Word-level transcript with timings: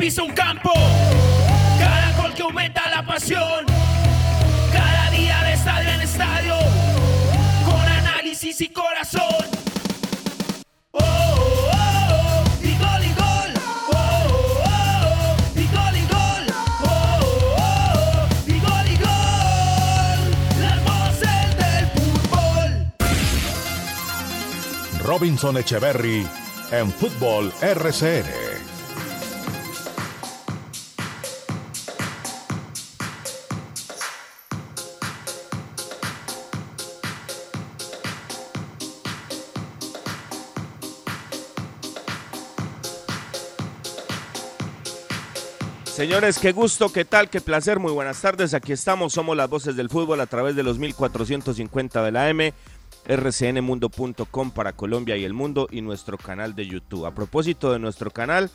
Pisa 0.00 0.22
un 0.22 0.32
campo, 0.32 0.72
cada 1.78 2.12
gol 2.16 2.32
que 2.32 2.40
aumenta 2.40 2.88
la 2.88 3.04
pasión, 3.04 3.66
cada 4.72 5.10
día 5.10 5.42
de 5.44 5.52
estadio 5.52 5.90
en 5.90 6.00
estadio, 6.00 6.54
con 7.66 7.82
análisis 7.82 8.62
y 8.62 8.68
corazón. 8.70 9.44
Oh, 10.92 11.00
oh, 11.00 11.70
oh, 11.72 12.44
y 12.62 12.72
gol 12.78 13.04
y 13.04 13.12
gol. 13.12 13.52
Oh, 13.92 13.98
oh, 14.64 14.64
oh, 14.64 15.60
y 15.60 15.66
gol 15.66 15.94
y 15.94 16.06
gol. 16.14 16.46
Oh, 16.82 16.88
oh, 17.58 17.66
oh, 18.06 18.28
y 18.46 18.58
gol 18.58 18.86
y 18.88 18.96
gol. 18.96 20.20
Las 20.62 20.80
voces 20.82 21.56
del 21.58 21.84
fútbol. 21.94 22.70
Robinson 25.04 25.58
Echeverry 25.58 26.26
en 26.72 26.90
Fútbol 26.90 27.52
RCN. 27.60 28.39
Señores, 46.00 46.38
qué 46.38 46.52
gusto, 46.52 46.90
qué 46.90 47.04
tal, 47.04 47.28
qué 47.28 47.42
placer, 47.42 47.78
muy 47.78 47.92
buenas 47.92 48.22
tardes. 48.22 48.54
Aquí 48.54 48.72
estamos, 48.72 49.12
somos 49.12 49.36
las 49.36 49.50
voces 49.50 49.76
del 49.76 49.90
fútbol 49.90 50.22
a 50.22 50.26
través 50.26 50.56
de 50.56 50.62
los 50.62 50.78
1450 50.78 52.02
de 52.02 52.10
la 52.10 52.30
M, 52.30 52.54
rcnmundo.com 53.06 54.50
para 54.50 54.72
Colombia 54.72 55.18
y 55.18 55.24
el 55.24 55.34
mundo 55.34 55.68
y 55.70 55.82
nuestro 55.82 56.16
canal 56.16 56.54
de 56.54 56.66
YouTube. 56.66 57.04
A 57.04 57.14
propósito 57.14 57.70
de 57.70 57.80
nuestro 57.80 58.10
canal, 58.10 58.50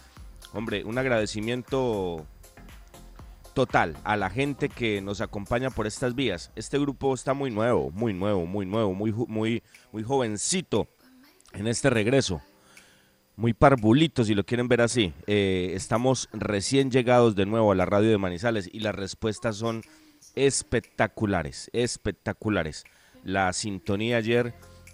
hombre, 0.53 0.83
un 0.85 0.97
agradecimiento 0.97 2.25
total 3.53 3.95
a 4.03 4.17
la 4.17 4.31
gente 4.31 4.67
que 4.67 4.99
nos 5.01 5.21
acompaña 5.21 5.69
por 5.69 5.85
estas 5.85 6.15
vías. 6.15 6.51
Este 6.55 6.79
grupo 6.79 7.13
está 7.13 7.35
muy 7.35 7.51
nuevo, 7.51 7.91
muy 7.91 8.15
nuevo, 8.15 8.47
muy 8.47 8.65
nuevo, 8.65 8.95
muy, 8.95 9.11
muy, 9.11 9.61
muy 9.91 10.01
jovencito 10.01 10.87
en 11.53 11.67
este 11.67 11.91
regreso 11.91 12.41
muy 13.37 13.53
parvulitos, 13.53 14.27
si 14.27 14.35
lo 14.35 14.45
quieren 14.45 14.67
ver 14.67 14.81
así. 14.81 15.13
Eh, 15.27 15.71
estamos 15.75 16.29
recién 16.33 16.91
llegados 16.91 17.35
de 17.35 17.45
nuevo 17.45 17.71
a 17.71 17.75
la 17.75 17.85
radio 17.85 18.09
de 18.09 18.17
Manizales 18.17 18.69
y 18.71 18.79
las 18.79 18.95
respuestas 18.95 19.57
son 19.57 19.81
espectaculares, 20.35 21.69
espectaculares. 21.73 22.85
La 23.23 23.51
sintonía 23.53 24.17
ayer 24.17 24.53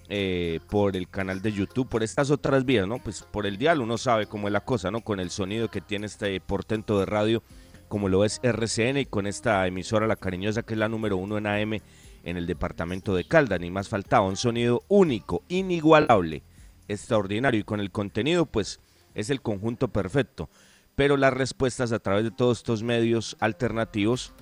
eh, 0.09 0.59
por 0.69 0.95
el 0.95 1.07
canal 1.07 1.41
de 1.41 1.51
YouTube, 1.51 1.87
por 1.87 2.03
estas 2.03 2.31
otras 2.31 2.65
vías, 2.65 2.87
¿no? 2.87 2.99
Pues 2.99 3.23
por 3.23 3.45
el 3.45 3.57
dial 3.57 3.81
uno 3.81 3.97
sabe 3.97 4.25
cómo 4.25 4.47
es 4.47 4.53
la 4.53 4.61
cosa, 4.61 4.91
¿no? 4.91 5.01
Con 5.01 5.19
el 5.19 5.29
sonido 5.29 5.69
que 5.69 5.81
tiene 5.81 6.07
este 6.07 6.39
portento 6.41 6.99
de 6.99 7.05
radio, 7.05 7.43
como 7.87 8.09
lo 8.09 8.25
es 8.25 8.39
RCN 8.41 8.97
y 8.97 9.05
con 9.05 9.27
esta 9.27 9.65
emisora 9.67 10.07
La 10.07 10.15
Cariñosa, 10.15 10.63
que 10.63 10.73
es 10.73 10.79
la 10.79 10.89
número 10.89 11.17
uno 11.17 11.37
en 11.37 11.47
AM 11.47 11.79
en 12.23 12.37
el 12.37 12.45
departamento 12.45 13.15
de 13.15 13.23
Caldas, 13.23 13.59
ni 13.59 13.71
más 13.71 13.89
faltaba, 13.89 14.27
un 14.27 14.37
sonido 14.37 14.83
único, 14.87 15.43
inigualable 15.47 16.43
extraordinario 16.91 17.59
y 17.59 17.63
con 17.63 17.79
el 17.79 17.91
contenido 17.91 18.45
pues 18.45 18.79
es 19.15 19.29
el 19.29 19.41
conjunto 19.41 19.87
perfecto. 19.87 20.49
Pero 20.95 21.17
las 21.17 21.33
respuestas 21.33 21.91
a 21.91 21.99
través 21.99 22.23
de 22.23 22.31
todos 22.31 22.59
estos 22.59 22.83
medios 22.83 23.37
alternativos 23.39 24.33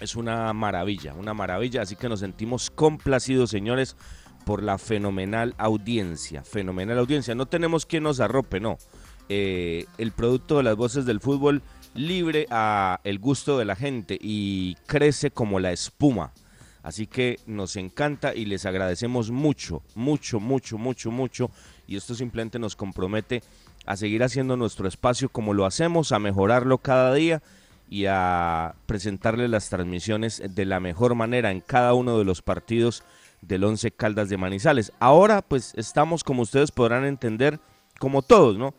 es 0.00 0.16
una 0.16 0.52
maravilla, 0.52 1.14
una 1.14 1.34
maravilla. 1.34 1.82
Así 1.82 1.96
que 1.96 2.08
nos 2.08 2.20
sentimos 2.20 2.70
complacidos, 2.70 3.50
señores, 3.50 3.96
por 4.44 4.62
la 4.62 4.78
fenomenal 4.78 5.54
audiencia. 5.58 6.44
Fenomenal 6.44 6.98
audiencia. 6.98 7.34
No 7.34 7.46
tenemos 7.46 7.86
quien 7.86 8.04
nos 8.04 8.20
arrope, 8.20 8.60
no. 8.60 8.78
Eh, 9.28 9.86
el 9.98 10.12
producto 10.12 10.58
de 10.58 10.64
las 10.64 10.76
voces 10.76 11.06
del 11.06 11.20
fútbol 11.20 11.62
libre 11.94 12.46
a 12.50 13.00
el 13.04 13.18
gusto 13.18 13.58
de 13.58 13.64
la 13.64 13.76
gente 13.76 14.18
y 14.20 14.76
crece 14.86 15.30
como 15.30 15.60
la 15.60 15.72
espuma. 15.72 16.32
Así 16.84 17.06
que 17.06 17.40
nos 17.46 17.76
encanta 17.76 18.34
y 18.34 18.44
les 18.44 18.66
agradecemos 18.66 19.30
mucho, 19.30 19.80
mucho, 19.94 20.38
mucho, 20.38 20.76
mucho, 20.76 21.10
mucho. 21.10 21.50
Y 21.86 21.96
esto 21.96 22.14
simplemente 22.14 22.58
nos 22.58 22.76
compromete 22.76 23.42
a 23.86 23.96
seguir 23.96 24.22
haciendo 24.22 24.58
nuestro 24.58 24.86
espacio 24.86 25.30
como 25.30 25.54
lo 25.54 25.64
hacemos, 25.64 26.12
a 26.12 26.18
mejorarlo 26.18 26.76
cada 26.76 27.14
día 27.14 27.42
y 27.88 28.04
a 28.04 28.74
presentarles 28.84 29.48
las 29.48 29.70
transmisiones 29.70 30.42
de 30.46 30.64
la 30.66 30.78
mejor 30.78 31.14
manera 31.14 31.50
en 31.50 31.62
cada 31.62 31.94
uno 31.94 32.18
de 32.18 32.26
los 32.26 32.42
partidos 32.42 33.02
del 33.40 33.64
Once 33.64 33.90
Caldas 33.90 34.28
de 34.28 34.36
Manizales. 34.36 34.92
Ahora 35.00 35.40
pues 35.40 35.72
estamos, 35.76 36.22
como 36.22 36.42
ustedes 36.42 36.70
podrán 36.70 37.06
entender, 37.06 37.60
como 37.98 38.20
todos, 38.20 38.58
¿no? 38.58 38.74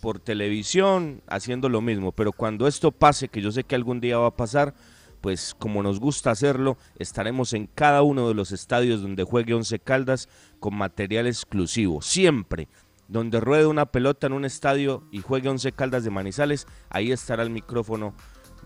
Por 0.00 0.20
televisión, 0.20 1.22
haciendo 1.26 1.68
lo 1.68 1.80
mismo. 1.80 2.12
Pero 2.12 2.30
cuando 2.30 2.68
esto 2.68 2.92
pase, 2.92 3.26
que 3.26 3.42
yo 3.42 3.50
sé 3.50 3.64
que 3.64 3.74
algún 3.74 4.00
día 4.00 4.18
va 4.18 4.28
a 4.28 4.36
pasar, 4.36 4.74
pues 5.20 5.54
como 5.58 5.82
nos 5.82 6.00
gusta 6.00 6.30
hacerlo, 6.30 6.78
estaremos 6.98 7.52
en 7.52 7.66
cada 7.66 8.02
uno 8.02 8.28
de 8.28 8.34
los 8.34 8.52
estadios 8.52 9.02
donde 9.02 9.24
juegue 9.24 9.54
Once 9.54 9.78
Caldas 9.78 10.28
con 10.60 10.74
material 10.74 11.26
exclusivo. 11.26 12.02
Siempre, 12.02 12.68
donde 13.08 13.40
ruede 13.40 13.66
una 13.66 13.86
pelota 13.86 14.26
en 14.26 14.34
un 14.34 14.44
estadio 14.44 15.04
y 15.10 15.20
juegue 15.20 15.48
Once 15.48 15.72
Caldas 15.72 16.04
de 16.04 16.10
Manizales, 16.10 16.66
ahí 16.90 17.12
estará 17.12 17.42
el 17.42 17.50
micrófono 17.50 18.14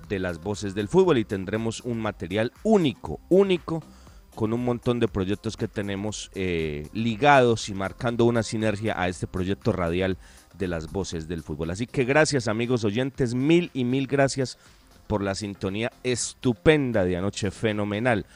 de 0.09 0.19
las 0.19 0.41
voces 0.41 0.75
del 0.75 0.89
fútbol 0.89 1.19
y 1.19 1.25
tendremos 1.25 1.81
un 1.81 2.01
material 2.01 2.53
único, 2.63 3.21
único, 3.29 3.83
con 4.35 4.53
un 4.53 4.65
montón 4.65 4.99
de 4.99 5.09
proyectos 5.09 5.57
que 5.57 5.69
tenemos 5.69 6.31
eh, 6.35 6.89
ligados 6.93 7.69
y 7.69 7.75
marcando 7.75 8.25
una 8.25 8.43
sinergia 8.43 8.99
a 9.01 9.09
este 9.09 9.27
proyecto 9.27 9.73
radial 9.73 10.17
de 10.57 10.69
las 10.69 10.91
voces 10.91 11.29
del 11.29 11.43
fútbol. 11.43 11.71
Así 11.71 11.87
que 11.87 12.05
gracias 12.05 12.49
amigos 12.49 12.85
oyentes, 12.85 13.35
mil 13.35 13.71
y 13.75 13.85
mil 13.85 14.07
gracias 14.07 14.59
por 15.07 15.23
la 15.23 15.35
sintonía 15.35 15.93
estupenda 16.03 17.05
de 17.05 17.17
anoche, 17.17 17.51
fenomenal. 17.51 18.27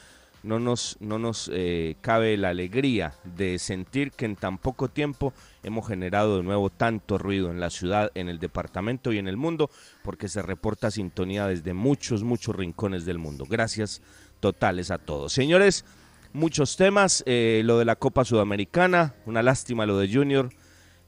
No 0.43 0.59
nos, 0.59 0.97
no 0.99 1.19
nos 1.19 1.49
eh, 1.53 1.95
cabe 1.99 2.37
la 2.37 2.49
alegría 2.49 3.15
de 3.23 3.59
sentir 3.59 4.11
que 4.11 4.25
en 4.25 4.35
tan 4.35 4.59
poco 4.59 4.87
tiempo 4.87 5.33
hemos 5.63 5.87
generado 5.87 6.37
de 6.37 6.43
nuevo 6.43 6.69
tanto 6.69 7.17
ruido 7.17 7.51
en 7.51 7.59
la 7.59 7.69
ciudad, 7.69 8.11
en 8.13 8.29
el 8.29 8.39
departamento 8.39 9.11
y 9.11 9.17
en 9.17 9.27
el 9.27 9.35
mundo, 9.35 9.69
porque 10.03 10.29
se 10.29 10.41
reporta 10.41 10.91
sintonía 10.91 11.47
desde 11.47 11.73
muchos, 11.73 12.23
muchos 12.23 12.55
rincones 12.55 13.03
del 13.05 13.17
mundo. 13.17 13.45
Gracias 13.49 14.01
totales 14.39 14.91
a 14.91 14.99
todos. 14.99 15.33
Señores, 15.33 15.83
muchos 16.31 16.77
temas, 16.77 17.23
eh, 17.25 17.61
lo 17.65 17.79
de 17.79 17.85
la 17.85 17.95
Copa 17.95 18.23
Sudamericana, 18.23 19.15
una 19.25 19.41
lástima 19.41 19.85
lo 19.85 19.97
de 19.97 20.13
Junior. 20.13 20.49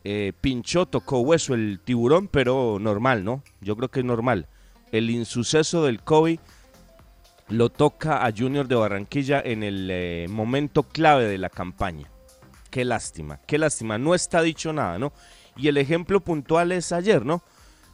Eh, 0.03 0.33
pinchó, 0.41 0.85
tocó 0.85 1.19
hueso 1.19 1.53
el 1.53 1.79
tiburón, 1.83 2.27
pero 2.27 2.77
normal, 2.79 3.23
¿no? 3.23 3.43
Yo 3.61 3.75
creo 3.75 3.89
que 3.89 3.99
es 3.99 4.05
normal 4.05 4.47
el 4.91 5.09
insuceso 5.09 5.85
del 5.85 6.01
COVID 6.01 6.39
lo 7.49 7.69
toca 7.69 8.25
a 8.25 8.31
Junior 8.35 8.67
de 8.67 8.75
Barranquilla 8.75 9.41
en 9.43 9.63
el 9.63 9.89
eh, 9.91 10.27
momento 10.29 10.83
clave 10.83 11.25
de 11.25 11.37
la 11.37 11.49
campaña. 11.49 12.07
Qué 12.69 12.85
lástima, 12.85 13.39
qué 13.47 13.57
lástima. 13.57 13.97
No 13.97 14.13
está 14.13 14.41
dicho 14.41 14.71
nada, 14.71 14.99
¿no? 14.99 15.11
Y 15.57 15.67
el 15.67 15.77
ejemplo 15.77 16.19
puntual 16.19 16.71
es 16.71 16.91
ayer, 16.91 17.25
¿no? 17.25 17.41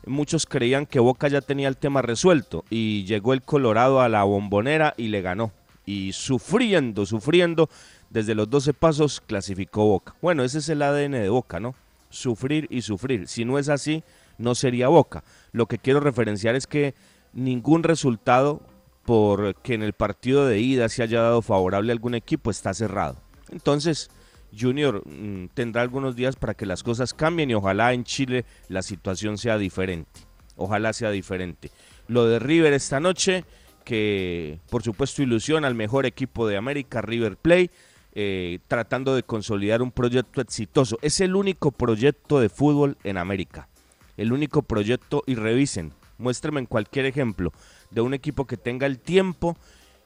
Muchos 0.06 0.46
creían 0.46 0.86
que 0.86 1.00
Boca 1.00 1.28
ya 1.30 1.42
tenía 1.42 1.68
el 1.68 1.78
tema 1.78 2.02
resuelto 2.02 2.64
y 2.70 3.06
llegó 3.06 3.34
el 3.34 3.42
Colorado 3.42 4.02
a 4.02 4.10
la 4.10 4.24
bombonera 4.24 4.94
y 4.98 5.08
le 5.08 5.22
ganó. 5.22 5.52
Y 5.86 6.12
sufriendo, 6.14 7.06
sufriendo, 7.06 7.70
desde 8.10 8.36
los 8.36 8.50
12 8.50 8.74
pasos 8.74 9.22
clasificó 9.22 9.86
Boca. 9.86 10.16
Bueno, 10.22 10.44
ese 10.44 10.60
es 10.60 10.70
el 10.70 10.82
ADN 10.82 11.14
de 11.14 11.30
Boca, 11.30 11.60
¿no? 11.60 11.74
Sufrir 12.10 12.68
y 12.70 12.82
sufrir. 12.82 13.28
Si 13.28 13.46
no 13.46 13.58
es 13.58 13.70
así, 13.70 14.04
no 14.38 14.54
sería 14.54 14.90
Boca. 14.90 15.24
Lo 15.56 15.68
que 15.68 15.78
quiero 15.78 16.02
referenciar 16.02 16.56
es 16.56 16.68
que 16.68 16.96
ningún 17.32 17.84
resultado 17.84 18.62
por 19.06 19.56
que 19.62 19.74
en 19.74 19.84
el 19.84 19.94
partido 19.94 20.46
de 20.46 20.60
ida 20.60 20.90
se 20.90 21.02
haya 21.02 21.22
dado 21.22 21.42
favorable 21.42 21.94
a 21.94 21.94
algún 21.94 22.14
equipo 22.14 22.52
está 22.52 22.74
cerrado. 22.74 23.22
Entonces, 23.52 24.10
Junior 24.52 25.02
mm, 25.08 25.48
tendrá 25.54 25.82
algunos 25.82 26.18
días 26.18 26.36
para 26.36 26.56
que 26.56 26.66
las 26.66 26.84
cosas 26.84 27.14
cambien 27.14 27.52
y 27.52 27.54
ojalá 27.54 27.94
en 27.94 28.04
Chile 28.04 28.44
la 28.68 28.82
situación 28.82 29.38
sea 29.38 29.58
diferente. 29.58 30.20
Ojalá 30.58 30.92
sea 30.92 31.10
diferente. 31.10 31.72
Lo 32.10 32.26
de 32.26 32.40
River 32.40 32.74
esta 32.74 33.00
noche, 33.00 33.46
que 33.86 34.60
por 34.70 34.84
supuesto 34.84 35.24
ilusiona 35.24 35.68
al 35.68 35.76
mejor 35.76 36.06
equipo 36.06 36.50
de 36.50 36.58
América, 36.58 37.02
River 37.02 37.38
Play, 37.38 37.72
eh, 38.14 38.60
tratando 38.68 39.16
de 39.16 39.24
consolidar 39.24 39.82
un 39.82 39.92
proyecto 39.92 40.42
exitoso. 40.42 41.00
Es 41.02 41.22
el 41.22 41.34
único 41.34 41.72
proyecto 41.72 42.42
de 42.42 42.50
fútbol 42.50 42.98
en 43.06 43.16
América. 43.16 43.70
El 44.18 44.34
único 44.34 44.62
proyecto, 44.62 45.24
y 45.26 45.36
revisen, 45.36 45.94
muéstrenme 46.18 46.60
en 46.60 46.66
cualquier 46.66 47.06
ejemplo 47.06 47.52
de 47.92 48.02
un 48.02 48.14
equipo 48.14 48.46
que 48.46 48.58
tenga 48.58 48.88
el 48.88 49.00
tiempo 49.00 49.58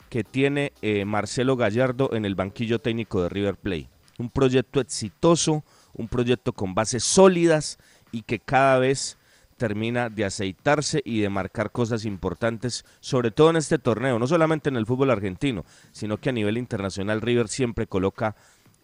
que 0.10 0.24
tiene 0.24 0.74
eh, 0.82 1.06
Marcelo 1.06 1.56
Gallardo 1.56 2.14
en 2.14 2.26
el 2.26 2.36
banquillo 2.36 2.80
técnico 2.80 3.22
de 3.22 3.30
River 3.30 3.56
Plate. 3.56 3.90
Un 4.18 4.30
proyecto 4.30 4.82
exitoso, 4.82 5.64
un 5.94 6.08
proyecto 6.08 6.52
con 6.52 6.74
bases 6.74 7.04
sólidas 7.04 7.78
y 8.12 8.24
que 8.24 8.40
cada 8.40 8.80
vez 8.80 9.18
termina 9.58 10.10
de 10.10 10.26
aceitarse 10.26 11.02
y 11.06 11.20
de 11.20 11.30
marcar 11.30 11.72
cosas 11.72 12.06
importantes, 12.06 12.86
sobre 13.02 13.30
todo 13.30 13.52
en 13.52 13.58
este 13.58 13.78
torneo, 13.78 14.18
no 14.18 14.26
solamente 14.26 14.70
en 14.70 14.78
el 14.78 14.86
fútbol 14.86 15.12
argentino, 15.12 15.66
sino 15.92 16.18
que 16.18 16.30
a 16.30 16.34
nivel 16.34 16.58
internacional 16.58 17.22
River 17.22 17.50
siempre 17.50 17.86
coloca 17.86 18.36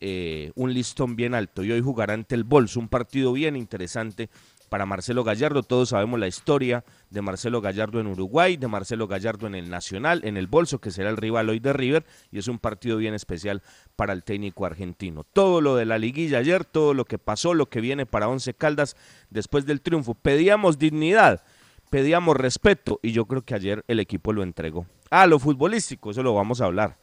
eh, 0.02 0.52
un 0.56 0.74
listón 0.74 1.16
bien 1.16 1.34
alto 1.34 1.64
y 1.64 1.72
hoy 1.72 1.82
jugará 1.82 2.14
ante 2.14 2.36
el 2.36 2.44
Bolso, 2.44 2.80
un 2.80 2.90
partido 2.90 3.32
bien 3.32 3.56
interesante 3.56 4.30
para 4.70 4.86
Marcelo 4.86 5.24
Gallardo. 5.24 5.64
Todos 5.64 5.90
sabemos 5.90 6.20
la 6.20 6.28
historia 6.28 6.84
de 7.10 7.22
Marcelo 7.22 7.62
Gallardo 7.62 8.00
en 8.00 8.08
Uruguay, 8.08 8.58
de 8.58 8.68
Marcelo 8.68 9.08
Gallardo 9.08 9.48
en 9.48 9.56
el 9.56 9.70
Nacional, 9.70 10.22
en 10.24 10.38
el 10.38 10.48
Bolso, 10.48 10.80
que 10.80 10.92
será 10.92 11.10
el 11.10 11.18
rival 11.18 11.50
hoy 11.50 11.60
de 11.60 11.74
River, 11.74 12.06
y 12.32 12.40
es 12.40 12.48
un 12.48 12.60
partido 12.60 12.98
bien 12.98 13.14
especial 13.14 13.62
para 13.96 14.14
el 14.14 14.24
técnico 14.24 14.66
argentino. 14.66 15.24
Todo 15.24 15.62
lo 15.62 15.76
de 15.76 15.86
la 15.86 15.98
liguilla 15.98 16.40
ayer, 16.40 16.66
todo 16.66 16.94
lo 16.94 17.06
que 17.06 17.18
pasó, 17.18 17.54
lo 17.54 17.68
que 17.68 17.82
viene 17.82 18.06
para 18.06 18.28
Once 18.28 18.54
Caldas 18.54 18.96
después 19.30 19.66
del 19.66 19.82
triunfo. 19.82 20.16
Pedíamos 20.16 20.78
dignidad, 20.78 21.44
pedíamos 21.90 22.38
respeto, 22.38 23.00
y 23.02 23.12
yo 23.12 23.26
creo 23.26 23.44
que 23.44 23.56
ayer 23.56 23.84
el 23.88 24.00
equipo 24.00 24.34
lo 24.34 24.44
entregó. 24.44 24.86
Ah, 25.10 25.28
lo 25.28 25.40
futbolístico, 25.40 26.12
eso 26.12 26.24
lo 26.24 26.34
vamos 26.34 26.62
a 26.62 26.66
hablar, 26.66 26.98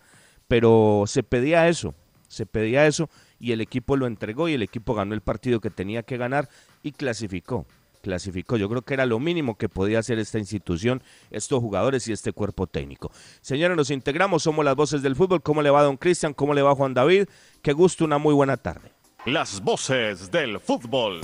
pero 0.48 1.04
se 1.06 1.22
pedía 1.22 1.68
eso, 1.68 1.94
se 2.28 2.46
pedía 2.46 2.86
eso 2.86 3.08
y 3.42 3.50
el 3.50 3.60
equipo 3.60 3.96
lo 3.96 4.06
entregó 4.06 4.48
y 4.48 4.54
el 4.54 4.62
equipo 4.62 4.94
ganó 4.94 5.14
el 5.14 5.20
partido 5.20 5.60
que 5.60 5.68
tenía 5.68 6.04
que 6.04 6.16
ganar 6.16 6.48
y 6.84 6.92
clasificó. 6.92 7.66
Clasificó. 8.00 8.56
Yo 8.56 8.68
creo 8.68 8.82
que 8.82 8.94
era 8.94 9.04
lo 9.04 9.18
mínimo 9.18 9.58
que 9.58 9.68
podía 9.68 9.98
hacer 9.98 10.20
esta 10.20 10.38
institución, 10.38 11.02
estos 11.30 11.58
jugadores 11.58 12.06
y 12.06 12.12
este 12.12 12.32
cuerpo 12.32 12.68
técnico. 12.68 13.10
Señores, 13.40 13.76
nos 13.76 13.90
integramos, 13.90 14.44
somos 14.44 14.64
las 14.64 14.76
voces 14.76 15.02
del 15.02 15.16
fútbol. 15.16 15.42
¿Cómo 15.42 15.60
le 15.60 15.70
va 15.70 15.82
don 15.82 15.96
Cristian? 15.96 16.34
¿Cómo 16.34 16.54
le 16.54 16.62
va 16.62 16.76
Juan 16.76 16.94
David? 16.94 17.26
Qué 17.62 17.72
gusto, 17.72 18.04
una 18.04 18.18
muy 18.18 18.32
buena 18.32 18.56
tarde. 18.56 18.92
Las 19.26 19.60
voces 19.60 20.30
del 20.30 20.60
fútbol. 20.60 21.20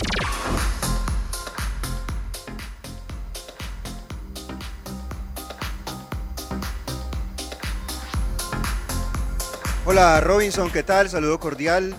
Hola 9.84 10.20
Robinson, 10.20 10.70
¿qué 10.70 10.82
tal? 10.82 11.08
Saludo 11.08 11.38
cordial. 11.38 11.96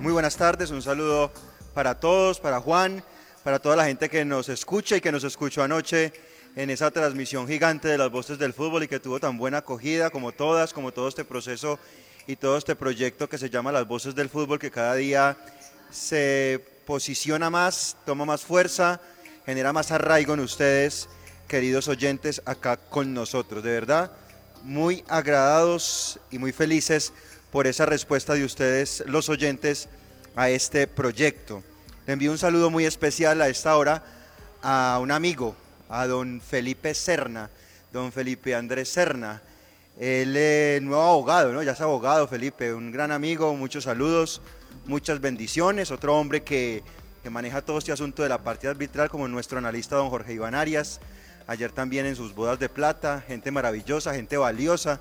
Muy 0.00 0.14
buenas 0.14 0.38
tardes, 0.38 0.70
un 0.70 0.80
saludo 0.80 1.30
para 1.74 2.00
todos, 2.00 2.40
para 2.40 2.58
Juan, 2.58 3.04
para 3.44 3.58
toda 3.58 3.76
la 3.76 3.84
gente 3.84 4.08
que 4.08 4.24
nos 4.24 4.48
escucha 4.48 4.96
y 4.96 5.02
que 5.02 5.12
nos 5.12 5.24
escuchó 5.24 5.62
anoche 5.62 6.14
en 6.56 6.70
esa 6.70 6.90
transmisión 6.90 7.46
gigante 7.46 7.88
de 7.88 7.98
las 7.98 8.10
voces 8.10 8.38
del 8.38 8.54
fútbol 8.54 8.82
y 8.82 8.88
que 8.88 8.98
tuvo 8.98 9.20
tan 9.20 9.36
buena 9.36 9.58
acogida 9.58 10.08
como 10.08 10.32
todas, 10.32 10.72
como 10.72 10.90
todo 10.90 11.06
este 11.06 11.26
proceso 11.26 11.78
y 12.26 12.36
todo 12.36 12.56
este 12.56 12.76
proyecto 12.76 13.28
que 13.28 13.36
se 13.36 13.50
llama 13.50 13.72
Las 13.72 13.86
Voces 13.86 14.14
del 14.14 14.30
Fútbol, 14.30 14.58
que 14.58 14.70
cada 14.70 14.94
día 14.94 15.36
se 15.90 16.64
posiciona 16.86 17.50
más, 17.50 17.98
toma 18.06 18.24
más 18.24 18.40
fuerza, 18.40 19.02
genera 19.44 19.74
más 19.74 19.92
arraigo 19.92 20.32
en 20.32 20.40
ustedes, 20.40 21.10
queridos 21.46 21.88
oyentes, 21.88 22.40
acá 22.46 22.78
con 22.78 23.12
nosotros. 23.12 23.62
De 23.62 23.72
verdad, 23.72 24.12
muy 24.62 25.04
agradados 25.08 26.18
y 26.30 26.38
muy 26.38 26.52
felices 26.52 27.12
por 27.50 27.66
esa 27.66 27.86
respuesta 27.86 28.34
de 28.34 28.44
ustedes, 28.44 29.02
los 29.06 29.28
oyentes, 29.28 29.88
a 30.36 30.50
este 30.50 30.86
proyecto. 30.86 31.62
Le 32.06 32.12
envío 32.12 32.30
un 32.30 32.38
saludo 32.38 32.70
muy 32.70 32.84
especial 32.84 33.42
a 33.42 33.48
esta 33.48 33.76
hora 33.76 34.04
a 34.62 34.98
un 35.02 35.10
amigo, 35.10 35.56
a 35.88 36.06
don 36.06 36.40
Felipe 36.40 36.94
Serna, 36.94 37.50
don 37.92 38.12
Felipe 38.12 38.54
Andrés 38.54 38.88
Serna. 38.88 39.42
Él 39.98 40.36
es 40.36 40.80
nuevo 40.80 41.02
abogado, 41.02 41.52
¿no? 41.52 41.62
Ya 41.62 41.72
es 41.72 41.80
abogado, 41.80 42.28
Felipe, 42.28 42.72
un 42.72 42.92
gran 42.92 43.10
amigo, 43.10 43.54
muchos 43.54 43.84
saludos, 43.84 44.40
muchas 44.86 45.20
bendiciones. 45.20 45.90
Otro 45.90 46.16
hombre 46.16 46.42
que, 46.42 46.82
que 47.22 47.30
maneja 47.30 47.62
todo 47.62 47.78
este 47.78 47.92
asunto 47.92 48.22
de 48.22 48.28
la 48.28 48.38
partida 48.38 48.70
arbitral, 48.70 49.10
como 49.10 49.26
nuestro 49.28 49.58
analista 49.58 49.96
don 49.96 50.08
Jorge 50.08 50.32
Iván 50.32 50.54
Arias. 50.54 51.00
Ayer 51.46 51.72
también 51.72 52.06
en 52.06 52.14
sus 52.14 52.34
bodas 52.34 52.60
de 52.60 52.68
plata, 52.68 53.24
gente 53.26 53.50
maravillosa, 53.50 54.14
gente 54.14 54.36
valiosa 54.36 55.00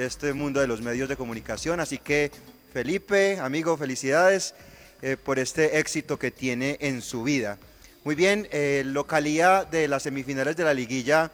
de 0.00 0.06
este 0.06 0.32
mundo 0.32 0.60
de 0.60 0.66
los 0.66 0.80
medios 0.80 1.10
de 1.10 1.16
comunicación. 1.16 1.78
Así 1.78 1.98
que, 1.98 2.30
Felipe, 2.72 3.38
amigo, 3.38 3.76
felicidades 3.76 4.54
eh, 5.02 5.18
por 5.22 5.38
este 5.38 5.78
éxito 5.78 6.18
que 6.18 6.30
tiene 6.30 6.78
en 6.80 7.02
su 7.02 7.22
vida. 7.22 7.58
Muy 8.02 8.14
bien, 8.14 8.48
eh, 8.50 8.82
localidad 8.86 9.66
de 9.66 9.88
las 9.88 10.04
semifinales 10.04 10.56
de 10.56 10.64
la 10.64 10.72
liguilla, 10.72 11.30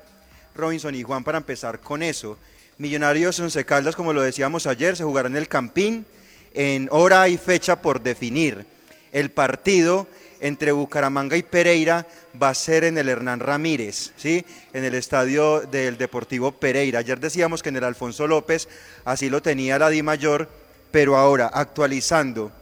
Robinson 0.56 0.96
y 0.96 1.04
Juan, 1.04 1.22
para 1.22 1.38
empezar 1.38 1.78
con 1.78 2.02
eso. 2.02 2.38
Millonarios 2.76 3.38
Once 3.38 3.64
Caldas, 3.64 3.94
como 3.94 4.12
lo 4.12 4.20
decíamos 4.20 4.66
ayer, 4.66 4.96
se 4.96 5.04
jugará 5.04 5.28
en 5.28 5.36
el 5.36 5.46
Campín 5.46 6.04
en 6.52 6.88
hora 6.90 7.28
y 7.28 7.38
fecha 7.38 7.80
por 7.80 8.02
definir. 8.02 8.66
El 9.12 9.30
partido 9.30 10.08
entre 10.46 10.72
Bucaramanga 10.72 11.36
y 11.36 11.42
Pereira 11.42 12.06
va 12.40 12.50
a 12.50 12.54
ser 12.54 12.84
en 12.84 12.98
el 12.98 13.08
Hernán 13.08 13.40
Ramírez, 13.40 14.12
¿sí? 14.16 14.44
en 14.72 14.84
el 14.84 14.94
estadio 14.94 15.60
del 15.60 15.98
Deportivo 15.98 16.52
Pereira. 16.52 17.00
Ayer 17.00 17.18
decíamos 17.18 17.62
que 17.62 17.70
en 17.70 17.76
el 17.76 17.84
Alfonso 17.84 18.26
López 18.26 18.68
así 19.04 19.28
lo 19.28 19.42
tenía 19.42 19.78
la 19.78 19.88
Di 19.90 20.02
Mayor, 20.02 20.48
pero 20.90 21.16
ahora 21.16 21.50
actualizando 21.52 22.52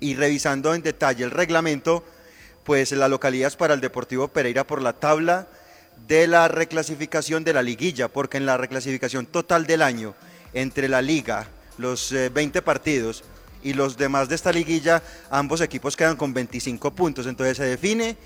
y 0.00 0.14
revisando 0.14 0.74
en 0.74 0.82
detalle 0.82 1.24
el 1.24 1.30
reglamento, 1.30 2.04
pues 2.64 2.92
la 2.92 3.08
localidad 3.08 3.48
es 3.48 3.56
para 3.56 3.74
el 3.74 3.80
Deportivo 3.80 4.28
Pereira 4.28 4.66
por 4.66 4.82
la 4.82 4.92
tabla 4.92 5.46
de 6.06 6.26
la 6.26 6.48
reclasificación 6.48 7.44
de 7.44 7.52
la 7.52 7.62
liguilla, 7.62 8.08
porque 8.08 8.36
en 8.36 8.46
la 8.46 8.56
reclasificación 8.56 9.26
total 9.26 9.66
del 9.66 9.82
año, 9.82 10.14
entre 10.52 10.88
la 10.88 11.00
liga, 11.00 11.46
los 11.78 12.12
20 12.12 12.58
eh, 12.58 12.62
partidos 12.62 13.24
y 13.62 13.74
los 13.74 13.96
demás 13.96 14.28
de 14.28 14.34
esta 14.34 14.52
liguilla, 14.52 15.02
ambos 15.30 15.60
equipos 15.60 15.96
quedan 15.96 16.16
con 16.16 16.34
25 16.34 16.92
puntos, 16.92 17.26
entonces 17.26 17.56
se 17.56 17.64
define 17.64 18.16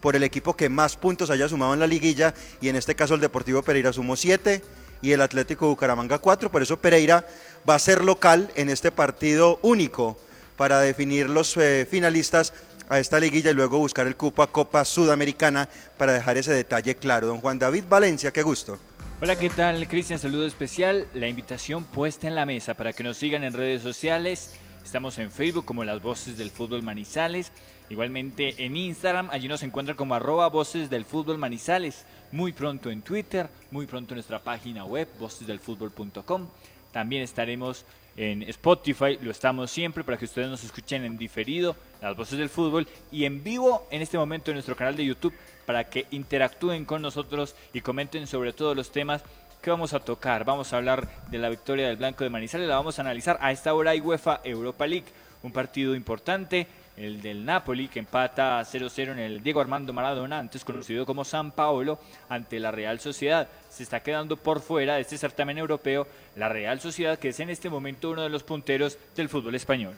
por 0.00 0.16
el 0.16 0.22
equipo 0.22 0.54
que 0.54 0.68
más 0.68 0.96
puntos 0.96 1.30
haya 1.30 1.48
sumado 1.48 1.74
en 1.74 1.80
la 1.80 1.86
liguilla 1.86 2.34
y 2.60 2.68
en 2.68 2.76
este 2.76 2.94
caso 2.94 3.14
el 3.14 3.20
Deportivo 3.20 3.62
Pereira 3.62 3.92
sumó 3.92 4.16
7 4.16 4.62
y 5.02 5.12
el 5.12 5.22
Atlético 5.22 5.68
Bucaramanga 5.68 6.18
4, 6.18 6.50
por 6.50 6.62
eso 6.62 6.78
Pereira 6.78 7.26
va 7.68 7.74
a 7.74 7.78
ser 7.78 8.04
local 8.04 8.50
en 8.54 8.68
este 8.68 8.90
partido 8.90 9.58
único 9.62 10.18
para 10.56 10.80
definir 10.80 11.28
los 11.28 11.56
eh, 11.56 11.86
finalistas 11.90 12.52
a 12.88 12.98
esta 12.98 13.18
liguilla 13.18 13.50
y 13.50 13.54
luego 13.54 13.78
buscar 13.78 14.06
el 14.06 14.16
cupo 14.16 14.42
a 14.42 14.52
Copa 14.52 14.84
Sudamericana 14.84 15.68
para 15.96 16.12
dejar 16.12 16.36
ese 16.36 16.52
detalle 16.52 16.96
claro. 16.96 17.26
Don 17.26 17.40
Juan 17.40 17.58
David 17.58 17.84
Valencia, 17.88 18.30
qué 18.30 18.42
gusto. 18.42 18.78
Hola, 19.20 19.36
¿qué 19.36 19.48
tal? 19.48 19.86
Cristian, 19.88 20.18
saludo 20.18 20.46
especial. 20.46 21.06
La 21.14 21.28
invitación 21.28 21.84
puesta 21.84 22.28
en 22.28 22.34
la 22.34 22.44
mesa 22.44 22.74
para 22.74 22.92
que 22.92 23.02
nos 23.02 23.16
sigan 23.16 23.42
en 23.44 23.52
redes 23.52 23.80
sociales. 23.80 24.54
Estamos 24.84 25.18
en 25.18 25.30
Facebook 25.30 25.64
como 25.64 25.82
Las 25.82 26.02
Voces 26.02 26.36
del 26.36 26.50
Fútbol 26.50 26.82
Manizales. 26.82 27.50
Igualmente 27.88 28.64
en 28.64 28.76
Instagram, 28.76 29.30
allí 29.30 29.48
nos 29.48 29.62
encuentra 29.62 29.96
como 29.96 30.14
arroba 30.14 30.48
Voces 30.48 30.90
del 30.90 31.04
Fútbol 31.04 31.38
Manizales. 31.38 32.04
Muy 32.32 32.52
pronto 32.52 32.90
en 32.90 33.02
Twitter, 33.02 33.48
muy 33.70 33.86
pronto 33.86 34.12
en 34.12 34.16
nuestra 34.16 34.40
página 34.40 34.84
web, 34.84 35.08
vocesdelfutbol.com. 35.18 36.46
También 36.92 37.22
estaremos 37.22 37.84
en 38.16 38.42
Spotify, 38.44 39.18
lo 39.20 39.30
estamos 39.30 39.70
siempre 39.70 40.04
para 40.04 40.16
que 40.16 40.26
ustedes 40.26 40.48
nos 40.48 40.62
escuchen 40.62 41.04
en 41.04 41.18
diferido, 41.18 41.74
las 42.00 42.16
voces 42.16 42.38
del 42.38 42.48
fútbol, 42.48 42.86
y 43.10 43.24
en 43.24 43.42
vivo 43.42 43.88
en 43.90 44.02
este 44.02 44.18
momento 44.18 44.50
en 44.50 44.56
nuestro 44.56 44.76
canal 44.76 44.94
de 44.96 45.04
YouTube 45.04 45.34
para 45.66 45.84
que 45.84 46.06
interactúen 46.12 46.84
con 46.84 47.02
nosotros 47.02 47.56
y 47.72 47.80
comenten 47.80 48.26
sobre 48.28 48.52
todos 48.52 48.76
los 48.76 48.92
temas 48.92 49.24
que 49.64 49.70
vamos 49.70 49.94
a 49.94 50.00
tocar. 50.00 50.44
Vamos 50.44 50.72
a 50.72 50.76
hablar 50.76 51.08
de 51.30 51.38
la 51.38 51.48
victoria 51.48 51.88
del 51.88 51.96
Blanco 51.96 52.22
de 52.22 52.28
Manizales, 52.28 52.68
la 52.68 52.76
vamos 52.76 52.98
a 52.98 53.02
analizar. 53.02 53.38
A 53.40 53.50
esta 53.50 53.72
hora 53.72 53.92
hay 53.92 54.00
UEFA 54.00 54.42
Europa 54.44 54.86
League, 54.86 55.06
un 55.42 55.52
partido 55.52 55.94
importante 55.94 56.66
el 56.98 57.22
del 57.22 57.44
Napoli, 57.44 57.88
que 57.88 57.98
empata 57.98 58.60
0-0 58.60 59.12
en 59.12 59.18
el 59.18 59.42
Diego 59.42 59.60
Armando 59.60 59.92
Maradona, 59.92 60.38
antes 60.38 60.64
conocido 60.64 61.06
como 61.06 61.24
San 61.24 61.50
Paolo, 61.50 61.98
ante 62.28 62.60
la 62.60 62.70
Real 62.70 63.00
Sociedad. 63.00 63.48
Se 63.70 63.82
está 63.82 64.00
quedando 64.00 64.36
por 64.36 64.60
fuera 64.60 64.96
de 64.96 65.00
este 65.00 65.16
certamen 65.16 65.58
europeo 65.58 66.06
la 66.36 66.50
Real 66.50 66.78
Sociedad, 66.78 67.18
que 67.18 67.30
es 67.30 67.40
en 67.40 67.48
este 67.48 67.70
momento 67.70 68.10
uno 68.10 68.22
de 68.22 68.28
los 68.28 68.44
punteros 68.44 68.98
del 69.16 69.30
fútbol 69.30 69.54
español. 69.54 69.94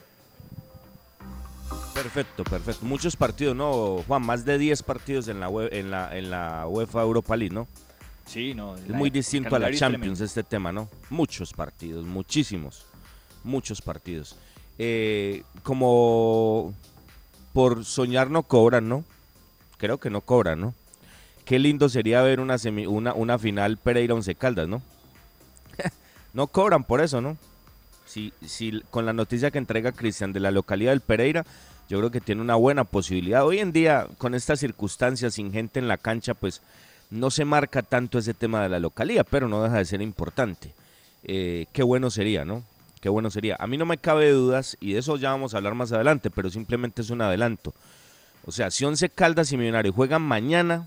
Perfecto, 1.92 2.44
perfecto. 2.44 2.86
Muchos 2.86 3.16
partidos, 3.16 3.56
¿no, 3.56 4.04
Juan? 4.06 4.22
Más 4.22 4.44
de 4.44 4.58
10 4.58 4.82
partidos 4.84 5.28
en 5.28 5.40
la 5.40 6.66
UEFA 6.68 7.02
Europa 7.02 7.36
League, 7.36 7.54
¿no? 7.54 7.66
Sí, 8.26 8.54
no. 8.54 8.76
Es 8.76 8.88
muy 8.88 9.10
distinto 9.10 9.54
a 9.54 9.58
la 9.58 9.72
Champions 9.72 10.20
este 10.20 10.42
tema, 10.42 10.72
¿no? 10.72 10.88
Muchos 11.10 11.52
partidos, 11.52 12.04
muchísimos, 12.04 12.84
muchos 13.44 13.80
partidos. 13.80 14.36
eh, 14.78 15.42
como 15.62 16.74
por 17.54 17.84
soñar 17.86 18.30
no 18.30 18.42
cobran, 18.42 18.88
¿no? 18.88 19.04
Creo 19.78 19.98
que 19.98 20.10
no 20.10 20.20
cobran, 20.20 20.60
¿no? 20.60 20.74
Qué 21.46 21.58
lindo 21.58 21.88
sería 21.88 22.20
ver 22.22 22.40
una, 22.40 22.56
una, 22.88 23.14
una 23.14 23.38
final 23.38 23.78
Pereira 23.78 24.14
Once 24.14 24.34
Caldas, 24.34 24.68
¿no? 24.68 24.82
no 26.34 26.48
cobran 26.48 26.84
por 26.84 27.00
eso, 27.00 27.20
¿no? 27.22 27.38
Si, 28.04 28.32
si 28.44 28.82
con 28.90 29.06
la 29.06 29.12
noticia 29.14 29.50
que 29.50 29.58
entrega 29.58 29.92
Cristian 29.92 30.32
de 30.34 30.40
la 30.40 30.50
localidad 30.50 30.90
del 30.92 31.00
Pereira, 31.00 31.46
yo 31.88 31.98
creo 31.98 32.10
que 32.10 32.20
tiene 32.20 32.42
una 32.42 32.56
buena 32.56 32.84
posibilidad. 32.84 33.46
Hoy 33.46 33.60
en 33.60 33.72
día, 33.72 34.08
con 34.18 34.34
estas 34.34 34.60
circunstancias, 34.60 35.34
sin 35.34 35.52
gente 35.52 35.78
en 35.78 35.88
la 35.88 35.96
cancha, 35.96 36.34
pues 36.34 36.60
no 37.10 37.30
se 37.30 37.44
marca 37.44 37.82
tanto 37.82 38.18
ese 38.18 38.34
tema 38.34 38.62
de 38.62 38.68
la 38.68 38.80
localidad, 38.80 39.26
pero 39.28 39.48
no 39.48 39.62
deja 39.62 39.78
de 39.78 39.84
ser 39.84 40.02
importante. 40.02 40.72
Eh, 41.24 41.66
qué 41.72 41.82
bueno 41.82 42.10
sería, 42.10 42.44
¿no? 42.44 42.62
Qué 43.00 43.08
bueno 43.08 43.30
sería. 43.30 43.56
A 43.58 43.66
mí 43.66 43.76
no 43.76 43.86
me 43.86 43.98
cabe 43.98 44.30
dudas, 44.30 44.76
y 44.80 44.92
de 44.92 45.00
eso 45.00 45.16
ya 45.16 45.30
vamos 45.30 45.54
a 45.54 45.58
hablar 45.58 45.74
más 45.74 45.92
adelante, 45.92 46.30
pero 46.30 46.50
simplemente 46.50 47.02
es 47.02 47.10
un 47.10 47.22
adelanto. 47.22 47.74
O 48.44 48.52
sea, 48.52 48.70
si 48.70 48.84
Once 48.84 49.08
Caldas 49.08 49.52
y 49.52 49.56
Millonarios 49.56 49.94
juegan 49.94 50.22
mañana, 50.22 50.86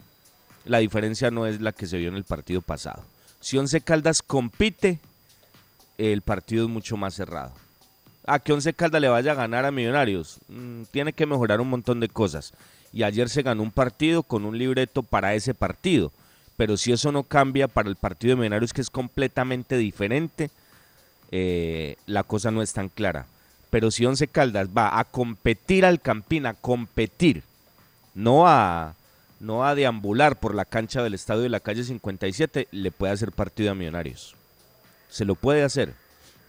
la 0.66 0.80
diferencia 0.80 1.32
no 1.32 1.46
es 1.46 1.62
la 1.62 1.72
que 1.72 1.88
se 1.88 1.98
vio 1.98 2.10
en 2.10 2.16
el 2.16 2.24
partido 2.24 2.62
pasado. 2.62 3.04
Si 3.40 3.58
Once 3.58 3.80
Caldas 3.82 4.22
compite, 4.22 5.00
el 5.98 6.22
partido 6.22 6.66
es 6.66 6.70
mucho 6.70 6.98
más 6.98 7.14
cerrado. 7.14 7.52
A 8.26 8.40
que 8.40 8.54
Once 8.54 8.74
Caldas 8.74 9.02
le 9.02 9.10
vaya 9.10 9.32
a 9.32 9.36
ganar 9.36 9.66
a 9.66 9.72
Millonarios, 9.72 10.40
mm, 10.48 10.84
tiene 10.92 11.14
que 11.14 11.26
mejorar 11.26 11.62
un 11.62 11.70
montón 11.70 12.00
de 12.00 12.10
cosas. 12.10 12.54
Y 12.92 13.04
ayer 13.04 13.30
se 13.30 13.44
ganó 13.44 13.64
un 13.64 13.72
partido 13.72 14.24
con 14.24 14.46
un 14.46 14.58
libreto 14.58 15.04
para 15.04 15.36
ese 15.36 15.54
partido. 15.54 16.12
Pero 16.58 16.76
si 16.76 16.92
eso 16.92 17.12
no 17.12 17.24
cambia 17.24 17.68
para 17.68 17.90
el 17.90 17.96
partido 17.96 18.32
de 18.32 18.42
Millonarios, 18.42 18.74
que 18.74 18.82
es 18.82 18.90
completamente 18.90 19.78
diferente, 19.78 20.50
eh, 21.32 21.96
la 22.06 22.24
cosa 22.24 22.52
no 22.52 22.62
es 22.62 22.74
tan 22.74 22.90
clara. 22.90 23.28
Pero 23.70 23.92
si 23.92 24.06
Once 24.06 24.28
Caldas 24.28 24.68
va 24.76 25.00
a 25.00 25.04
competir 25.04 25.86
al 25.86 26.02
Campín, 26.02 26.46
a 26.46 26.56
competir, 26.56 27.44
no 28.16 28.48
a, 28.48 28.96
no 29.40 29.66
a 29.66 29.76
deambular 29.76 30.38
por 30.40 30.56
la 30.56 30.66
cancha 30.66 31.04
del 31.04 31.14
estadio 31.14 31.44
de 31.44 31.50
la 31.50 31.60
calle 31.60 31.84
57, 31.84 32.68
le 32.72 32.92
puede 32.92 33.14
hacer 33.14 33.32
partido 33.32 33.72
a 33.72 33.76
Millonarios. 33.76 34.36
Se 35.10 35.26
lo 35.26 35.36
puede 35.36 35.64
hacer. 35.64 35.94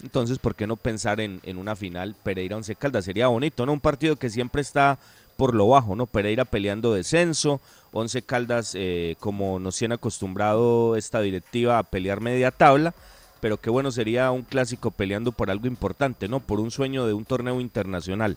Entonces, 0.02 0.38
¿por 0.38 0.54
qué 0.54 0.66
no 0.66 0.76
pensar 0.76 1.20
en, 1.20 1.40
una 1.56 1.76
final 1.76 2.16
Pereira 2.22 2.56
Once 2.56 2.74
Caldas? 2.74 3.04
Sería 3.04 3.28
bonito, 3.28 3.66
¿no? 3.66 3.72
Un 3.72 3.80
partido 3.80 4.16
que 4.16 4.30
siempre 4.30 4.62
está 4.62 4.98
por 5.40 5.54
lo 5.54 5.68
bajo, 5.68 5.96
¿no? 5.96 6.04
Pereira 6.04 6.44
peleando 6.44 6.92
descenso, 6.92 7.62
Once 7.92 8.20
Caldas, 8.20 8.74
eh, 8.74 9.16
como 9.20 9.58
nos 9.58 9.74
tiene 9.74 9.94
acostumbrado 9.94 10.96
esta 10.96 11.22
directiva 11.22 11.78
a 11.78 11.82
pelear 11.82 12.20
media 12.20 12.50
tabla, 12.50 12.92
pero 13.40 13.56
qué 13.56 13.70
bueno 13.70 13.90
sería 13.90 14.30
un 14.32 14.42
clásico 14.42 14.90
peleando 14.90 15.32
por 15.32 15.50
algo 15.50 15.66
importante, 15.66 16.28
¿no? 16.28 16.40
Por 16.40 16.60
un 16.60 16.70
sueño 16.70 17.06
de 17.06 17.14
un 17.14 17.24
torneo 17.24 17.58
internacional. 17.58 18.36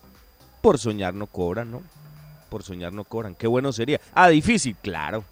Por 0.61 0.79
soñar 0.79 1.13
no 1.13 1.27
cobran, 1.27 1.71
¿no? 1.71 1.81
Por 2.49 2.63
soñar 2.63 2.93
no 2.93 3.03
cobran. 3.03 3.35
Qué 3.35 3.47
bueno 3.47 3.73
sería. 3.73 3.99
Ah, 4.13 4.29
difícil, 4.29 4.77
claro. 4.81 5.25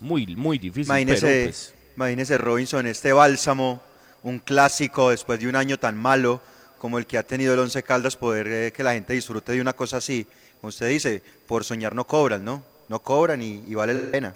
Muy, 0.00 0.34
muy 0.34 0.58
difícil. 0.58 0.86
Imagínese, 0.86 1.44
pues 1.44 1.72
imagínese 1.94 2.36
Robinson, 2.36 2.84
este 2.88 3.12
bálsamo, 3.12 3.80
un 4.24 4.40
clásico 4.40 5.10
después 5.10 5.38
de 5.38 5.46
un 5.46 5.54
año 5.54 5.78
tan 5.78 5.96
malo 5.96 6.40
como 6.78 6.98
el 6.98 7.06
que 7.06 7.16
ha 7.16 7.22
tenido 7.22 7.54
el 7.54 7.60
Once 7.60 7.80
Caldas, 7.84 8.16
poder 8.16 8.48
eh, 8.48 8.72
que 8.72 8.82
la 8.82 8.94
gente 8.94 9.12
disfrute 9.12 9.52
de 9.52 9.60
una 9.60 9.72
cosa 9.72 9.98
así. 9.98 10.26
Usted 10.66 10.88
dice, 10.88 11.22
por 11.46 11.64
soñar 11.64 11.94
no 11.94 12.06
cobran, 12.06 12.44
¿no? 12.44 12.62
No 12.88 12.98
cobran 13.00 13.42
y 13.42 13.74
vale 13.74 13.94
la 13.94 14.10
pena. 14.10 14.34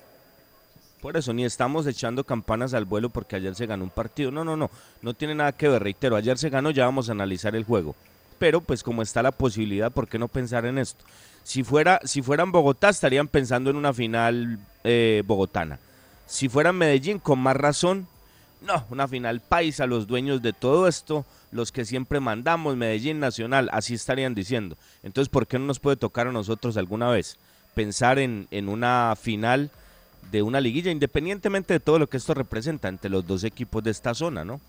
Por 1.01 1.17
eso, 1.17 1.33
ni 1.33 1.45
estamos 1.45 1.87
echando 1.87 2.25
campanas 2.25 2.75
al 2.75 2.85
vuelo 2.85 3.09
porque 3.09 3.37
ayer 3.37 3.55
se 3.55 3.67
ganó 3.67 3.85
un 3.85 3.91
partido. 3.91 4.31
No, 4.31 4.45
no, 4.45 4.57
no, 4.57 4.71
no 5.01 5.15
tiene 5.15 5.35
nada 5.35 5.53
que 5.53 5.69
ver, 5.69 5.83
reitero, 5.83 6.15
ayer 6.15 6.37
se 6.37 6.51
ganó, 6.51 6.71
ya 6.71 6.85
vamos 6.85 7.09
a 7.09 7.13
analizar 7.13 7.57
el 7.57 7.65
juego. 7.65 7.97
Pero 8.39 8.61
pues 8.61 8.83
como 8.83 9.01
está 9.01 9.23
la 9.23 9.33
posibilidad, 9.33 9.91
¿por 9.91 10.09
qué 10.09 10.19
no 10.19 10.29
pensar 10.29 10.67
en 10.67 10.79
esto? 10.79 11.03
Si 11.43 11.65
fuera, 11.65 12.01
si 12.05 12.21
fueran 12.21 12.53
Bogotá, 12.53 12.91
estarían 12.91 13.29
pensando 13.29 13.71
en 13.71 13.77
una 13.77 13.95
final 13.95 14.59
eh, 14.85 15.23
bogotana. 15.27 15.79
Si 16.27 16.49
fueran 16.51 16.77
Medellín, 16.77 17.19
con 17.19 17.39
más 17.39 17.57
razón, 17.57 18.07
no, 18.61 18.85
una 18.91 19.09
final 19.09 19.41
paisa, 19.41 19.87
los 19.87 20.07
dueños 20.07 20.43
de 20.43 20.53
todo 20.53 20.87
esto, 20.87 21.25
los 21.53 21.73
que 21.73 21.85
siempre 21.85 22.21
mandamos, 22.21 22.77
Medellín 22.77 23.21
Nacional, 23.21 23.69
así 23.73 23.95
estarían 23.95 24.35
diciendo. 24.35 24.77
Entonces, 25.03 25.29
¿por 25.29 25.47
qué 25.47 25.59
no 25.59 25.67
nos 25.67 25.81
puede 25.81 25.97
tocar 25.97 26.27
a 26.27 26.33
nosotros 26.33 26.77
alguna 26.77 27.11
vez 27.11 27.37
pensar 27.75 28.19
en, 28.19 28.47
en 28.51 28.69
una 28.69 29.15
final 29.21 29.71
de 30.31 30.43
una 30.43 30.61
liguilla, 30.61 30.91
independientemente 30.91 31.75
de 31.75 31.81
todo 31.81 31.99
lo 31.99 32.09
que 32.09 32.17
esto 32.17 32.35
representa 32.35 32.89
entre 32.89 33.11
los 33.11 33.27
dos 33.27 33.45
equipos 33.45 33.83
de 33.83 33.91
esta 33.91 34.15
zona, 34.15 34.45
¿no? 34.45 34.61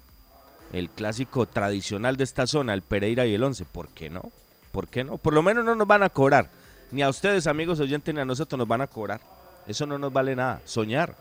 El 0.74 0.90
clásico 0.90 1.46
tradicional 1.46 2.18
de 2.18 2.24
esta 2.24 2.48
zona, 2.48 2.74
el 2.74 2.82
Pereira 2.82 3.26
y 3.26 3.34
el 3.34 3.44
Once, 3.44 3.66
¿por 3.66 3.90
qué 3.90 4.10
no? 4.10 4.32
¿Por 4.72 4.88
qué 4.88 5.04
no? 5.04 5.18
Por 5.18 5.34
lo 5.34 5.44
menos 5.44 5.66
no 5.66 5.76
nos 5.76 5.88
van 5.88 6.04
a 6.04 6.10
cobrar. 6.10 6.50
Ni 6.92 7.02
a 7.02 7.10
ustedes, 7.10 7.48
amigos 7.48 7.80
oyentes, 7.80 8.14
ni 8.14 8.22
a 8.22 8.26
nosotros 8.26 8.58
nos 8.58 8.68
van 8.68 8.82
a 8.82 8.88
cobrar. 8.88 9.20
Eso 9.68 9.86
no 9.86 9.98
nos 9.98 10.12
vale 10.12 10.36
nada. 10.36 10.62
Soñar, 10.66 11.16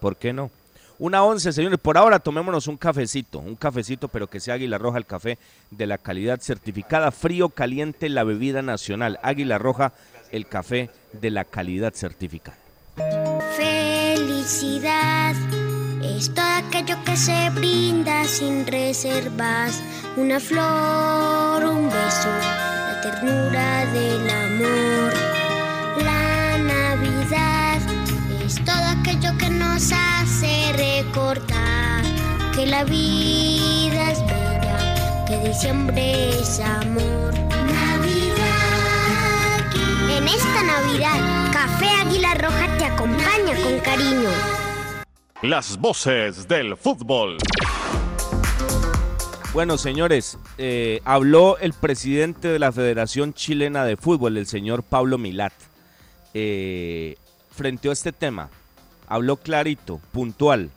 ¿por 0.00 0.16
qué 0.16 0.32
no? 0.32 0.50
Una 0.98 1.22
once, 1.22 1.52
señores. 1.52 1.78
Por 1.78 1.98
ahora 1.98 2.18
tomémonos 2.18 2.68
un 2.68 2.76
cafecito, 2.76 3.38
un 3.38 3.54
cafecito, 3.54 4.08
pero 4.08 4.26
que 4.28 4.40
sea 4.40 4.54
Águila 4.54 4.78
Roja, 4.78 4.98
el 4.98 5.06
café 5.06 5.38
de 5.70 5.86
la 5.86 5.98
calidad 5.98 6.40
certificada, 6.40 7.10
frío, 7.10 7.50
caliente, 7.50 8.08
la 8.08 8.24
bebida 8.24 8.62
nacional. 8.62 9.18
Águila 9.22 9.58
Roja, 9.58 9.92
el 10.32 10.46
café 10.46 10.90
de 11.12 11.30
la 11.30 11.44
calidad 11.44 11.92
certificada. 11.94 12.56
Felicidad 13.56 15.34
es 16.02 16.32
todo 16.32 16.46
aquello 16.66 16.96
que 17.04 17.16
se 17.16 17.50
brinda 17.50 18.24
sin 18.24 18.66
reservas. 18.66 19.82
Una 20.16 20.40
flor, 20.40 21.62
un 21.64 21.90
beso, 21.90 22.28
la 22.28 23.00
ternura 23.02 23.84
del 23.92 24.30
amor. 24.30 25.12
La 26.02 26.56
Navidad 26.56 27.80
es 28.46 28.54
todo 28.64 28.84
aquello 28.98 29.36
que 29.36 29.50
nos 29.50 29.92
hace 29.92 30.55
recordar 31.16 32.04
que 32.54 32.66
la 32.66 32.84
vida 32.84 34.10
es 34.10 34.20
bella, 34.20 35.24
que 35.26 35.48
diciembre 35.48 36.28
es 36.28 36.60
amor. 36.60 37.34
En 40.10 40.28
esta 40.28 40.62
Navidad, 40.62 41.52
Café 41.52 41.88
Águila 41.88 42.34
Roja 42.34 42.76
te 42.76 42.84
acompaña 42.84 43.56
con 43.62 43.78
cariño. 43.80 44.28
Las 45.40 45.78
voces 45.78 46.46
del 46.46 46.76
fútbol. 46.76 47.38
Bueno, 49.54 49.78
señores, 49.78 50.38
eh, 50.58 51.00
habló 51.04 51.56
el 51.58 51.72
presidente 51.72 52.48
de 52.48 52.58
la 52.58 52.72
Federación 52.72 53.32
Chilena 53.32 53.86
de 53.86 53.96
Fútbol, 53.96 54.36
el 54.36 54.46
señor 54.46 54.82
Pablo 54.82 55.16
Milat, 55.16 55.54
eh, 56.34 57.16
frente 57.52 57.88
a 57.88 57.92
este 57.92 58.12
tema. 58.12 58.50
Habló 59.08 59.36
clarito, 59.36 59.98
puntual. 60.12 60.70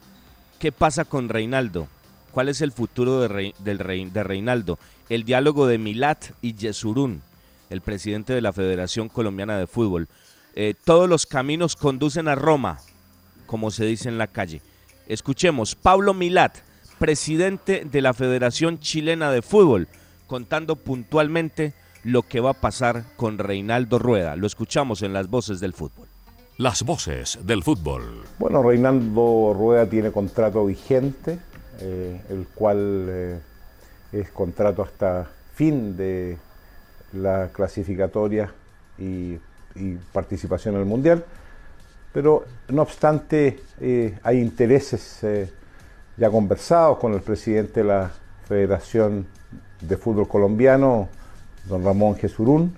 ¿Qué 0.60 0.72
pasa 0.72 1.06
con 1.06 1.30
Reinaldo? 1.30 1.88
¿Cuál 2.32 2.50
es 2.50 2.62
el 2.62 2.72
futuro 2.72 3.22
de, 3.22 4.24
Reinaldo? 4.24 4.78
El 5.10 5.24
diálogo 5.24 5.68
de 5.68 5.78
Milat 5.78 6.26
y 6.42 6.54
Yesurún 6.54 7.22
el 7.70 7.82
presidente 7.82 8.34
de 8.34 8.42
la 8.42 8.54
Federación 8.54 9.10
Colombiana 9.10 9.58
de 9.58 9.68
Fútbol. 9.68 10.08
Eh, 10.56 10.74
todos 10.84 11.08
los 11.08 11.26
caminos 11.26 11.76
conducen 11.76 12.28
a 12.28 12.36
Roma, 12.36 12.80
como 13.46 13.72
se 13.72 13.86
dice 13.86 14.10
en 14.10 14.18
la 14.18 14.28
calle. 14.28 14.62
Escuchemos, 15.08 15.76
Pablo 15.76 16.14
Milat, 16.14 16.58
presidente 16.98 17.86
de 17.90 18.02
la 18.02 18.14
Federación 18.14 18.80
Chilena 18.80 19.32
de 19.32 19.42
Fútbol, 19.42 19.88
contando 20.28 20.76
puntualmente 20.76 21.74
lo 22.04 22.24
que 22.24 22.40
va 22.40 22.52
a 22.52 22.62
pasar 22.62 23.06
con 23.16 23.38
Reinaldo 23.38 24.00
Rueda. 24.00 24.36
Lo 24.36 24.48
escuchamos 24.48 25.02
en 25.04 25.14
las 25.14 25.30
voces 25.30 25.60
del 25.60 25.74
fútbol. 25.74 26.08
Las 26.60 26.84
voces 26.84 27.40
del 27.42 27.64
fútbol. 27.64 28.26
Bueno, 28.38 28.62
Reinaldo 28.62 29.54
Rueda 29.58 29.86
tiene 29.90 30.12
contrato 30.12 30.66
vigente, 30.66 31.40
eh, 31.80 32.22
el 32.28 32.48
cual 32.54 33.06
eh, 33.08 33.40
es 34.12 34.30
contrato 34.32 34.84
hasta 34.84 35.26
fin 35.54 35.96
de 35.96 36.38
la 37.14 37.48
clasificatoria 37.54 38.54
y, 38.98 39.38
participación 40.12 40.76
en 40.76 40.82
el 40.82 40.86
Mundial, 40.86 41.24
pero 42.12 42.44
no 42.68 42.82
obstante 42.82 43.62
eh, 43.80 44.20
hay 44.22 44.40
intereses 44.40 45.22
ya 46.18 46.30
conversados 46.30 46.98
con 46.98 47.14
el 47.14 47.22
presidente 47.22 47.84
de 47.84 47.86
la 47.86 48.12
Federación 48.50 49.28
de 49.80 49.96
Fútbol 49.96 50.28
Colombiano, 50.28 51.08
don 51.70 51.86
Ramón 51.86 52.18
Jesurún, 52.18 52.76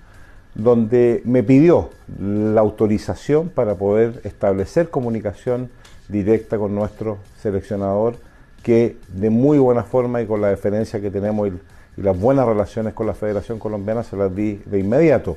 donde 0.54 1.22
me 1.24 1.42
pidió 1.42 1.90
la 2.20 2.60
autorización 2.60 3.48
para 3.48 3.74
poder 3.74 4.20
establecer 4.24 4.90
comunicación 4.90 5.70
directa 6.08 6.58
con 6.58 6.74
nuestro 6.74 7.18
seleccionador, 7.40 8.16
que 8.62 8.96
de 9.08 9.30
muy 9.30 9.58
buena 9.58 9.82
forma 9.82 10.20
y 10.20 10.26
con 10.26 10.40
la 10.40 10.48
deferencia 10.48 11.00
que 11.00 11.10
tenemos 11.10 11.48
y 11.48 12.00
las 12.00 12.18
buenas 12.18 12.46
relaciones 12.46 12.94
con 12.94 13.06
la 13.06 13.14
Federación 13.14 13.58
Colombiana 13.58 14.02
se 14.02 14.16
las 14.16 14.34
di 14.34 14.60
de 14.64 14.78
inmediato. 14.78 15.36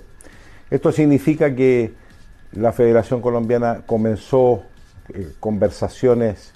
Esto 0.69 0.91
significa 0.91 1.53
que 1.53 1.93
la 2.53 2.71
Federación 2.71 3.21
Colombiana 3.21 3.81
comenzó 3.85 4.63
eh, 5.13 5.31
conversaciones 5.39 6.53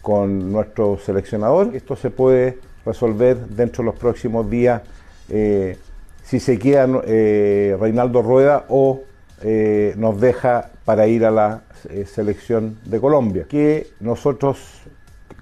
con 0.00 0.50
nuestro 0.52 0.98
seleccionador. 0.98 1.74
Esto 1.74 1.96
se 1.96 2.10
puede 2.10 2.58
resolver 2.84 3.36
dentro 3.48 3.82
de 3.82 3.90
los 3.90 3.98
próximos 3.98 4.50
días 4.50 4.82
eh, 5.28 5.78
si 6.22 6.40
se 6.40 6.58
queda 6.58 6.88
eh, 7.04 7.76
Reinaldo 7.78 8.22
Rueda 8.22 8.64
o 8.68 9.02
eh, 9.42 9.94
nos 9.96 10.20
deja 10.20 10.70
para 10.84 11.06
ir 11.06 11.24
a 11.24 11.30
la 11.30 11.62
eh, 11.88 12.06
selección 12.06 12.78
de 12.84 13.00
Colombia, 13.00 13.46
que 13.48 13.88
nosotros 14.00 14.82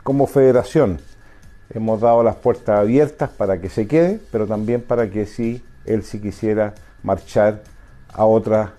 como 0.03 0.27
federación 0.27 1.01
hemos 1.73 2.01
dado 2.01 2.23
las 2.23 2.37
puertas 2.37 2.81
abiertas 2.81 3.31
para 3.31 3.61
que 3.61 3.69
se 3.69 3.87
quede, 3.87 4.19
pero 4.33 4.47
también 4.47 4.81
para 4.81 5.11
que 5.11 5.27
si 5.27 5.63
él 5.85 6.03
si 6.03 6.21
quisiera 6.21 6.75
marchar 7.03 7.63
a 8.13 8.25
otra, 8.25 8.75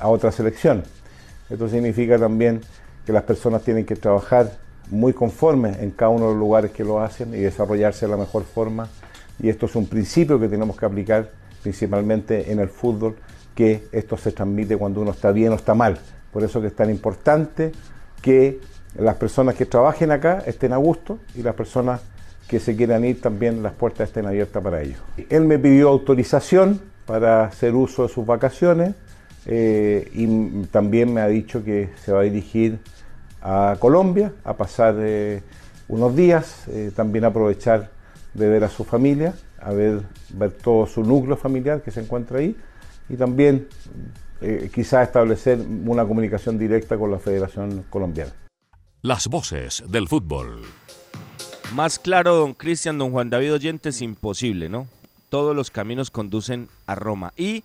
a 0.00 0.08
otra 0.08 0.32
selección. 0.32 0.82
Esto 1.48 1.68
significa 1.68 2.18
también 2.18 2.60
que 3.06 3.12
las 3.12 3.22
personas 3.22 3.62
tienen 3.62 3.86
que 3.86 3.96
trabajar 3.96 4.50
muy 4.90 5.12
conformes 5.12 5.78
en 5.78 5.90
cada 5.90 6.10
uno 6.10 6.26
de 6.26 6.32
los 6.32 6.38
lugares 6.38 6.70
que 6.72 6.84
lo 6.84 7.00
hacen 7.00 7.34
y 7.34 7.38
desarrollarse 7.38 8.06
de 8.06 8.10
la 8.10 8.16
mejor 8.16 8.44
forma. 8.44 8.88
Y 9.40 9.48
esto 9.48 9.66
es 9.66 9.76
un 9.76 9.86
principio 9.86 10.38
que 10.38 10.48
tenemos 10.48 10.76
que 10.76 10.86
aplicar 10.86 11.30
principalmente 11.62 12.50
en 12.50 12.60
el 12.60 12.68
fútbol, 12.68 13.16
que 13.54 13.88
esto 13.92 14.16
se 14.16 14.32
transmite 14.32 14.76
cuando 14.76 15.00
uno 15.00 15.10
está 15.10 15.32
bien 15.32 15.52
o 15.52 15.56
está 15.56 15.74
mal. 15.74 15.98
Por 16.32 16.44
eso 16.44 16.60
que 16.60 16.68
es 16.68 16.76
tan 16.76 16.90
importante 16.90 17.72
que 18.22 18.60
las 18.96 19.16
personas 19.16 19.54
que 19.54 19.66
trabajen 19.66 20.10
acá 20.10 20.42
estén 20.46 20.72
a 20.72 20.76
gusto 20.76 21.18
y 21.34 21.42
las 21.42 21.54
personas 21.54 22.00
que 22.48 22.58
se 22.60 22.74
quieran 22.76 23.04
ir 23.04 23.20
también 23.20 23.62
las 23.62 23.74
puertas 23.74 24.08
estén 24.08 24.26
abiertas 24.26 24.62
para 24.62 24.80
ellos. 24.82 24.98
Él 25.28 25.44
me 25.44 25.58
pidió 25.58 25.88
autorización 25.88 26.80
para 27.06 27.44
hacer 27.44 27.74
uso 27.74 28.04
de 28.04 28.08
sus 28.08 28.24
vacaciones 28.24 28.94
eh, 29.46 30.10
y 30.12 30.64
también 30.66 31.12
me 31.12 31.20
ha 31.20 31.28
dicho 31.28 31.62
que 31.62 31.90
se 32.02 32.12
va 32.12 32.20
a 32.20 32.22
dirigir 32.22 32.78
a 33.42 33.76
Colombia 33.78 34.32
a 34.44 34.54
pasar 34.54 34.96
eh, 34.98 35.42
unos 35.88 36.16
días, 36.16 36.64
eh, 36.68 36.90
también 36.94 37.24
aprovechar 37.24 37.90
de 38.38 38.48
ver 38.48 38.64
a 38.64 38.68
su 38.68 38.84
familia, 38.84 39.34
a 39.60 39.72
ver, 39.72 40.02
ver 40.30 40.52
todo 40.52 40.86
su 40.86 41.02
núcleo 41.02 41.36
familiar 41.36 41.82
que 41.82 41.90
se 41.90 42.00
encuentra 42.00 42.38
ahí 42.38 42.56
y 43.08 43.16
también 43.16 43.68
eh, 44.40 44.70
quizás 44.74 45.06
establecer 45.06 45.58
una 45.58 46.06
comunicación 46.06 46.58
directa 46.58 46.96
con 46.96 47.10
la 47.10 47.18
Federación 47.18 47.84
Colombiana. 47.90 48.32
Las 49.02 49.28
voces 49.28 49.84
del 49.88 50.08
fútbol. 50.08 50.62
Más 51.74 51.98
claro, 51.98 52.36
don 52.36 52.54
Cristian, 52.54 52.98
don 52.98 53.10
Juan 53.10 53.30
David 53.30 53.54
Oyentes, 53.54 54.00
imposible, 54.00 54.68
¿no? 54.68 54.86
Todos 55.28 55.54
los 55.54 55.70
caminos 55.70 56.10
conducen 56.10 56.68
a 56.86 56.94
Roma. 56.94 57.32
Y 57.36 57.64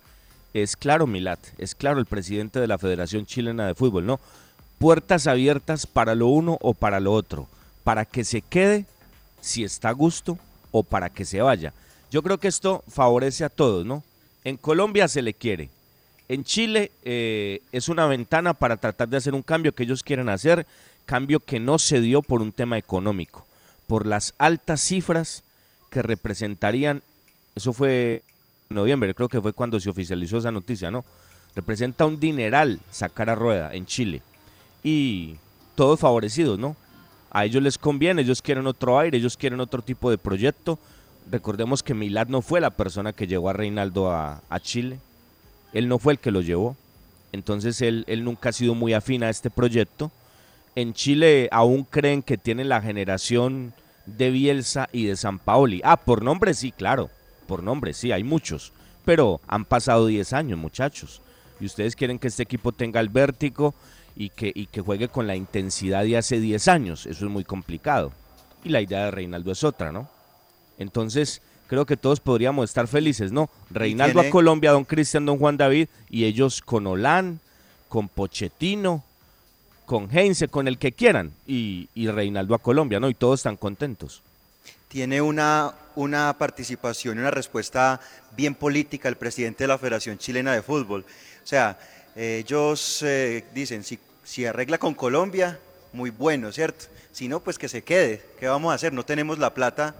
es 0.52 0.76
claro, 0.76 1.06
Milat, 1.06 1.40
es 1.58 1.74
claro 1.74 1.98
el 1.98 2.06
presidente 2.06 2.60
de 2.60 2.66
la 2.66 2.78
Federación 2.78 3.24
Chilena 3.24 3.66
de 3.66 3.74
Fútbol, 3.74 4.04
¿no? 4.04 4.20
puertas 4.78 5.26
abiertas 5.26 5.86
para 5.86 6.14
lo 6.14 6.26
uno 6.26 6.58
o 6.60 6.74
para 6.74 7.00
lo 7.00 7.12
otro, 7.12 7.48
para 7.84 8.04
que 8.04 8.24
se 8.24 8.42
quede 8.42 8.86
si 9.40 9.64
está 9.64 9.90
a 9.90 9.92
gusto 9.92 10.38
o 10.76 10.82
para 10.82 11.08
que 11.08 11.24
se 11.24 11.40
vaya. 11.40 11.72
Yo 12.10 12.20
creo 12.24 12.38
que 12.38 12.48
esto 12.48 12.82
favorece 12.88 13.44
a 13.44 13.48
todos, 13.48 13.86
¿no? 13.86 14.02
En 14.42 14.56
Colombia 14.56 15.06
se 15.06 15.22
le 15.22 15.32
quiere. 15.32 15.70
En 16.28 16.42
Chile 16.42 16.90
eh, 17.04 17.62
es 17.70 17.88
una 17.88 18.06
ventana 18.06 18.54
para 18.54 18.76
tratar 18.76 19.08
de 19.08 19.16
hacer 19.16 19.34
un 19.34 19.42
cambio 19.42 19.72
que 19.72 19.84
ellos 19.84 20.02
quieren 20.02 20.28
hacer, 20.28 20.66
cambio 21.06 21.38
que 21.38 21.60
no 21.60 21.78
se 21.78 22.00
dio 22.00 22.22
por 22.22 22.42
un 22.42 22.50
tema 22.50 22.76
económico, 22.76 23.46
por 23.86 24.04
las 24.04 24.34
altas 24.36 24.80
cifras 24.80 25.44
que 25.90 26.02
representarían, 26.02 27.02
eso 27.54 27.72
fue 27.72 28.24
en 28.68 28.74
noviembre, 28.74 29.14
creo 29.14 29.28
que 29.28 29.40
fue 29.40 29.52
cuando 29.52 29.78
se 29.78 29.90
oficializó 29.90 30.38
esa 30.38 30.50
noticia, 30.50 30.90
¿no? 30.90 31.04
Representa 31.54 32.04
un 32.04 32.18
dineral 32.18 32.80
sacar 32.90 33.30
a 33.30 33.36
rueda 33.36 33.72
en 33.74 33.86
Chile 33.86 34.22
y 34.82 35.36
todos 35.76 36.00
favorecidos, 36.00 36.58
¿no? 36.58 36.74
A 37.34 37.44
ellos 37.44 37.62
les 37.62 37.78
conviene, 37.78 38.22
ellos 38.22 38.40
quieren 38.40 38.68
otro 38.68 38.96
aire, 38.96 39.18
ellos 39.18 39.36
quieren 39.36 39.58
otro 39.58 39.82
tipo 39.82 40.08
de 40.08 40.18
proyecto. 40.18 40.78
Recordemos 41.28 41.82
que 41.82 41.92
Milad 41.92 42.28
no 42.28 42.42
fue 42.42 42.60
la 42.60 42.70
persona 42.70 43.12
que 43.12 43.26
llevó 43.26 43.50
a 43.50 43.52
Reinaldo 43.52 44.12
a, 44.12 44.40
Chile, 44.60 45.00
él 45.72 45.88
no 45.88 45.98
fue 45.98 46.12
el 46.12 46.20
que 46.20 46.30
lo 46.30 46.42
llevó, 46.42 46.76
entonces 47.32 47.82
él, 47.82 48.04
él 48.06 48.22
nunca 48.22 48.50
ha 48.50 48.52
sido 48.52 48.76
muy 48.76 48.92
afín 48.92 49.24
a 49.24 49.30
este 49.30 49.50
proyecto. 49.50 50.12
En 50.76 50.94
Chile 50.94 51.48
aún 51.50 51.82
creen 51.82 52.22
que 52.22 52.38
tienen 52.38 52.68
la 52.68 52.80
generación 52.80 53.74
de 54.06 54.30
Bielsa 54.30 54.88
y 54.92 55.06
de 55.06 55.16
San 55.16 55.40
Paoli. 55.40 55.80
Ah, 55.82 55.96
por 55.96 56.22
nombre 56.22 56.54
sí, 56.54 56.70
claro, 56.70 57.10
por 57.48 57.64
nombre 57.64 57.94
sí, 57.94 58.12
hay 58.12 58.22
muchos, 58.22 58.72
pero 59.04 59.40
han 59.48 59.64
pasado 59.64 60.06
10 60.06 60.32
años, 60.34 60.58
muchachos. 60.58 61.20
Y 61.58 61.66
ustedes 61.66 61.96
quieren 61.96 62.20
que 62.20 62.28
este 62.28 62.44
equipo 62.44 62.70
tenga 62.70 63.00
el 63.00 63.08
vértigo, 63.08 63.74
y 64.16 64.30
que, 64.30 64.52
y 64.54 64.66
que 64.66 64.80
juegue 64.80 65.08
con 65.08 65.26
la 65.26 65.36
intensidad 65.36 66.04
de 66.04 66.16
hace 66.16 66.40
10 66.40 66.68
años. 66.68 67.06
Eso 67.06 67.24
es 67.26 67.30
muy 67.30 67.44
complicado. 67.44 68.12
Y 68.62 68.70
la 68.70 68.80
idea 68.80 69.06
de 69.06 69.10
Reinaldo 69.10 69.52
es 69.52 69.64
otra, 69.64 69.92
¿no? 69.92 70.08
Entonces, 70.78 71.42
creo 71.66 71.86
que 71.86 71.96
todos 71.96 72.20
podríamos 72.20 72.70
estar 72.70 72.86
felices, 72.88 73.32
¿no? 73.32 73.50
Reinaldo 73.70 74.20
a 74.20 74.30
Colombia, 74.30 74.72
don 74.72 74.84
Cristian, 74.84 75.26
don 75.26 75.38
Juan 75.38 75.56
David, 75.56 75.88
y 76.08 76.24
ellos 76.24 76.60
con 76.62 76.86
Olán, 76.86 77.40
con 77.88 78.08
Pochettino, 78.08 79.04
con 79.86 80.08
Heinze, 80.10 80.48
con 80.48 80.68
el 80.68 80.78
que 80.78 80.92
quieran, 80.92 81.32
y, 81.46 81.88
y 81.94 82.08
Reinaldo 82.08 82.54
a 82.54 82.58
Colombia, 82.58 83.00
¿no? 83.00 83.08
Y 83.08 83.14
todos 83.14 83.40
están 83.40 83.56
contentos. 83.56 84.22
Tiene 84.88 85.20
una, 85.20 85.74
una 85.96 86.36
participación 86.38 87.16
y 87.16 87.20
una 87.20 87.30
respuesta 87.30 88.00
bien 88.36 88.54
política 88.54 89.08
el 89.08 89.16
presidente 89.16 89.64
de 89.64 89.68
la 89.68 89.78
Federación 89.78 90.18
Chilena 90.18 90.52
de 90.52 90.62
Fútbol. 90.62 91.04
O 91.42 91.46
sea, 91.46 91.78
ellos 92.16 93.02
eh, 93.02 93.44
dicen, 93.54 93.84
si, 93.84 93.98
si 94.22 94.46
arregla 94.46 94.78
con 94.78 94.94
Colombia, 94.94 95.58
muy 95.92 96.10
bueno, 96.10 96.52
¿cierto? 96.52 96.86
Si 97.12 97.28
no, 97.28 97.40
pues 97.40 97.58
que 97.58 97.68
se 97.68 97.82
quede. 97.82 98.22
¿Qué 98.38 98.48
vamos 98.48 98.72
a 98.72 98.74
hacer? 98.74 98.92
No 98.92 99.04
tenemos 99.04 99.38
la 99.38 99.54
plata 99.54 99.94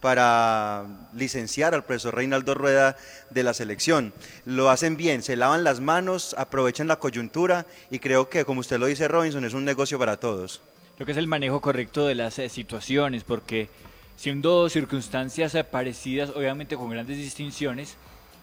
para 0.00 0.84
licenciar 1.14 1.74
al 1.74 1.84
profesor 1.84 2.14
Reinaldo 2.14 2.54
Rueda 2.54 2.96
de 3.30 3.42
la 3.42 3.54
selección. 3.54 4.12
Lo 4.44 4.70
hacen 4.70 4.96
bien, 4.96 5.22
se 5.22 5.36
lavan 5.36 5.64
las 5.64 5.80
manos, 5.80 6.34
aprovechan 6.38 6.88
la 6.88 6.96
coyuntura 6.96 7.66
y 7.90 7.98
creo 7.98 8.28
que, 8.28 8.44
como 8.44 8.60
usted 8.60 8.78
lo 8.78 8.86
dice, 8.86 9.08
Robinson, 9.08 9.44
es 9.44 9.54
un 9.54 9.64
negocio 9.64 9.98
para 9.98 10.16
todos. 10.16 10.60
Lo 10.98 11.06
que 11.06 11.12
es 11.12 11.18
el 11.18 11.26
manejo 11.26 11.60
correcto 11.60 12.06
de 12.06 12.14
las 12.14 12.38
eh, 12.38 12.48
situaciones, 12.48 13.24
porque 13.24 13.68
siendo 14.16 14.68
circunstancias 14.68 15.54
eh, 15.54 15.64
parecidas, 15.64 16.30
obviamente 16.30 16.76
con 16.76 16.90
grandes 16.90 17.18
distinciones, 17.18 17.96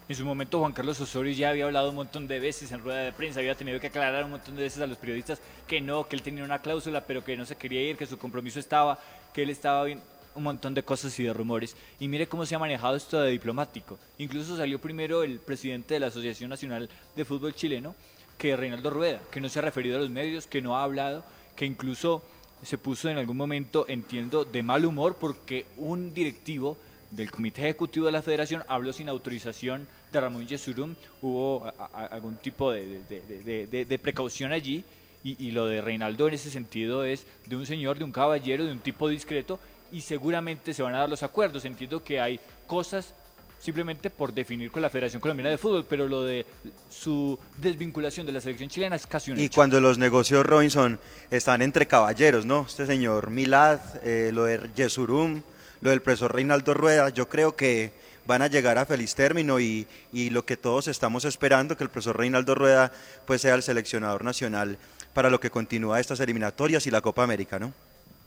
en 0.10 0.16
su 0.16 0.26
momento 0.26 0.60
Juan 0.60 0.74
Carlos 0.74 1.00
Osorio 1.00 1.34
ya 1.34 1.50
había 1.50 1.66
hablado 1.66 1.90
un 1.90 1.96
montón 1.96 2.28
de 2.28 2.40
veces 2.40 2.72
en 2.72 2.82
rueda 2.82 3.00
de 3.00 3.14
prensa, 3.14 3.40
había 3.40 3.56
tenido 3.56 3.80
que 3.80 3.88
aclarar 3.88 4.26
un 4.26 4.32
montón 4.32 4.56
de 4.56 4.64
veces 4.64 4.82
a 4.82 4.88
los 4.88 4.98
periodistas 4.98 5.40
que 5.68 5.80
no, 5.80 6.08
que 6.08 6.16
él 6.16 6.22
tenía 6.22 6.44
una 6.44 6.60
cláusula, 6.60 7.02
pero 7.02 7.24
que 7.24 7.38
no 7.38 7.46
se 7.46 7.56
quería 7.56 7.82
ir, 7.82 7.98
que 7.98 8.06
su 8.06 8.18
compromiso 8.18 8.60
estaba, 8.60 9.00
que 9.34 9.44
él 9.44 9.50
estaba 9.50 9.86
bien, 9.86 10.02
un 10.36 10.44
montón 10.44 10.74
de 10.74 10.84
cosas 10.84 11.18
y 11.20 11.24
de 11.24 11.34
rumores. 11.34 11.76
Y 12.00 12.08
mire 12.08 12.28
cómo 12.28 12.46
se 12.46 12.56
ha 12.56 12.60
manejado 12.60 12.96
esto 12.96 13.22
de 13.22 13.32
diplomático. 13.32 13.98
Incluso 14.18 14.58
salió 14.58 14.80
primero 14.80 15.24
el 15.24 15.40
presidente 15.40 15.94
de 15.94 16.00
la 16.00 16.08
Asociación 16.08 16.50
Nacional 16.50 16.90
de 17.16 17.26
Fútbol 17.26 17.54
Chileno, 17.54 17.96
que 18.38 18.58
Reinaldo 18.58 18.90
Rueda, 18.90 19.22
que 19.32 19.40
no 19.40 19.48
se 19.48 19.60
ha 19.60 19.62
referido 19.62 19.98
a 19.98 20.02
los 20.02 20.10
medios, 20.10 20.48
que 20.48 20.62
no 20.62 20.76
ha 20.76 20.84
hablado, 20.84 21.24
que 21.56 21.66
incluso 21.66 22.24
se 22.64 22.78
puso 22.78 23.10
en 23.10 23.18
algún 23.18 23.38
momento, 23.38 23.86
entiendo, 23.88 24.46
de 24.46 24.64
mal 24.64 24.86
humor 24.86 25.18
porque 25.20 25.66
un 25.78 26.14
directivo 26.14 26.78
del 27.16 27.32
Comité 27.32 27.62
Ejecutivo 27.62 28.08
de 28.08 28.12
la 28.12 28.22
Federación 28.22 28.64
habló 28.68 28.92
sin 28.92 29.10
autorización 29.10 29.88
de 30.12 30.22
Ramón 30.22 30.48
Yesurum, 30.48 30.96
hubo 31.22 31.72
algún 31.94 32.38
tipo 32.38 32.72
de, 32.72 34.00
precaución 34.02 34.52
allí 34.52 34.84
y, 35.24 35.52
lo 35.52 35.68
de 35.68 35.82
Reinaldo 35.82 36.28
en 36.28 36.34
ese 36.34 36.50
sentido 36.50 37.06
es 37.06 37.26
de 37.46 37.56
un 37.56 37.66
señor, 37.66 37.98
de 37.98 38.04
un 38.04 38.12
caballero, 38.12 38.66
de 38.66 38.72
un 38.72 38.80
tipo 38.80 39.08
discreto 39.08 39.60
y 39.92 40.02
seguramente 40.02 40.74
se 40.74 40.84
van 40.84 40.96
a 40.96 41.00
dar 41.00 41.10
los 41.10 41.24
acuerdos. 41.24 41.66
Entiendo 41.66 42.04
que 42.04 42.20
hay 42.20 42.40
cosas 42.68 43.14
simplemente 43.60 44.10
por 44.10 44.34
definir 44.34 44.72
con 44.72 44.82
la 44.82 44.90
Federación 44.90 45.22
Colombiana 45.22 45.50
de 45.52 45.58
Fútbol, 45.58 45.86
pero 45.88 46.08
lo 46.08 46.24
de 46.24 46.46
su 46.90 47.40
desvinculación 47.58 48.26
de 48.26 48.34
la 48.34 48.42
selección 48.42 48.70
chilena 48.70 48.98
es 48.98 49.08
casi 49.08 49.32
un 49.32 49.40
Y 49.40 49.48
cuando 49.48 49.80
los 49.80 49.98
negocios 49.98 50.46
Robinson 50.46 51.00
están 51.32 51.62
entre 51.62 51.86
caballeros, 51.86 52.46
¿no? 52.46 52.66
Este 52.68 52.86
señor 52.86 53.30
Milad, 53.30 53.80
eh, 54.04 54.32
lo 54.34 54.44
de 54.44 54.70
Yesurum, 54.76 55.42
lo 55.84 55.90
del 55.90 56.02
profesor 56.02 56.34
Reinaldo 56.34 56.74
Rueda, 56.74 57.10
yo 57.10 57.28
creo 57.28 57.58
que 57.58 57.92
van 58.26 58.42
a 58.42 58.48
llegar 58.48 58.78
a 58.78 58.86
feliz 58.86 59.16
término 59.16 59.60
y, 59.60 59.86
lo 60.32 60.46
que 60.46 60.56
todos 60.56 60.88
estamos 60.88 61.26
esperando, 61.26 61.76
que 61.76 61.84
el 61.84 61.90
profesor 61.90 62.18
Reinaldo 62.18 62.56
Rueda 62.56 62.94
pues 63.28 63.42
sea 63.42 63.54
el 63.54 63.64
seleccionador 63.64 64.24
nacional 64.24 64.78
para 65.14 65.30
lo 65.30 65.42
que 65.42 65.52
continúa 65.52 66.00
estas 66.00 66.22
eliminatorias 66.22 66.88
y 66.88 66.92
la 66.92 67.02
Copa 67.02 67.24
América, 67.24 67.60
¿no? 67.60 67.74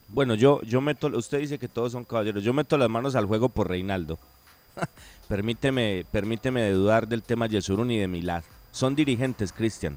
Bueno, 0.08 0.34
yo, 0.34 0.60
yo 0.62 0.82
meto, 0.82 1.08
usted 1.08 1.40
dice 1.40 1.58
que 1.58 1.66
todos 1.66 1.92
son 1.92 2.04
caballeros, 2.04 2.44
yo 2.44 2.52
meto 2.52 2.76
las 2.76 2.90
manos 2.90 3.16
al 3.16 3.24
juego 3.24 3.48
por 3.48 3.68
Reinaldo. 3.68 4.18
permíteme, 5.28 6.04
permíteme 6.12 6.70
dudar 6.70 7.08
del 7.08 7.22
tema 7.22 7.46
Yesurun 7.46 7.90
y 7.90 7.98
de 7.98 8.06
Milad. 8.06 8.44
Son 8.70 8.94
dirigentes, 8.94 9.52
Cristian. 9.52 9.96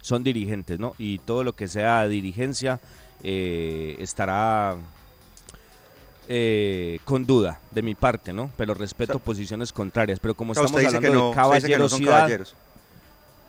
Son 0.00 0.24
dirigentes, 0.24 0.80
¿no? 0.80 0.94
Y 0.98 1.18
todo 1.18 1.44
lo 1.44 1.54
que 1.54 1.68
sea 1.68 2.08
dirigencia 2.08 2.80
eh, 3.22 3.96
estará 3.98 4.76
eh, 6.28 6.98
con 7.04 7.24
duda 7.24 7.60
de 7.70 7.82
mi 7.82 7.94
parte, 7.94 8.32
¿no? 8.32 8.50
Pero 8.56 8.74
respeto 8.74 9.18
posiciones 9.18 9.72
contrarias. 9.72 10.18
Pero 10.18 10.34
como 10.34 10.52
estamos 10.52 10.72
hablando 10.74 11.28
de 11.28 11.34
caballerosidad. 11.34 12.40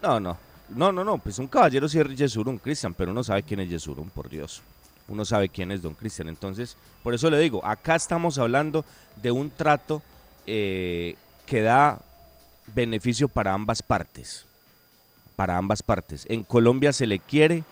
No, 0.02 0.20
no, 0.20 0.38
no, 0.70 0.92
no, 0.92 1.04
no, 1.04 1.18
pues 1.18 1.40
un 1.40 1.48
caballero 1.48 1.90
sí 1.90 2.00
es 2.00 2.16
Yesurún, 2.16 2.60
Cristian, 2.60 2.94
pero 2.94 3.12
uno 3.12 3.24
sabe 3.24 3.44
quién 3.44 3.62
es 3.62 3.70
Yesurún, 3.70 4.10
por 4.10 4.30
Dios. 4.30 4.62
Uno 5.08 5.26
sabe 5.26 5.50
quién 5.50 5.72
es 5.72 5.82
Don 5.82 5.94
Cristian. 5.94 6.28
Entonces, 6.28 6.78
por 7.02 7.14
eso 7.14 7.30
le 7.30 7.40
digo, 7.40 7.66
acá 7.66 7.96
estamos 7.96 8.38
hablando 8.38 8.86
de 9.22 9.32
un 9.32 9.50
trato 9.50 10.02
eh, 10.46 11.16
que 11.46 11.62
da 11.62 12.00
beneficio 12.76 13.28
para 13.28 13.54
ambas 13.54 13.82
partes. 13.82 14.46
Para 15.36 15.58
ambas 15.58 15.82
partes. 15.82 16.26
En 16.30 16.44
Colombia 16.44 16.94
se 16.94 17.08
le 17.08 17.20
quiere, 17.20 17.64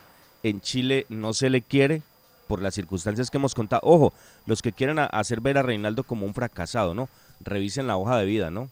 en 0.43 0.61
Chile 0.61 1.05
no 1.09 1.33
se 1.33 1.49
le 1.49 1.61
quiere 1.61 2.01
por 2.47 2.62
las 2.62 2.73
circunstancias 2.73 3.29
que 3.29 3.38
hemos 3.38 3.55
contado. 3.55 3.81
Ojo, 3.84 4.13
los 4.45 4.62
que 4.62 4.71
quieren 4.71 4.99
hacer 4.99 5.41
ver 5.41 5.58
a 5.58 5.63
Reinaldo 5.63 6.03
como 6.03 6.25
un 6.25 6.34
fracasado, 6.34 6.93
¿no? 6.93 7.10
Revisen 7.41 7.88
la 7.88 7.97
hoja 7.97 8.17
de 8.17 8.25
vida, 8.25 8.51
¿no? 8.51 8.69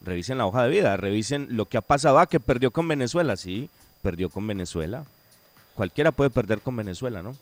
Revisen 0.00 0.38
la 0.38 0.46
hoja 0.46 0.64
de 0.64 0.70
vida, 0.70 0.96
revisen 0.96 1.48
lo 1.50 1.66
que 1.66 1.78
ha 1.78 1.82
pasado. 1.82 2.18
Ah, 2.18 2.26
que 2.26 2.40
perdió 2.40 2.70
con 2.70 2.88
Venezuela, 2.88 3.36
sí, 3.36 3.70
perdió 4.02 4.30
con 4.30 4.46
Venezuela. 4.46 5.04
Cualquiera 5.74 6.12
puede 6.12 6.30
perder 6.30 6.60
con 6.60 6.76
Venezuela, 6.76 7.22
¿no? 7.22 7.34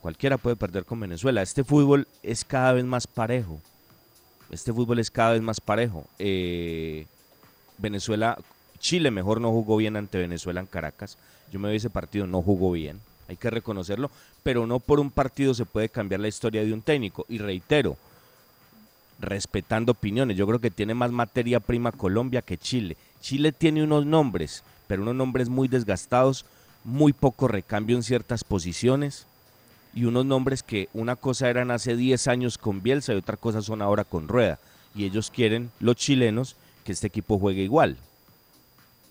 Cualquiera 0.00 0.38
puede 0.38 0.56
perder 0.56 0.84
con 0.84 1.00
Venezuela. 1.00 1.42
Este 1.42 1.64
fútbol 1.64 2.06
es 2.22 2.44
cada 2.44 2.72
vez 2.72 2.84
más 2.84 3.06
parejo. 3.06 3.60
Este 4.50 4.72
fútbol 4.72 4.98
es 4.98 5.10
cada 5.10 5.32
vez 5.32 5.42
más 5.42 5.60
parejo. 5.60 6.06
Eh, 6.18 7.06
Venezuela, 7.78 8.38
Chile 8.78 9.10
mejor 9.10 9.40
no 9.40 9.50
jugó 9.50 9.76
bien 9.76 9.96
ante 9.96 10.18
Venezuela 10.18 10.60
en 10.60 10.66
Caracas. 10.66 11.18
Yo 11.52 11.58
me 11.58 11.70
vi 11.70 11.76
ese 11.76 11.90
partido, 11.90 12.26
no 12.26 12.42
jugó 12.42 12.72
bien. 12.72 13.00
Hay 13.28 13.36
que 13.36 13.50
reconocerlo. 13.50 14.10
Pero 14.42 14.66
no 14.66 14.78
por 14.78 15.00
un 15.00 15.10
partido 15.10 15.54
se 15.54 15.66
puede 15.66 15.88
cambiar 15.88 16.20
la 16.20 16.28
historia 16.28 16.64
de 16.64 16.72
un 16.72 16.82
técnico. 16.82 17.26
Y 17.28 17.38
reitero, 17.38 17.96
respetando 19.20 19.92
opiniones. 19.92 20.36
Yo 20.36 20.46
creo 20.46 20.60
que 20.60 20.70
tiene 20.70 20.94
más 20.94 21.10
materia 21.10 21.60
prima 21.60 21.92
Colombia 21.92 22.42
que 22.42 22.58
Chile. 22.58 22.96
Chile 23.20 23.52
tiene 23.52 23.84
unos 23.84 24.06
nombres, 24.06 24.62
pero 24.86 25.02
unos 25.02 25.14
nombres 25.14 25.48
muy 25.48 25.68
desgastados, 25.68 26.44
muy 26.84 27.12
poco 27.12 27.48
recambio 27.48 27.96
en 27.96 28.02
ciertas 28.02 28.44
posiciones 28.44 29.26
y 29.92 30.04
unos 30.04 30.24
nombres 30.24 30.62
que 30.62 30.88
una 30.94 31.16
cosa 31.16 31.50
eran 31.50 31.70
hace 31.70 31.96
10 31.96 32.28
años 32.28 32.58
con 32.58 32.82
Bielsa 32.82 33.12
y 33.12 33.16
otra 33.16 33.36
cosa 33.36 33.60
son 33.60 33.82
ahora 33.82 34.04
con 34.04 34.28
Rueda. 34.28 34.58
Y 34.94 35.04
ellos 35.04 35.30
quieren, 35.30 35.70
los 35.80 35.96
chilenos, 35.96 36.56
que 36.84 36.92
este 36.92 37.06
equipo 37.06 37.38
juegue 37.38 37.62
igual. 37.62 37.96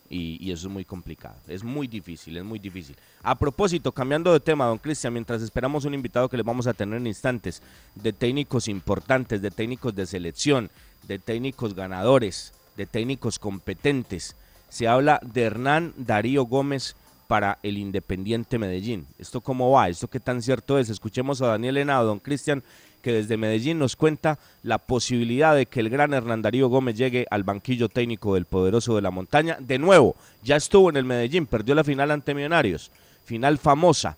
Y, 0.09 0.51
eso 0.51 0.67
es 0.67 0.73
muy 0.73 0.85
complicado, 0.85 1.35
es 1.47 1.63
muy 1.63 1.87
difícil, 1.87 2.37
es 2.37 2.43
muy 2.43 2.57
difícil. 2.57 2.95
A 3.21 3.35
propósito, 3.35 3.91
cambiando 3.91 4.33
de 4.33 4.39
tema, 4.39 4.65
don 4.65 4.79
Cristian, 4.79 5.13
mientras 5.13 5.41
esperamos 5.43 5.85
un 5.85 5.93
invitado 5.93 6.27
que 6.27 6.37
le 6.37 6.43
vamos 6.43 6.65
a 6.65 6.73
tener 6.73 6.97
en 6.97 7.05
instantes, 7.05 7.61
de 7.93 8.11
técnicos 8.11 8.67
importantes, 8.67 9.41
de 9.41 9.51
técnicos 9.51 9.93
de 9.95 10.07
selección, 10.07 10.71
de 11.07 11.19
técnicos 11.19 11.75
ganadores, 11.75 12.53
de 12.75 12.87
técnicos 12.87 13.37
competentes, 13.37 14.35
se 14.69 14.87
habla 14.87 15.19
de 15.23 15.43
Hernán 15.43 15.93
Darío 15.97 16.45
Gómez 16.45 16.95
para 17.27 17.59
el 17.61 17.77
Independiente 17.77 18.57
Medellín. 18.57 19.05
¿Esto 19.19 19.41
cómo 19.41 19.69
va? 19.69 19.89
¿Esto 19.89 20.07
qué 20.07 20.19
tan 20.19 20.41
cierto 20.41 20.79
es? 20.79 20.89
Escuchemos 20.89 21.41
a 21.41 21.47
Daniel 21.47 21.77
Henao, 21.77 22.03
don 22.03 22.19
Cristian, 22.19 22.63
que 23.01 23.13
desde 23.13 23.37
Medellín 23.37 23.79
nos 23.79 23.95
cuenta 23.95 24.37
la 24.63 24.77
posibilidad 24.77 25.55
de 25.55 25.65
que 25.65 25.79
el 25.79 25.89
gran 25.89 26.13
Hernán 26.13 26.41
Darío 26.41 26.69
Gómez 26.69 26.97
llegue 26.97 27.25
al 27.29 27.43
banquillo 27.43 27.89
técnico 27.89 28.33
del 28.35 28.45
poderoso 28.45 28.95
de 28.95 29.01
la 29.01 29.11
montaña. 29.11 29.57
De 29.59 29.77
nuevo, 29.77 30.15
ya 30.43 30.55
estuvo 30.55 30.89
en 30.89 30.97
el 30.97 31.05
Medellín, 31.05 31.45
perdió 31.45 31.75
la 31.75 31.83
final 31.83 32.11
ante 32.11 32.33
Millonarios, 32.33 32.91
final 33.25 33.57
famosa, 33.57 34.17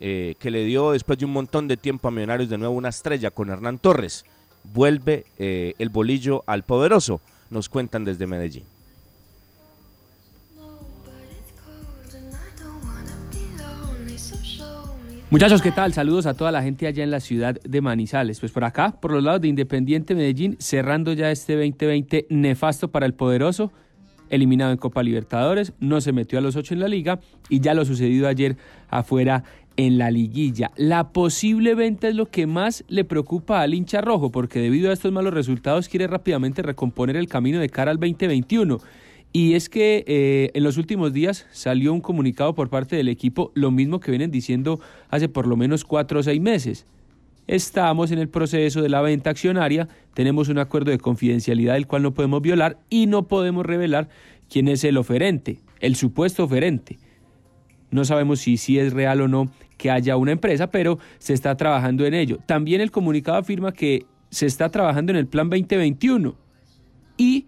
eh, 0.00 0.34
que 0.38 0.50
le 0.50 0.64
dio 0.64 0.92
después 0.92 1.18
de 1.18 1.24
un 1.24 1.32
montón 1.32 1.68
de 1.68 1.76
tiempo 1.76 2.08
a 2.08 2.10
Millonarios 2.10 2.50
de 2.50 2.58
nuevo 2.58 2.74
una 2.74 2.88
estrella 2.88 3.30
con 3.30 3.50
Hernán 3.50 3.78
Torres. 3.78 4.24
Vuelve 4.72 5.26
eh, 5.38 5.74
el 5.78 5.90
bolillo 5.90 6.42
al 6.46 6.62
poderoso, 6.62 7.20
nos 7.50 7.68
cuentan 7.68 8.04
desde 8.04 8.26
Medellín. 8.26 8.64
Muchachos, 15.34 15.62
¿qué 15.62 15.72
tal? 15.72 15.92
Saludos 15.92 16.26
a 16.26 16.34
toda 16.34 16.52
la 16.52 16.62
gente 16.62 16.86
allá 16.86 17.02
en 17.02 17.10
la 17.10 17.18
ciudad 17.18 17.60
de 17.60 17.80
Manizales. 17.80 18.38
Pues 18.38 18.52
por 18.52 18.62
acá, 18.62 19.00
por 19.00 19.10
los 19.10 19.24
lados 19.24 19.40
de 19.40 19.48
Independiente 19.48 20.14
Medellín, 20.14 20.56
cerrando 20.60 21.12
ya 21.12 21.32
este 21.32 21.54
2020 21.54 22.28
nefasto 22.30 22.92
para 22.92 23.04
el 23.04 23.14
poderoso, 23.14 23.72
eliminado 24.30 24.70
en 24.70 24.78
Copa 24.78 25.02
Libertadores, 25.02 25.72
no 25.80 26.00
se 26.00 26.12
metió 26.12 26.38
a 26.38 26.40
los 26.40 26.54
ocho 26.54 26.72
en 26.72 26.78
la 26.78 26.86
liga 26.86 27.18
y 27.48 27.58
ya 27.58 27.74
lo 27.74 27.84
sucedido 27.84 28.28
ayer 28.28 28.56
afuera 28.88 29.42
en 29.76 29.98
la 29.98 30.12
liguilla. 30.12 30.70
La 30.76 31.10
posible 31.10 31.74
venta 31.74 32.06
es 32.06 32.14
lo 32.14 32.26
que 32.26 32.46
más 32.46 32.84
le 32.86 33.04
preocupa 33.04 33.60
al 33.60 33.74
hincha 33.74 34.00
rojo, 34.00 34.30
porque 34.30 34.60
debido 34.60 34.90
a 34.90 34.92
estos 34.92 35.10
malos 35.10 35.34
resultados 35.34 35.88
quiere 35.88 36.06
rápidamente 36.06 36.62
recomponer 36.62 37.16
el 37.16 37.26
camino 37.26 37.58
de 37.58 37.70
cara 37.70 37.90
al 37.90 37.98
2021 37.98 38.78
y 39.36 39.54
es 39.54 39.68
que 39.68 40.04
eh, 40.06 40.52
en 40.54 40.62
los 40.62 40.78
últimos 40.78 41.12
días 41.12 41.44
salió 41.50 41.92
un 41.92 42.00
comunicado 42.00 42.54
por 42.54 42.70
parte 42.70 42.94
del 42.94 43.08
equipo, 43.08 43.50
lo 43.56 43.72
mismo 43.72 43.98
que 43.98 44.12
vienen 44.12 44.30
diciendo 44.30 44.78
hace 45.10 45.28
por 45.28 45.48
lo 45.48 45.56
menos 45.56 45.84
cuatro 45.84 46.20
o 46.20 46.22
seis 46.22 46.40
meses. 46.40 46.86
Estamos 47.48 48.12
en 48.12 48.20
el 48.20 48.28
proceso 48.28 48.80
de 48.80 48.88
la 48.88 49.02
venta 49.02 49.30
accionaria, 49.30 49.88
tenemos 50.14 50.48
un 50.48 50.58
acuerdo 50.58 50.92
de 50.92 50.98
confidencialidad 50.98 51.74
del 51.74 51.88
cual 51.88 52.04
no 52.04 52.14
podemos 52.14 52.42
violar 52.42 52.78
y 52.88 53.06
no 53.06 53.26
podemos 53.26 53.66
revelar 53.66 54.08
quién 54.48 54.68
es 54.68 54.84
el 54.84 54.96
oferente, 54.96 55.58
el 55.80 55.96
supuesto 55.96 56.44
oferente. 56.44 57.00
No 57.90 58.04
sabemos 58.04 58.38
si, 58.38 58.56
si 58.56 58.78
es 58.78 58.92
real 58.92 59.20
o 59.20 59.26
no 59.26 59.50
que 59.78 59.90
haya 59.90 60.16
una 60.16 60.30
empresa, 60.30 60.68
pero 60.68 61.00
se 61.18 61.32
está 61.32 61.56
trabajando 61.56 62.06
en 62.06 62.14
ello. 62.14 62.38
También 62.46 62.80
el 62.80 62.92
comunicado 62.92 63.38
afirma 63.38 63.72
que 63.72 64.06
se 64.30 64.46
está 64.46 64.70
trabajando 64.70 65.10
en 65.10 65.18
el 65.18 65.26
plan 65.26 65.50
2021 65.50 66.36
y 67.16 67.46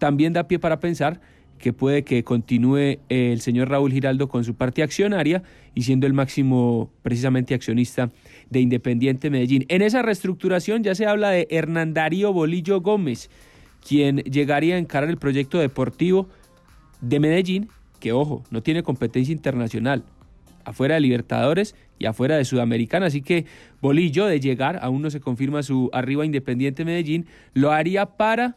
también 0.00 0.32
da 0.32 0.48
pie 0.48 0.58
para 0.58 0.80
pensar 0.80 1.20
que 1.58 1.74
puede 1.74 2.04
que 2.04 2.24
continúe 2.24 2.98
el 3.10 3.40
señor 3.42 3.68
Raúl 3.68 3.92
Giraldo 3.92 4.28
con 4.28 4.44
su 4.44 4.54
parte 4.54 4.82
accionaria 4.82 5.42
y 5.74 5.82
siendo 5.82 6.06
el 6.06 6.14
máximo 6.14 6.90
precisamente 7.02 7.54
accionista 7.54 8.10
de 8.48 8.60
Independiente 8.60 9.28
Medellín. 9.28 9.66
En 9.68 9.82
esa 9.82 10.00
reestructuración 10.00 10.82
ya 10.82 10.94
se 10.94 11.06
habla 11.06 11.28
de 11.30 11.46
Hernán 11.50 11.92
Darío 11.92 12.32
Bolillo 12.32 12.80
Gómez, 12.80 13.28
quien 13.86 14.16
llegaría 14.18 14.76
a 14.76 14.78
encarar 14.78 15.10
el 15.10 15.18
proyecto 15.18 15.58
deportivo 15.58 16.28
de 17.02 17.20
Medellín, 17.20 17.68
que 18.00 18.12
ojo, 18.12 18.42
no 18.50 18.62
tiene 18.62 18.82
competencia 18.82 19.32
internacional, 19.32 20.02
afuera 20.64 20.94
de 20.94 21.02
Libertadores 21.02 21.74
y 21.98 22.06
afuera 22.06 22.38
de 22.38 22.46
Sudamericana, 22.46 23.06
así 23.06 23.20
que 23.20 23.44
Bolillo 23.82 24.24
de 24.24 24.40
llegar, 24.40 24.78
aún 24.80 25.02
no 25.02 25.10
se 25.10 25.20
confirma 25.20 25.62
su 25.62 25.90
arriba 25.92 26.24
Independiente 26.24 26.86
Medellín, 26.86 27.26
lo 27.52 27.70
haría 27.70 28.06
para 28.06 28.56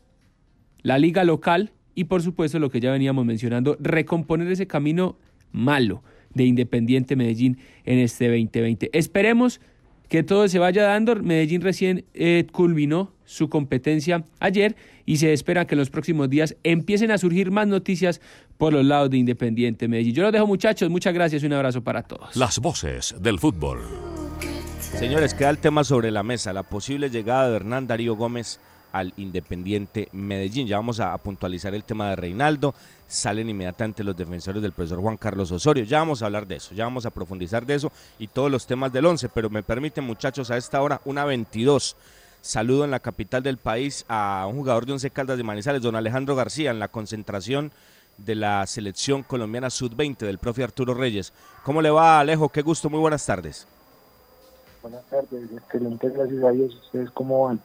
la 0.84 1.00
liga 1.00 1.24
local 1.24 1.72
y 1.96 2.06
por 2.06 2.22
supuesto 2.22 2.60
lo 2.60 2.70
que 2.70 2.80
ya 2.80 2.92
veníamos 2.92 3.26
mencionando, 3.26 3.78
recomponer 3.80 4.52
ese 4.52 4.68
camino 4.68 5.18
malo 5.52 6.04
de 6.34 6.46
Independiente 6.46 7.16
Medellín 7.16 7.58
en 7.86 8.00
este 8.00 8.28
2020. 8.28 8.90
Esperemos 8.94 9.62
que 10.10 10.24
todo 10.24 10.48
se 10.48 10.60
vaya 10.60 10.84
dando. 10.84 11.16
Medellín 11.16 11.62
recién 11.62 12.06
eh, 12.14 12.48
culminó 12.52 13.14
su 13.26 13.50
competencia 13.50 14.26
ayer 14.40 14.76
y 15.06 15.18
se 15.18 15.34
espera 15.34 15.66
que 15.66 15.76
en 15.76 15.80
los 15.80 15.90
próximos 15.90 16.30
días 16.30 16.56
empiecen 16.64 17.12
a 17.12 17.18
surgir 17.18 17.52
más 17.52 17.68
noticias 17.68 18.22
por 18.58 18.74
los 18.74 18.86
lados 18.86 19.10
de 19.10 19.18
Independiente 19.18 19.88
Medellín. 19.88 20.14
Yo 20.14 20.24
los 20.24 20.32
dejo 20.32 20.48
muchachos, 20.48 20.90
muchas 20.90 21.14
gracias 21.14 21.44
y 21.44 21.46
un 21.46 21.54
abrazo 21.54 21.84
para 21.84 22.04
todos. 22.04 22.36
Las 22.36 22.60
voces 22.60 23.16
del 23.20 23.40
fútbol. 23.40 23.80
Señores, 24.80 25.34
queda 25.34 25.50
el 25.50 25.58
tema 25.58 25.84
sobre 25.84 26.12
la 26.12 26.22
mesa, 26.22 26.54
la 26.54 26.64
posible 26.64 27.10
llegada 27.10 27.50
de 27.50 27.56
Hernán 27.56 27.88
Darío 27.88 28.16
Gómez 28.16 28.60
al 28.94 29.14
Independiente 29.18 30.08
Medellín. 30.14 30.68
Ya 30.68 30.78
vamos 30.78 31.02
a, 31.02 31.18
puntualizar 31.18 31.76
el 31.76 31.84
tema 31.84 32.10
de 32.10 32.16
Reinaldo. 32.16 32.74
Salen 33.08 33.50
inmediatamente 33.50 34.04
los 34.04 34.16
defensores 34.16 34.62
del 34.62 34.72
profesor 34.72 35.02
Juan 35.02 35.18
Carlos 35.18 35.52
Osorio. 35.52 35.84
Ya 35.84 36.00
vamos 36.00 36.22
a 36.22 36.28
hablar 36.28 36.48
de 36.48 36.56
eso, 36.56 36.74
ya 36.74 36.86
vamos 36.86 37.06
a 37.06 37.12
profundizar 37.12 37.66
de 37.66 37.76
eso 37.76 37.92
y 38.18 38.28
todos 38.28 38.50
los 38.50 38.66
temas 38.66 38.94
del 38.94 39.06
11. 39.06 39.28
Pero 39.30 39.50
me 39.50 39.64
permiten, 39.64 40.06
muchachos, 40.06 40.50
a 40.50 40.58
esta 40.58 40.82
hora, 40.82 41.02
una 41.04 41.26
22. 41.26 41.98
Saludo 42.42 42.86
en 42.86 42.92
la 42.92 43.00
capital 43.00 43.42
del 43.42 43.58
país 43.58 44.06
a 44.08 44.46
un 44.50 44.58
jugador 44.58 44.86
de 44.86 44.94
Once 44.94 45.10
Caldas 45.10 45.38
de 45.38 45.44
Manizales, 45.44 45.82
don 45.82 45.96
Alejandro 45.96 46.36
García, 46.36 46.72
en 46.72 46.80
la 46.80 46.88
concentración 46.88 47.72
de 48.18 48.36
la 48.36 48.66
selección 48.68 49.24
colombiana 49.24 49.70
sub-20 49.70 50.18
del 50.18 50.38
profe 50.38 50.64
Arturo 50.64 50.94
Reyes. 50.94 51.34
¿Cómo 51.64 51.82
le 51.82 51.90
va, 51.90 52.20
Alejo? 52.20 52.50
Qué 52.50 52.62
gusto, 52.62 52.90
muy 52.90 53.00
buenas 53.00 53.26
tardes. 53.26 53.66
Buenas 54.82 55.04
tardes, 55.06 55.50
excelente, 55.56 56.10
gracias 56.10 56.44
a 56.44 56.52
Dios. 56.52 56.76
¿Ustedes 56.84 57.10
cómo 57.12 57.46
van? 57.46 57.62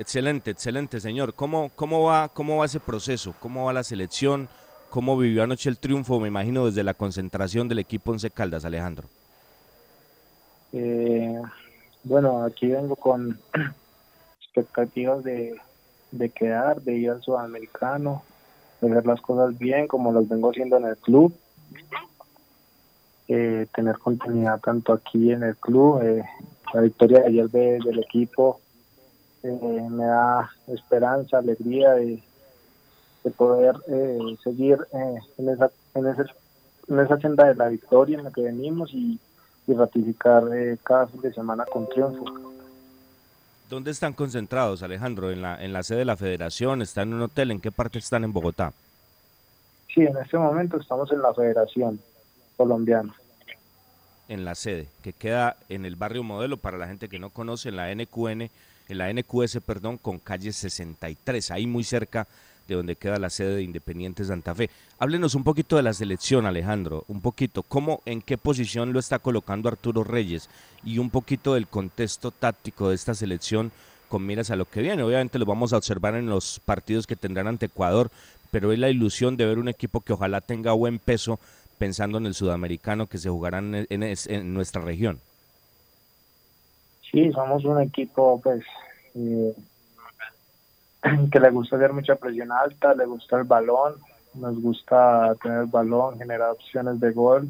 Excelente, 0.00 0.50
excelente, 0.50 0.98
señor. 0.98 1.34
¿Cómo, 1.34 1.70
cómo, 1.76 2.04
va, 2.04 2.30
¿Cómo 2.30 2.56
va 2.56 2.64
ese 2.64 2.80
proceso? 2.80 3.34
¿Cómo 3.38 3.66
va 3.66 3.74
la 3.74 3.84
selección? 3.84 4.48
¿Cómo 4.88 5.14
vivió 5.14 5.42
anoche 5.42 5.68
el 5.68 5.76
triunfo, 5.76 6.18
me 6.18 6.28
imagino, 6.28 6.64
desde 6.64 6.82
la 6.82 6.94
concentración 6.94 7.68
del 7.68 7.80
equipo 7.80 8.10
Once 8.10 8.30
Caldas, 8.30 8.64
Alejandro? 8.64 9.08
Eh, 10.72 11.38
bueno, 12.02 12.44
aquí 12.44 12.68
vengo 12.68 12.96
con 12.96 13.38
expectativas 14.40 15.22
de, 15.22 15.60
quedar, 16.34 16.80
de 16.80 16.94
ir 16.94 17.10
al 17.10 17.20
sudamericano, 17.20 18.22
de 18.80 18.88
ver 18.88 19.04
las 19.04 19.20
cosas 19.20 19.58
bien, 19.58 19.86
como 19.86 20.14
las 20.14 20.26
vengo 20.26 20.48
haciendo 20.48 20.78
en 20.78 20.86
el 20.86 20.96
club. 20.96 21.34
Eh, 23.28 23.66
tener 23.74 23.98
continuidad 23.98 24.60
tanto 24.60 24.94
aquí 24.94 25.30
en 25.30 25.42
el 25.42 25.56
club, 25.56 26.00
eh, 26.02 26.24
la 26.72 26.80
victoria 26.80 27.20
de 27.20 27.26
ayer 27.26 27.50
del 27.50 27.98
equipo 27.98 28.62
eh, 29.42 29.88
me 29.90 30.04
da 30.04 30.50
esperanza, 30.68 31.38
alegría 31.38 31.92
de, 31.92 32.22
poder 33.36 33.76
eh, 33.86 34.18
seguir 34.42 34.78
eh, 34.92 35.18
en, 35.38 35.48
esa, 35.48 35.70
en, 35.94 36.06
en 36.06 37.00
esa 37.00 37.16
senda 37.18 37.46
de 37.46 37.54
la 37.54 37.68
victoria 37.68 38.18
en 38.18 38.24
la 38.24 38.30
que 38.30 38.42
venimos 38.42 38.92
y, 38.92 39.18
ratificar 39.68 40.42
cada 40.82 41.06
fin 41.06 41.20
de 41.20 41.32
semana 41.32 41.64
con 41.64 41.88
triunfo. 41.88 42.24
¿Dónde 43.68 43.92
están 43.92 44.14
concentrados, 44.14 44.82
Alejandro? 44.82 45.30
¿En 45.30 45.42
la, 45.42 45.62
¿En 45.62 45.72
la 45.72 45.84
sede 45.84 46.00
de 46.00 46.04
la 46.06 46.16
federación? 46.16 46.82
¿Están 46.82 47.10
en 47.10 47.14
un 47.14 47.22
hotel? 47.22 47.52
¿En 47.52 47.60
qué 47.60 47.70
parte 47.70 48.00
están 48.00 48.24
en 48.24 48.32
Bogotá? 48.32 48.72
Sí, 49.94 50.00
en 50.00 50.16
este 50.16 50.38
momento 50.38 50.76
estamos 50.76 51.10
en 51.12 51.22
la 51.22 51.32
Federación 51.32 52.00
Colombiana. 52.56 53.14
En 54.28 54.44
la 54.44 54.56
sede, 54.56 54.88
que 55.02 55.12
queda 55.12 55.56
en 55.68 55.84
el 55.84 55.94
barrio 55.94 56.24
modelo, 56.24 56.56
para 56.56 56.78
la 56.78 56.88
gente 56.88 57.08
que 57.08 57.18
no 57.18 57.30
conoce, 57.30 57.68
en 57.68 57.76
la 57.76 57.94
NQN, 57.94 58.50
en 58.90 58.98
la 58.98 59.12
NQS, 59.12 59.58
perdón, 59.64 59.98
con 59.98 60.18
calle 60.18 60.52
63, 60.52 61.50
ahí 61.50 61.66
muy 61.66 61.84
cerca 61.84 62.26
de 62.68 62.74
donde 62.74 62.96
queda 62.96 63.18
la 63.18 63.30
sede 63.30 63.56
de 63.56 63.62
Independiente 63.62 64.24
Santa 64.24 64.54
Fe. 64.54 64.70
Háblenos 64.98 65.34
un 65.34 65.44
poquito 65.44 65.76
de 65.76 65.82
la 65.82 65.94
selección, 65.94 66.46
Alejandro, 66.46 67.04
un 67.08 67.20
poquito, 67.20 67.62
cómo, 67.62 68.00
en 68.04 68.22
qué 68.22 68.38
posición 68.38 68.92
lo 68.92 69.00
está 69.00 69.18
colocando 69.18 69.68
Arturo 69.68 70.04
Reyes 70.04 70.48
y 70.84 70.98
un 70.98 71.10
poquito 71.10 71.54
del 71.54 71.66
contexto 71.66 72.30
táctico 72.30 72.88
de 72.88 72.94
esta 72.94 73.14
selección 73.14 73.72
con 74.08 74.26
miras 74.26 74.50
a 74.50 74.56
lo 74.56 74.66
que 74.66 74.82
viene. 74.82 75.02
Obviamente 75.02 75.38
lo 75.38 75.46
vamos 75.46 75.72
a 75.72 75.76
observar 75.76 76.16
en 76.16 76.26
los 76.26 76.60
partidos 76.60 77.06
que 77.06 77.16
tendrán 77.16 77.46
ante 77.46 77.66
Ecuador, 77.66 78.10
pero 78.50 78.72
es 78.72 78.78
la 78.78 78.90
ilusión 78.90 79.36
de 79.36 79.46
ver 79.46 79.58
un 79.58 79.68
equipo 79.68 80.00
que 80.00 80.12
ojalá 80.12 80.40
tenga 80.40 80.72
buen 80.72 80.98
peso 80.98 81.38
pensando 81.78 82.18
en 82.18 82.26
el 82.26 82.34
sudamericano 82.34 83.06
que 83.06 83.18
se 83.18 83.30
jugará 83.30 83.58
en, 83.58 84.54
nuestra 84.54 84.82
región. 84.82 85.18
Sí, 87.10 87.32
somos 87.32 87.64
un 87.64 87.80
equipo 87.80 88.40
pues 88.40 88.64
eh, 89.14 89.54
que 91.32 91.40
le 91.40 91.50
gusta 91.50 91.76
hacer 91.76 91.92
mucha 91.92 92.16
presión 92.16 92.52
alta, 92.52 92.94
le 92.94 93.06
gusta 93.06 93.38
el 93.38 93.44
balón, 93.44 93.94
nos 94.34 94.60
gusta 94.60 95.34
tener 95.42 95.62
el 95.62 95.66
balón, 95.66 96.18
generar 96.18 96.50
opciones 96.50 97.00
de 97.00 97.10
gol, 97.10 97.48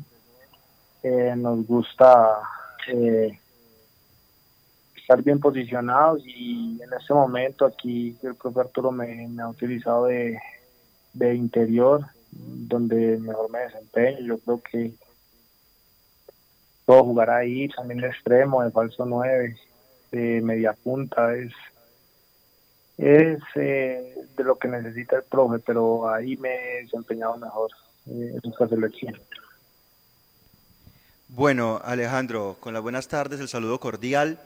eh, 1.02 1.34
nos 1.36 1.66
gusta 1.66 2.40
eh, 2.88 3.38
estar 4.96 5.22
bien 5.22 5.40
posicionados 5.40 6.22
y 6.24 6.80
en 6.82 6.92
este 6.98 7.12
momento 7.12 7.66
aquí 7.66 8.16
el 8.22 8.34
profe 8.34 8.60
Arturo 8.60 8.92
me 8.92 9.28
ha 9.42 9.48
utilizado 9.48 10.06
de, 10.06 10.38
de 11.12 11.34
interior, 11.34 12.06
donde 12.30 13.18
mejor 13.18 13.50
me 13.50 13.60
desempeño. 13.60 14.20
Yo 14.20 14.38
creo 14.38 14.60
que 14.62 14.92
jugar 16.98 17.30
ahí, 17.30 17.68
también 17.68 18.00
de 18.00 18.08
extremo, 18.08 18.62
de 18.62 18.70
falso 18.70 19.04
9, 19.06 19.56
de 20.10 20.40
media 20.42 20.72
punta, 20.72 21.34
es, 21.34 21.52
es 22.98 23.40
eh, 23.54 24.14
de 24.36 24.44
lo 24.44 24.56
que 24.56 24.68
necesita 24.68 25.16
el 25.16 25.22
profe, 25.22 25.58
pero 25.58 26.12
ahí 26.12 26.36
me 26.36 26.50
he 26.52 26.82
desempeñado 26.82 27.36
mejor 27.36 27.70
eh, 28.06 28.38
en 28.42 28.50
esta 28.50 28.68
selección. 28.68 29.18
Bueno, 31.28 31.80
Alejandro, 31.84 32.56
con 32.58 32.74
las 32.74 32.82
buenas 32.82 33.06
tardes, 33.06 33.38
el 33.40 33.48
saludo 33.48 33.78
cordial. 33.78 34.38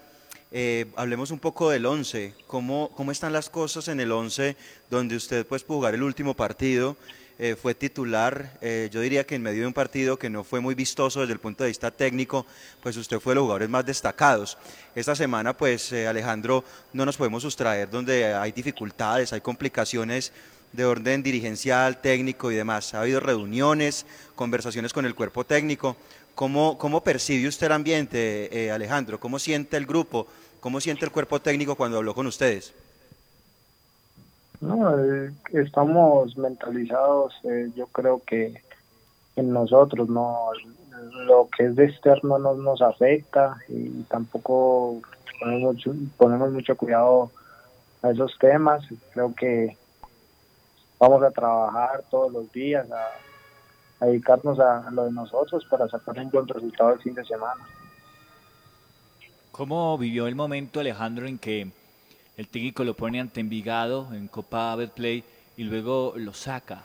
Eh, 0.52 0.87
hablemos 0.96 1.30
un 1.30 1.38
poco 1.38 1.70
del 1.70 1.87
11, 1.87 2.35
¿Cómo, 2.46 2.90
¿cómo 2.94 3.11
están 3.11 3.33
las 3.33 3.50
cosas 3.50 3.88
en 3.88 3.98
el 4.00 4.12
11 4.12 4.57
donde 4.90 5.16
usted 5.16 5.46
pudo 5.46 5.62
jugar 5.78 5.94
el 5.94 6.02
último 6.02 6.35
partido? 6.35 6.96
Eh, 7.36 7.56
fue 7.60 7.74
titular, 7.74 8.58
eh, 8.60 8.88
yo 8.92 9.00
diría 9.00 9.26
que 9.26 9.34
en 9.34 9.42
medio 9.42 9.62
de 9.62 9.66
un 9.66 9.72
partido 9.72 10.16
que 10.16 10.30
no 10.30 10.44
fue 10.44 10.60
muy 10.60 10.76
vistoso 10.76 11.20
desde 11.20 11.32
el 11.32 11.40
punto 11.40 11.64
de 11.64 11.68
vista 11.68 11.90
técnico, 11.90 12.46
pues 12.80 12.96
usted 12.96 13.18
fue 13.18 13.32
de 13.32 13.36
los 13.36 13.42
jugadores 13.42 13.68
más 13.68 13.84
destacados. 13.84 14.56
Esta 14.94 15.16
semana, 15.16 15.56
pues 15.56 15.92
Alejandro, 15.92 16.62
no 16.92 17.04
nos 17.04 17.16
podemos 17.16 17.42
sustraer 17.42 17.90
donde 17.90 18.32
hay 18.34 18.52
dificultades, 18.52 19.32
hay 19.32 19.40
complicaciones 19.40 20.32
de 20.70 20.84
orden 20.84 21.24
dirigencial, 21.24 22.00
técnico 22.00 22.52
y 22.52 22.54
demás. 22.54 22.94
Ha 22.94 23.00
habido 23.00 23.18
reuniones, 23.18 24.06
conversaciones 24.36 24.92
con 24.92 25.04
el 25.04 25.16
cuerpo 25.16 25.44
técnico. 25.44 25.96
¿Cómo, 26.36 26.78
cómo 26.78 27.02
percibe 27.02 27.48
usted 27.48 27.66
el 27.66 27.72
ambiente, 27.72 28.70
Alejandro? 28.72 29.18
¿Cómo 29.18 29.40
siente 29.40 29.76
el 29.76 29.86
grupo? 29.86 30.28
¿Cómo 30.60 30.80
siente 30.80 31.04
el 31.04 31.10
cuerpo 31.10 31.40
técnico 31.40 31.74
cuando 31.74 31.96
habló 31.98 32.14
con 32.14 32.28
ustedes? 32.28 32.72
No, 34.60 34.98
eh, 34.98 35.32
estamos 35.52 36.36
mentalizados, 36.36 37.34
eh, 37.44 37.70
yo 37.76 37.86
creo 37.88 38.22
que 38.24 38.62
en 39.36 39.52
nosotros, 39.52 40.08
no 40.08 40.50
lo 41.26 41.48
que 41.54 41.66
es 41.66 41.76
de 41.76 41.86
externo 41.86 42.38
no 42.38 42.54
nos 42.54 42.80
afecta 42.80 43.56
y 43.68 44.02
tampoco 44.04 45.00
ponemos 45.38 46.52
mucho, 46.52 46.76
cuidado 46.76 47.30
a 48.02 48.10
esos 48.10 48.36
temas. 48.38 48.84
Creo 49.12 49.34
que 49.34 49.76
vamos 50.98 51.22
a 51.22 51.30
trabajar 51.30 52.04
todos 52.10 52.32
los 52.32 52.50
días, 52.52 52.86
a, 52.90 54.04
a 54.04 54.06
dedicarnos 54.06 54.58
a 54.60 54.90
lo 54.90 55.04
de 55.04 55.12
nosotros 55.12 55.64
para 55.68 55.88
sacar 55.88 56.18
un 56.18 56.30
buen 56.30 56.46
resultado 56.46 56.92
el 56.92 57.00
fin 57.00 57.14
de 57.14 57.24
semana. 57.24 57.66
¿Cómo 59.50 59.96
vivió 59.98 60.26
el 60.26 60.34
momento, 60.34 60.80
Alejandro, 60.80 61.26
en 61.26 61.38
que 61.38 61.70
el 62.36 62.48
técnico 62.48 62.84
lo 62.84 62.94
pone 62.94 63.20
ante 63.20 63.40
Envigado 63.40 64.12
en 64.12 64.28
Copa 64.28 64.74
Betplay 64.76 65.24
y 65.56 65.64
luego 65.64 66.14
lo 66.16 66.32
saca? 66.32 66.82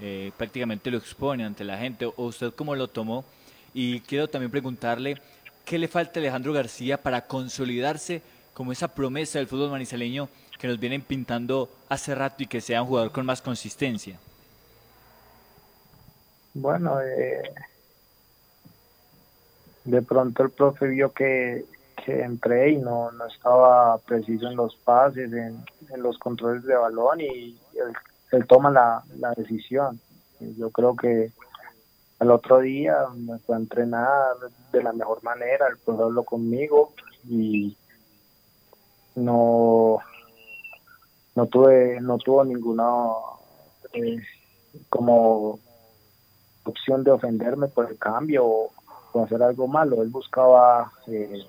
Eh, 0.00 0.32
prácticamente 0.36 0.90
lo 0.90 0.98
expone 0.98 1.44
ante 1.44 1.64
la 1.64 1.78
gente. 1.78 2.06
¿O 2.06 2.26
usted 2.26 2.52
cómo 2.54 2.74
lo 2.74 2.88
tomó? 2.88 3.24
Y 3.72 4.00
quiero 4.00 4.28
también 4.28 4.50
preguntarle, 4.50 5.20
¿qué 5.64 5.78
le 5.78 5.88
falta 5.88 6.18
a 6.18 6.22
Alejandro 6.22 6.52
García 6.52 7.00
para 7.02 7.26
consolidarse 7.26 8.22
como 8.54 8.72
esa 8.72 8.88
promesa 8.88 9.38
del 9.38 9.48
fútbol 9.48 9.70
manizaleño 9.70 10.28
que 10.58 10.68
nos 10.68 10.78
vienen 10.78 11.02
pintando 11.02 11.70
hace 11.88 12.14
rato 12.14 12.42
y 12.42 12.46
que 12.46 12.60
sea 12.60 12.82
un 12.82 12.88
jugador 12.88 13.12
con 13.12 13.24
más 13.24 13.40
consistencia? 13.40 14.18
Bueno, 16.52 17.00
eh, 17.00 17.54
de 19.84 20.02
pronto 20.02 20.42
el 20.42 20.50
profe 20.50 20.88
vio 20.88 21.12
que 21.12 21.64
que 22.04 22.22
entré 22.22 22.72
y 22.72 22.78
no, 22.78 23.10
no 23.12 23.26
estaba 23.26 23.98
preciso 23.98 24.46
en 24.48 24.56
los 24.56 24.74
pases, 24.76 25.32
en, 25.32 25.64
los 25.96 26.18
controles 26.18 26.64
de 26.64 26.76
balón 26.76 27.20
y 27.20 27.58
él, 28.32 28.46
toma 28.46 28.70
la, 28.70 29.02
la, 29.18 29.32
decisión. 29.32 30.00
Yo 30.40 30.70
creo 30.70 30.94
que 30.94 31.32
el 32.20 32.30
otro 32.30 32.60
día 32.60 33.06
me 33.16 33.38
fue 33.38 33.56
a 33.56 33.58
entrenar 33.58 34.34
de 34.72 34.82
la 34.82 34.92
mejor 34.92 35.22
manera, 35.24 35.66
el 35.68 35.78
profesor 35.78 36.06
habló 36.06 36.22
conmigo 36.22 36.92
y 37.28 37.76
no 39.16 39.98
no 41.34 41.46
tuve 41.46 42.00
no 42.00 42.18
tuvo 42.18 42.44
ninguna 42.44 42.86
eh, 43.92 44.18
como 44.88 45.58
opción 46.64 47.02
de 47.02 47.10
ofenderme 47.10 47.68
por 47.68 47.90
el 47.90 47.98
cambio 47.98 48.46
o, 48.46 48.70
hacer 49.24 49.42
algo 49.42 49.66
malo 49.66 50.02
él 50.02 50.08
buscaba 50.08 50.92
eh, 51.08 51.44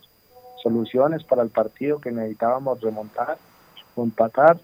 soluciones 0.62 1.24
para 1.24 1.44
el 1.44 1.50
partido 1.50 2.00
que 2.00 2.12
necesitábamos 2.12 2.82
remontar 2.82 3.38
o 3.96 4.04
empatar. 4.04 4.60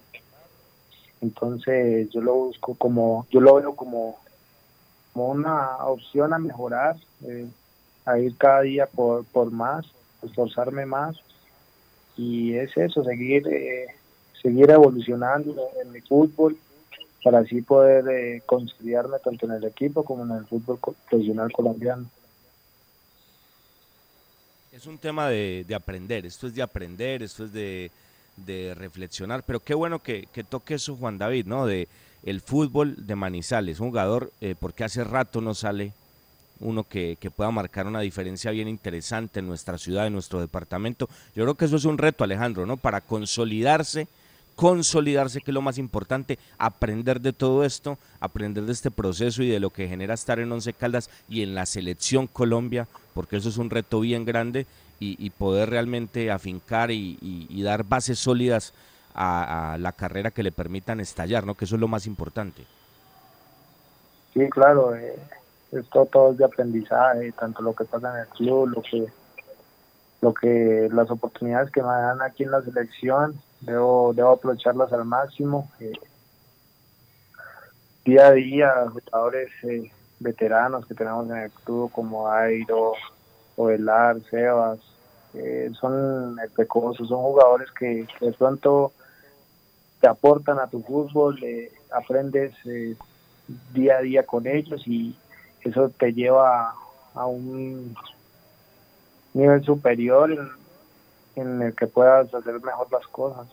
Entonces 1.21 2.09
yo 2.11 2.21
lo 2.21 2.33
busco 2.33 2.75
como, 2.75 3.25
yo 3.31 3.41
lo 3.41 3.55
veo 3.55 3.75
como, 3.75 4.17
como 5.13 5.29
una 5.29 5.77
opción 5.85 6.33
a 6.33 6.39
mejorar, 6.39 6.95
eh, 7.25 7.47
a 8.05 8.19
ir 8.19 8.37
cada 8.37 8.61
día 8.61 8.85
por, 8.85 9.25
por 9.25 9.51
más, 9.51 9.85
esforzarme 10.23 10.85
más 10.85 11.17
y 12.15 12.55
es 12.55 12.75
eso, 12.77 13.03
seguir, 13.03 13.47
eh, 13.47 13.87
seguir 14.41 14.69
evolucionando 14.71 15.69
en 15.81 15.91
mi 15.91 16.01
fútbol 16.01 16.57
para 17.23 17.39
así 17.39 17.61
poder 17.61 18.07
eh, 18.09 18.41
conciliarme 18.45 19.17
tanto 19.19 19.45
en 19.45 19.53
el 19.53 19.63
equipo 19.65 20.03
como 20.03 20.23
en 20.23 20.31
el 20.31 20.45
fútbol 20.45 20.79
profesional 21.09 21.51
colombiano. 21.51 22.05
Es 24.77 24.85
un 24.85 24.99
tema 24.99 25.27
de, 25.27 25.65
aprender, 25.75 26.27
esto 26.27 26.45
es 26.45 26.53
de 26.53 26.61
aprender, 26.61 27.23
esto 27.23 27.45
es 27.45 27.51
de, 27.51 28.75
reflexionar, 28.75 29.41
pero 29.41 29.59
qué 29.59 29.73
bueno 29.73 29.97
que, 29.97 30.27
toque 30.47 30.75
eso 30.75 30.95
Juan 30.95 31.17
David, 31.17 31.47
¿no? 31.47 31.65
De 31.65 31.87
el 32.21 32.41
fútbol 32.41 33.07
de 33.07 33.15
Manizales, 33.15 33.79
un 33.79 33.87
jugador, 33.87 34.31
eh, 34.39 34.53
porque 34.59 34.83
hace 34.83 35.03
rato 35.03 35.41
no 35.41 35.55
sale 35.55 35.93
uno 36.59 36.83
que, 36.83 37.17
que, 37.19 37.31
pueda 37.31 37.49
marcar 37.49 37.87
una 37.87 38.01
diferencia 38.01 38.51
bien 38.51 38.67
interesante 38.67 39.39
en 39.39 39.47
nuestra 39.47 39.79
ciudad, 39.79 40.05
en 40.05 40.13
nuestro 40.13 40.39
departamento. 40.41 41.09
Yo 41.35 41.43
creo 41.43 41.55
que 41.55 41.65
eso 41.65 41.77
es 41.77 41.85
un 41.85 41.97
reto, 41.97 42.23
Alejandro, 42.23 42.67
¿no? 42.67 42.77
Para 42.77 43.01
consolidarse 43.01 44.07
consolidarse, 44.57 45.39
que 45.39 45.51
es 45.51 45.55
lo 45.55 45.61
más 45.61 45.77
importante, 45.77 46.39
aprender 46.57 47.21
de 47.21 47.31
todo 47.31 47.63
esto, 47.63 47.97
aprender 48.19 48.63
de 48.63 48.73
este 48.73 48.89
proceso 48.89 49.43
y 49.43 49.49
de 49.49 49.59
lo 49.59 49.69
que 49.69 49.87
genera 49.87 50.15
estar 50.15 50.39
en 50.39 50.51
Once 50.51 50.73
Caldas 50.73 51.11
y 51.29 51.43
en 51.43 51.53
la 51.53 51.67
selección 51.67 52.25
Colombia, 52.25 52.87
porque 53.13 53.37
eso 53.37 53.49
es 53.49 53.57
un 53.57 53.69
reto 53.69 53.99
bien 53.99 54.25
grande 54.25 54.65
y, 54.99 55.29
poder 55.29 55.69
realmente 55.69 56.31
afincar 56.31 56.89
y, 56.89 57.61
dar 57.63 57.83
bases 57.83 58.17
sólidas 58.17 58.73
a, 59.13 59.77
la 59.79 59.91
carrera 59.91 60.31
que 60.31 60.41
le 60.41 60.51
permitan 60.51 60.99
estallar, 60.99 61.45
¿no? 61.45 61.53
Que 61.53 61.65
eso 61.65 61.75
es 61.75 61.81
lo 61.81 61.87
más 61.87 62.07
importante. 62.07 62.65
Sí, 64.33 64.49
claro, 64.49 64.95
eh, 64.95 65.19
esto 65.71 66.07
todo 66.07 66.31
es 66.31 66.39
de 66.39 66.45
aprendizaje, 66.45 67.31
tanto 67.33 67.61
lo 67.61 67.75
que 67.75 67.85
pasa 67.85 68.11
en 68.11 68.21
el 68.21 68.27
club, 68.29 68.69
lo 68.69 68.81
que 68.81 69.07
lo 70.19 70.33
que 70.33 70.89
las 70.91 71.11
oportunidades 71.11 71.69
que 71.69 71.83
me 71.83 71.89
dan 71.89 72.23
aquí 72.23 72.41
en 72.41 72.49
la 72.49 72.63
selección 72.63 73.39
debo, 73.61 74.13
debo 74.13 74.31
aprovecharlas 74.31 74.91
al 74.93 75.05
máximo. 75.05 75.69
Eh, 75.79 75.93
día 78.07 78.27
a 78.27 78.31
día, 78.31 78.73
jugadores 78.89 79.49
eh, 79.63 79.91
veteranos 80.19 80.85
que 80.85 80.95
tenemos 80.95 81.29
en 81.29 81.35
el 81.35 81.51
club 81.51 81.91
como 81.91 82.29
Airo, 82.31 82.93
Ovelar, 83.57 84.21
Sebas, 84.29 84.79
eh, 85.33 85.69
son 85.79 86.37
pecosos, 86.55 87.09
son 87.09 87.21
jugadores 87.21 87.69
que, 87.77 88.07
de 88.21 88.31
pronto 88.31 88.93
te 89.99 90.07
aportan 90.07 90.59
a 90.59 90.67
tu 90.67 90.81
fútbol, 90.81 91.43
eh, 91.43 91.71
aprendes 91.91 92.53
día 93.73 93.97
a 93.97 94.01
día 94.01 94.25
con 94.25 94.47
ellos 94.47 94.87
y 94.87 95.15
eso 95.61 95.89
te 95.89 96.13
lleva 96.13 96.73
a 97.13 97.25
un 97.25 97.93
nivel 99.33 99.63
superior 99.65 100.56
en 101.37 101.61
el 101.61 101.75
que 101.75 101.87
puedas 101.87 102.33
hacer 102.33 102.61
mejor 102.61 102.91
las 102.91 103.07
cosas. 103.07 103.47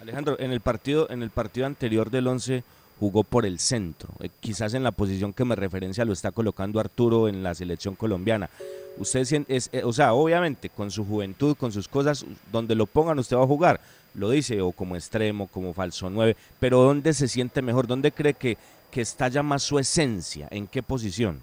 Alejandro, 0.00 0.36
en 0.38 0.52
el 0.52 0.60
partido, 0.60 1.08
en 1.10 1.22
el 1.22 1.30
partido 1.30 1.66
anterior 1.66 2.10
del 2.10 2.26
11 2.26 2.62
jugó 2.98 3.24
por 3.24 3.46
el 3.46 3.58
centro. 3.58 4.10
Eh, 4.20 4.28
quizás 4.40 4.74
en 4.74 4.82
la 4.82 4.92
posición 4.92 5.32
que 5.32 5.44
me 5.44 5.56
referencia 5.56 6.04
lo 6.04 6.12
está 6.12 6.32
colocando 6.32 6.80
Arturo 6.80 7.28
en 7.28 7.42
la 7.42 7.54
selección 7.54 7.94
colombiana. 7.94 8.50
Usted 8.98 9.44
es, 9.48 9.70
eh, 9.72 9.82
o 9.84 9.92
sea, 9.92 10.12
obviamente 10.14 10.68
con 10.70 10.90
su 10.90 11.04
juventud, 11.04 11.56
con 11.56 11.70
sus 11.70 11.86
cosas, 11.86 12.24
donde 12.50 12.74
lo 12.74 12.86
pongan 12.86 13.18
usted 13.18 13.36
va 13.36 13.44
a 13.44 13.46
jugar, 13.46 13.80
lo 14.14 14.30
dice, 14.30 14.60
o 14.60 14.72
como 14.72 14.96
extremo, 14.96 15.46
como 15.46 15.72
falso 15.72 16.10
9, 16.10 16.36
pero 16.58 16.82
¿dónde 16.82 17.14
se 17.14 17.28
siente 17.28 17.62
mejor? 17.62 17.86
¿Dónde 17.86 18.10
cree 18.10 18.34
que, 18.34 18.58
que 18.90 19.00
estalla 19.00 19.44
más 19.44 19.62
su 19.62 19.78
esencia? 19.78 20.48
¿En 20.50 20.66
qué 20.66 20.82
posición? 20.82 21.40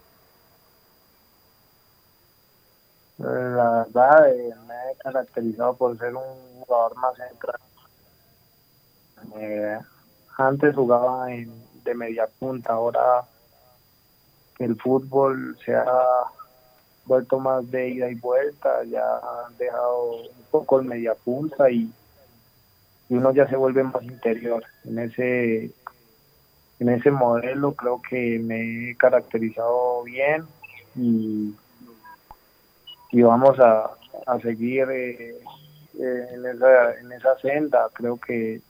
La 3.17 3.85
verdad, 3.87 4.29
eh, 4.29 4.53
caracterizado 4.97 5.75
por 5.75 5.97
ser 5.97 6.15
un 6.15 6.23
jugador 6.59 6.95
más 6.97 7.15
central. 7.15 7.59
Eh, 9.37 9.79
antes 10.37 10.75
jugaba 10.75 11.31
en, 11.31 11.51
de 11.83 11.95
media 11.95 12.27
punta, 12.39 12.73
ahora 12.73 13.23
el 14.59 14.75
fútbol 14.75 15.57
se 15.63 15.75
ha 15.75 15.85
vuelto 17.05 17.39
más 17.39 17.69
de 17.69 17.89
ida 17.89 18.09
y 18.09 18.15
vuelta, 18.15 18.83
ya 18.83 19.17
han 19.17 19.57
dejado 19.57 20.21
un 20.21 20.43
poco 20.51 20.79
el 20.79 20.85
media 20.85 21.13
punta 21.13 21.69
y, 21.69 21.91
uno 23.07 23.31
ya 23.33 23.47
se 23.47 23.55
vuelve 23.55 23.83
más 23.83 24.01
interior. 24.01 24.63
En 24.83 24.97
ese 24.97 25.71
en 26.79 26.89
ese 26.89 27.11
modelo 27.11 27.73
creo 27.73 28.01
que 28.01 28.39
me 28.39 28.89
he 28.89 28.95
caracterizado 28.97 30.03
bien 30.03 30.43
y, 30.95 31.55
y 33.11 33.21
vamos 33.21 33.59
a, 33.59 33.91
a 34.25 34.39
seguir 34.39 34.87
eh, 34.91 35.35
en, 35.97 36.45
esa, 36.45 36.93
en 36.99 37.11
esa 37.11 37.37
senda. 37.39 37.89
Creo 37.93 38.17
que 38.17 38.61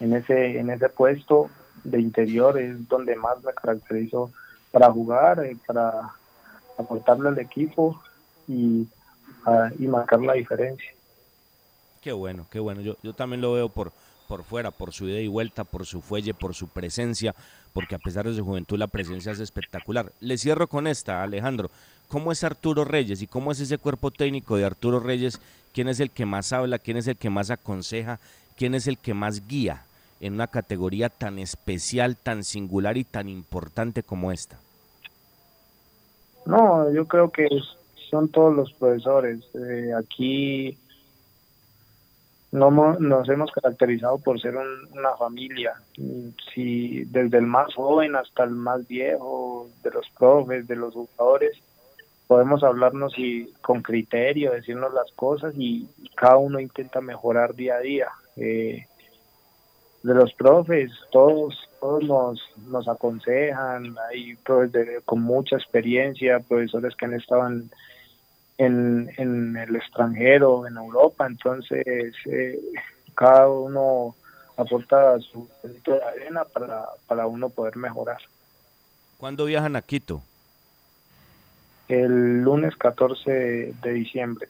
en 0.00 0.12
ese, 0.14 0.58
en 0.58 0.70
ese 0.70 0.88
puesto 0.88 1.50
de 1.84 2.00
interior 2.00 2.58
es 2.58 2.88
donde 2.88 3.16
más 3.16 3.42
me 3.42 3.52
caracterizo 3.52 4.30
para 4.70 4.90
jugar, 4.90 5.44
eh, 5.44 5.56
para 5.66 6.10
aportarle 6.78 7.28
al 7.28 7.38
equipo 7.38 8.00
y, 8.46 8.86
y 9.78 9.86
marcar 9.86 10.20
la 10.20 10.34
diferencia. 10.34 10.92
Qué 12.00 12.12
bueno, 12.12 12.46
qué 12.50 12.60
bueno. 12.60 12.80
Yo, 12.80 12.96
yo 13.02 13.12
también 13.12 13.40
lo 13.40 13.52
veo 13.52 13.68
por, 13.68 13.92
por 14.28 14.44
fuera, 14.44 14.70
por 14.70 14.92
su 14.92 15.08
ida 15.08 15.20
y 15.20 15.26
vuelta, 15.26 15.64
por 15.64 15.86
su 15.86 16.02
fuelle, 16.02 16.34
por 16.34 16.54
su 16.54 16.68
presencia, 16.68 17.34
porque 17.72 17.94
a 17.94 17.98
pesar 17.98 18.28
de 18.28 18.36
su 18.36 18.44
juventud 18.44 18.78
la 18.78 18.86
presencia 18.86 19.32
es 19.32 19.40
espectacular. 19.40 20.12
Le 20.20 20.38
cierro 20.38 20.68
con 20.68 20.86
esta, 20.86 21.22
Alejandro. 21.22 21.70
¿Cómo 22.08 22.30
es 22.30 22.44
Arturo 22.44 22.84
Reyes 22.84 23.22
y 23.22 23.26
cómo 23.26 23.50
es 23.52 23.60
ese 23.60 23.78
cuerpo 23.78 24.10
técnico 24.10 24.56
de 24.56 24.64
Arturo 24.64 25.00
Reyes? 25.00 25.40
¿Quién 25.72 25.88
es 25.88 25.98
el 26.00 26.10
que 26.10 26.26
más 26.26 26.52
habla? 26.52 26.78
¿Quién 26.78 26.96
es 26.96 27.06
el 27.06 27.16
que 27.16 27.30
más 27.30 27.50
aconseja? 27.50 28.20
¿Quién 28.56 28.74
es 28.74 28.86
el 28.86 28.98
que 28.98 29.14
más 29.14 29.46
guía? 29.48 29.82
en 30.20 30.34
una 30.34 30.46
categoría 30.46 31.08
tan 31.08 31.38
especial, 31.38 32.16
tan 32.16 32.44
singular 32.44 32.96
y 32.96 33.04
tan 33.04 33.28
importante 33.28 34.02
como 34.02 34.32
esta? 34.32 34.58
No, 36.44 36.90
yo 36.92 37.06
creo 37.06 37.30
que 37.30 37.46
son 38.10 38.28
todos 38.28 38.54
los 38.54 38.72
profesores. 38.72 39.40
Eh, 39.54 39.92
aquí 39.96 40.76
no 42.50 42.70
nos 42.70 43.28
hemos 43.28 43.52
caracterizado 43.52 44.18
por 44.18 44.40
ser 44.40 44.56
una 44.56 45.14
familia. 45.18 45.74
Si 46.54 47.04
desde 47.04 47.38
el 47.38 47.46
más 47.46 47.74
joven 47.74 48.16
hasta 48.16 48.44
el 48.44 48.50
más 48.50 48.86
viejo, 48.86 49.68
de 49.82 49.90
los 49.90 50.08
profes, 50.18 50.66
de 50.66 50.76
los 50.76 50.94
jugadores, 50.94 51.58
podemos 52.26 52.62
hablarnos 52.62 53.12
y 53.18 53.52
con 53.62 53.82
criterio, 53.82 54.52
decirnos 54.52 54.92
las 54.94 55.10
cosas 55.12 55.54
y 55.56 55.88
cada 56.14 56.36
uno 56.36 56.60
intenta 56.60 57.00
mejorar 57.00 57.54
día 57.54 57.76
a 57.76 57.80
día. 57.80 58.08
Eh, 58.36 58.86
de 60.02 60.14
los 60.14 60.32
profes, 60.34 60.92
todos, 61.10 61.58
todos 61.80 62.04
nos, 62.04 62.40
nos 62.68 62.88
aconsejan, 62.88 63.96
hay 64.08 64.36
profes 64.36 65.02
con 65.04 65.22
mucha 65.22 65.56
experiencia, 65.56 66.40
profesores 66.40 66.94
que 66.94 67.06
han 67.06 67.14
estado 67.14 67.50
en, 68.58 69.56
el 69.56 69.76
extranjero, 69.76 70.66
en 70.66 70.76
Europa, 70.76 71.26
entonces 71.26 72.14
eh, 72.26 72.60
cada 73.14 73.48
uno 73.48 74.14
aporta 74.56 75.18
su 75.20 75.48
granito 75.62 75.92
de 75.92 76.02
arena 76.02 76.44
para, 76.44 76.86
para 77.06 77.26
uno 77.26 77.48
poder 77.48 77.76
mejorar. 77.76 78.18
¿Cuándo 79.16 79.44
viajan 79.44 79.76
a 79.76 79.82
Quito? 79.82 80.22
El 81.88 82.42
lunes 82.42 82.76
14 82.76 83.74
de 83.80 83.92
diciembre. 83.92 84.48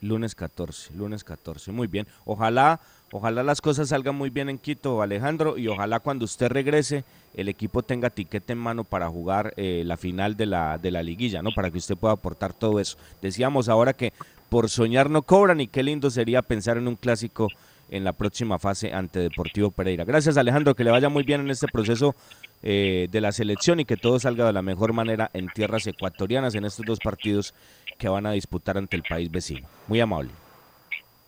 Lunes 0.00 0.34
14, 0.34 0.94
lunes 0.94 1.22
14. 1.22 1.70
Muy 1.70 1.86
bien. 1.86 2.08
Ojalá, 2.24 2.80
ojalá 3.12 3.42
las 3.42 3.60
cosas 3.60 3.90
salgan 3.90 4.16
muy 4.16 4.30
bien 4.30 4.48
en 4.48 4.58
Quito, 4.58 5.02
Alejandro, 5.02 5.56
y 5.56 5.68
ojalá 5.68 6.00
cuando 6.00 6.24
usted 6.24 6.48
regrese 6.48 7.04
el 7.34 7.48
equipo 7.48 7.82
tenga 7.82 8.10
tiquete 8.10 8.52
en 8.52 8.58
mano 8.58 8.84
para 8.84 9.08
jugar 9.08 9.54
eh, 9.56 9.82
la 9.86 9.96
final 9.96 10.36
de 10.36 10.46
la, 10.46 10.78
de 10.78 10.90
la 10.90 11.02
liguilla, 11.02 11.42
¿no? 11.42 11.50
Para 11.54 11.70
que 11.70 11.78
usted 11.78 11.96
pueda 11.96 12.14
aportar 12.14 12.52
todo 12.52 12.80
eso. 12.80 12.96
Decíamos 13.20 13.68
ahora 13.68 13.92
que 13.92 14.12
por 14.48 14.68
soñar 14.68 15.08
no 15.08 15.22
cobran 15.22 15.60
y 15.60 15.66
qué 15.66 15.82
lindo 15.82 16.10
sería 16.10 16.42
pensar 16.42 16.76
en 16.76 16.88
un 16.88 16.96
clásico 16.96 17.48
en 17.90 18.04
la 18.04 18.12
próxima 18.12 18.58
fase 18.58 18.92
ante 18.92 19.20
Deportivo 19.20 19.70
Pereira. 19.70 20.04
Gracias 20.04 20.36
Alejandro, 20.36 20.74
que 20.74 20.84
le 20.84 20.90
vaya 20.90 21.08
muy 21.08 21.22
bien 21.22 21.42
en 21.42 21.50
este 21.50 21.68
proceso 21.68 22.14
eh, 22.62 23.08
de 23.10 23.20
la 23.20 23.32
selección 23.32 23.80
y 23.80 23.84
que 23.84 23.96
todo 23.96 24.18
salga 24.18 24.46
de 24.46 24.52
la 24.52 24.62
mejor 24.62 24.92
manera 24.92 25.30
en 25.34 25.48
tierras 25.48 25.86
ecuatorianas 25.86 26.54
en 26.54 26.64
estos 26.64 26.86
dos 26.86 26.98
partidos 27.00 27.54
que 27.98 28.08
van 28.08 28.24
a 28.26 28.32
disputar 28.32 28.78
ante 28.78 28.96
el 28.96 29.02
país 29.02 29.30
vecino. 29.30 29.68
Muy 29.88 30.00
amable. 30.00 30.30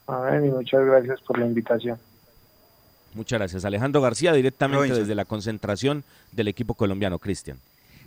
A 0.06 0.36
y 0.36 0.48
muchas 0.50 0.84
gracias 0.84 1.20
por 1.22 1.38
la 1.38 1.46
invitación. 1.46 1.98
Muchas 3.14 3.38
gracias. 3.38 3.64
Alejandro 3.64 4.00
García, 4.00 4.32
directamente 4.32 4.94
desde 4.94 5.14
la 5.14 5.24
concentración 5.24 6.04
del 6.32 6.48
equipo 6.48 6.74
colombiano. 6.74 7.18
Cristian. 7.18 7.58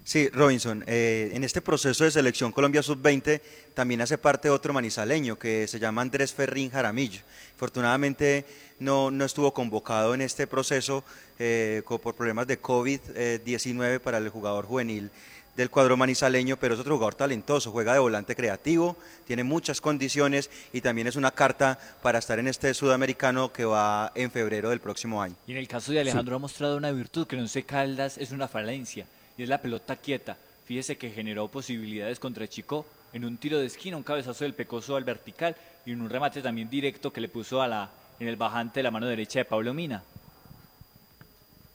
Sí, 0.03 0.29
Robinson, 0.29 0.85
eh, 0.87 1.31
en 1.33 1.43
este 1.43 1.59
proceso 1.59 2.05
de 2.05 2.11
selección 2.11 2.53
Colombia 2.53 2.81
Sub-20 2.81 3.41
también 3.73 3.99
hace 3.99 4.17
parte 4.17 4.49
otro 4.49 4.71
manizaleño 4.71 5.37
que 5.37 5.67
se 5.67 5.79
llama 5.79 6.01
Andrés 6.01 6.33
Ferrín 6.33 6.69
Jaramillo. 6.69 7.19
Afortunadamente 7.55 8.45
no, 8.79 9.11
no 9.11 9.25
estuvo 9.25 9.53
convocado 9.53 10.13
en 10.13 10.21
este 10.21 10.47
proceso 10.47 11.03
eh, 11.39 11.81
por 11.85 12.15
problemas 12.15 12.47
de 12.47 12.61
COVID-19 12.61 13.95
eh, 13.95 13.99
para 13.99 14.19
el 14.19 14.29
jugador 14.29 14.65
juvenil 14.65 15.11
del 15.57 15.71
cuadro 15.71 15.97
manizaleño, 15.97 16.55
pero 16.57 16.75
es 16.75 16.79
otro 16.79 16.95
jugador 16.95 17.15
talentoso, 17.15 17.71
juega 17.71 17.93
de 17.93 17.99
volante 17.99 18.35
creativo, 18.35 18.95
tiene 19.25 19.43
muchas 19.43 19.81
condiciones 19.81 20.51
y 20.71 20.81
también 20.81 21.07
es 21.07 21.15
una 21.15 21.31
carta 21.31 21.79
para 22.03 22.19
estar 22.19 22.37
en 22.37 22.47
este 22.47 22.73
sudamericano 22.75 23.51
que 23.51 23.65
va 23.65 24.11
en 24.13 24.29
febrero 24.29 24.69
del 24.69 24.79
próximo 24.79 25.21
año. 25.21 25.35
Y 25.47 25.51
en 25.51 25.57
el 25.57 25.67
caso 25.67 25.91
de 25.91 25.99
Alejandro 25.99 26.35
ha 26.35 26.39
mostrado 26.39 26.77
una 26.77 26.91
virtud 26.91 27.25
que 27.25 27.35
no 27.35 27.47
sé 27.47 27.63
Caldas 27.63 28.19
es 28.19 28.31
una 28.31 28.47
falencia 28.47 29.07
y 29.35 29.43
es 29.43 29.49
la 29.49 29.59
pelota 29.59 29.95
quieta. 29.95 30.37
Fíjese 30.65 30.97
que 30.97 31.09
generó 31.09 31.47
posibilidades 31.47 32.19
contra 32.19 32.47
Chico 32.47 32.85
en 33.13 33.25
un 33.25 33.37
tiro 33.37 33.57
de 33.57 33.65
esquina, 33.65 33.97
un 33.97 34.03
cabezazo 34.03 34.43
del 34.43 34.53
Pecoso 34.53 34.95
al 34.95 35.05
vertical 35.05 35.55
y 35.85 35.91
en 35.91 36.01
un 36.01 36.09
remate 36.09 36.41
también 36.41 36.69
directo 36.69 37.11
que 37.11 37.21
le 37.21 37.29
puso 37.29 37.63
a 37.63 37.67
la, 37.67 37.89
en 38.19 38.27
el 38.27 38.35
bajante 38.35 38.79
de 38.79 38.83
la 38.83 38.91
mano 38.91 39.07
derecha 39.07 39.39
de 39.39 39.45
Pablo 39.45 39.73
Mina. 39.73 40.03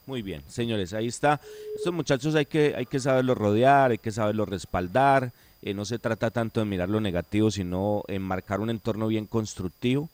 Muy 0.05 0.21
bien, 0.21 0.41
señores, 0.47 0.93
ahí 0.93 1.07
está. 1.07 1.39
Estos 1.75 1.93
muchachos 1.93 2.35
hay 2.35 2.45
que, 2.45 2.73
hay 2.75 2.85
que 2.85 2.99
saberlos 2.99 3.37
rodear, 3.37 3.91
hay 3.91 3.97
que 3.97 4.11
saberlos 4.11 4.49
respaldar. 4.49 5.31
Eh, 5.61 5.73
no 5.73 5.85
se 5.85 5.97
trata 5.97 6.29
tanto 6.29 6.59
de 6.59 6.65
mirar 6.65 6.89
lo 6.89 6.99
negativo, 6.99 7.49
sino 7.49 8.03
en 8.09 8.21
marcar 8.21 8.59
un 8.59 8.69
entorno 8.69 9.07
bien 9.07 9.25
constructivo, 9.25 10.09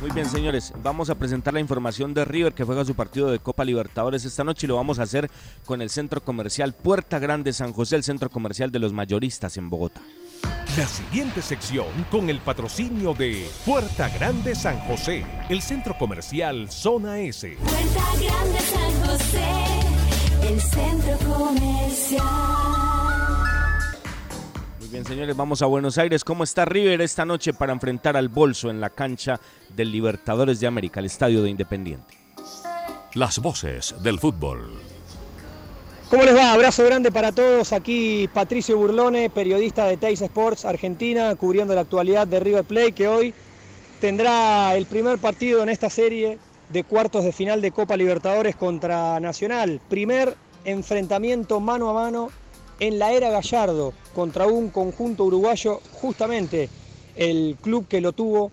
Muy 0.00 0.10
bien, 0.10 0.28
señores, 0.28 0.72
vamos 0.82 1.08
a 1.08 1.14
presentar 1.14 1.54
la 1.54 1.60
información 1.60 2.12
de 2.12 2.24
River 2.24 2.52
que 2.52 2.64
juega 2.64 2.84
su 2.84 2.94
partido 2.94 3.30
de 3.30 3.38
Copa 3.38 3.64
Libertadores 3.64 4.24
esta 4.24 4.44
noche 4.44 4.66
y 4.66 4.68
lo 4.68 4.76
vamos 4.76 4.98
a 4.98 5.04
hacer 5.04 5.30
con 5.64 5.80
el 5.80 5.88
centro 5.88 6.22
comercial 6.22 6.74
Puerta 6.74 7.18
Grande 7.18 7.52
San 7.52 7.72
José, 7.72 7.96
el 7.96 8.04
centro 8.04 8.28
comercial 8.28 8.70
de 8.70 8.78
los 8.78 8.92
mayoristas 8.92 9.56
en 9.56 9.70
Bogotá. 9.70 10.02
La 10.76 10.86
siguiente 10.86 11.40
sección 11.40 11.86
con 12.10 12.28
el 12.28 12.40
patrocinio 12.40 13.14
de 13.14 13.48
Puerta 13.64 14.10
Grande 14.10 14.54
San 14.54 14.78
José, 14.80 15.24
el 15.48 15.62
centro 15.62 15.96
comercial 15.98 16.70
Zona 16.70 17.20
S. 17.20 17.56
Puerta 17.58 18.04
Grande 18.20 18.60
San 18.60 19.06
José 19.06 19.86
el 20.48 20.60
centro 20.60 21.18
comercial. 21.34 23.05
Bien, 24.96 25.04
señores, 25.04 25.36
vamos 25.36 25.60
a 25.60 25.66
Buenos 25.66 25.98
Aires. 25.98 26.24
¿Cómo 26.24 26.42
está 26.42 26.64
River 26.64 27.02
esta 27.02 27.26
noche 27.26 27.52
para 27.52 27.74
enfrentar 27.74 28.16
al 28.16 28.30
bolso 28.30 28.70
en 28.70 28.80
la 28.80 28.88
cancha 28.88 29.38
del 29.68 29.92
Libertadores 29.92 30.58
de 30.58 30.66
América, 30.66 31.00
el 31.00 31.04
estadio 31.04 31.42
de 31.42 31.50
Independiente? 31.50 32.16
Las 33.12 33.38
voces 33.40 33.94
del 34.02 34.18
fútbol. 34.18 34.72
¿Cómo 36.08 36.22
les 36.22 36.34
va? 36.34 36.50
Abrazo 36.50 36.82
grande 36.82 37.12
para 37.12 37.30
todos. 37.30 37.74
Aquí 37.74 38.26
Patricio 38.32 38.78
Burlone, 38.78 39.28
periodista 39.28 39.84
de 39.84 39.98
Teis 39.98 40.22
Sports 40.22 40.64
Argentina, 40.64 41.34
cubriendo 41.36 41.74
la 41.74 41.82
actualidad 41.82 42.26
de 42.26 42.40
River 42.40 42.64
Plate, 42.64 42.92
que 42.92 43.06
hoy 43.06 43.34
tendrá 44.00 44.74
el 44.76 44.86
primer 44.86 45.18
partido 45.18 45.62
en 45.62 45.68
esta 45.68 45.90
serie 45.90 46.38
de 46.70 46.84
cuartos 46.84 47.22
de 47.22 47.32
final 47.32 47.60
de 47.60 47.70
Copa 47.70 47.98
Libertadores 47.98 48.56
contra 48.56 49.20
Nacional. 49.20 49.78
Primer 49.90 50.34
enfrentamiento 50.64 51.60
mano 51.60 51.90
a 51.90 51.92
mano 51.92 52.30
en 52.80 52.98
la 52.98 53.12
era 53.12 53.30
Gallardo 53.30 53.92
contra 54.14 54.46
un 54.46 54.70
conjunto 54.70 55.24
uruguayo, 55.24 55.80
justamente 55.92 56.68
el 57.16 57.56
club 57.60 57.86
que 57.88 58.00
lo 58.00 58.12
tuvo 58.12 58.50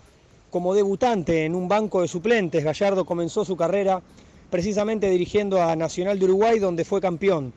como 0.49 0.74
debutante 0.74 1.45
en 1.45 1.55
un 1.55 1.67
banco 1.67 2.01
de 2.01 2.07
suplentes. 2.07 2.63
Gallardo 2.63 3.05
comenzó 3.05 3.43
su 3.43 3.57
carrera 3.57 4.01
precisamente 4.49 5.09
dirigiendo 5.09 5.61
a 5.61 5.76
Nacional 5.76 6.19
de 6.19 6.26
Uruguay, 6.26 6.59
donde 6.59 6.86
fue 6.86 7.01
campeón. 7.01 7.53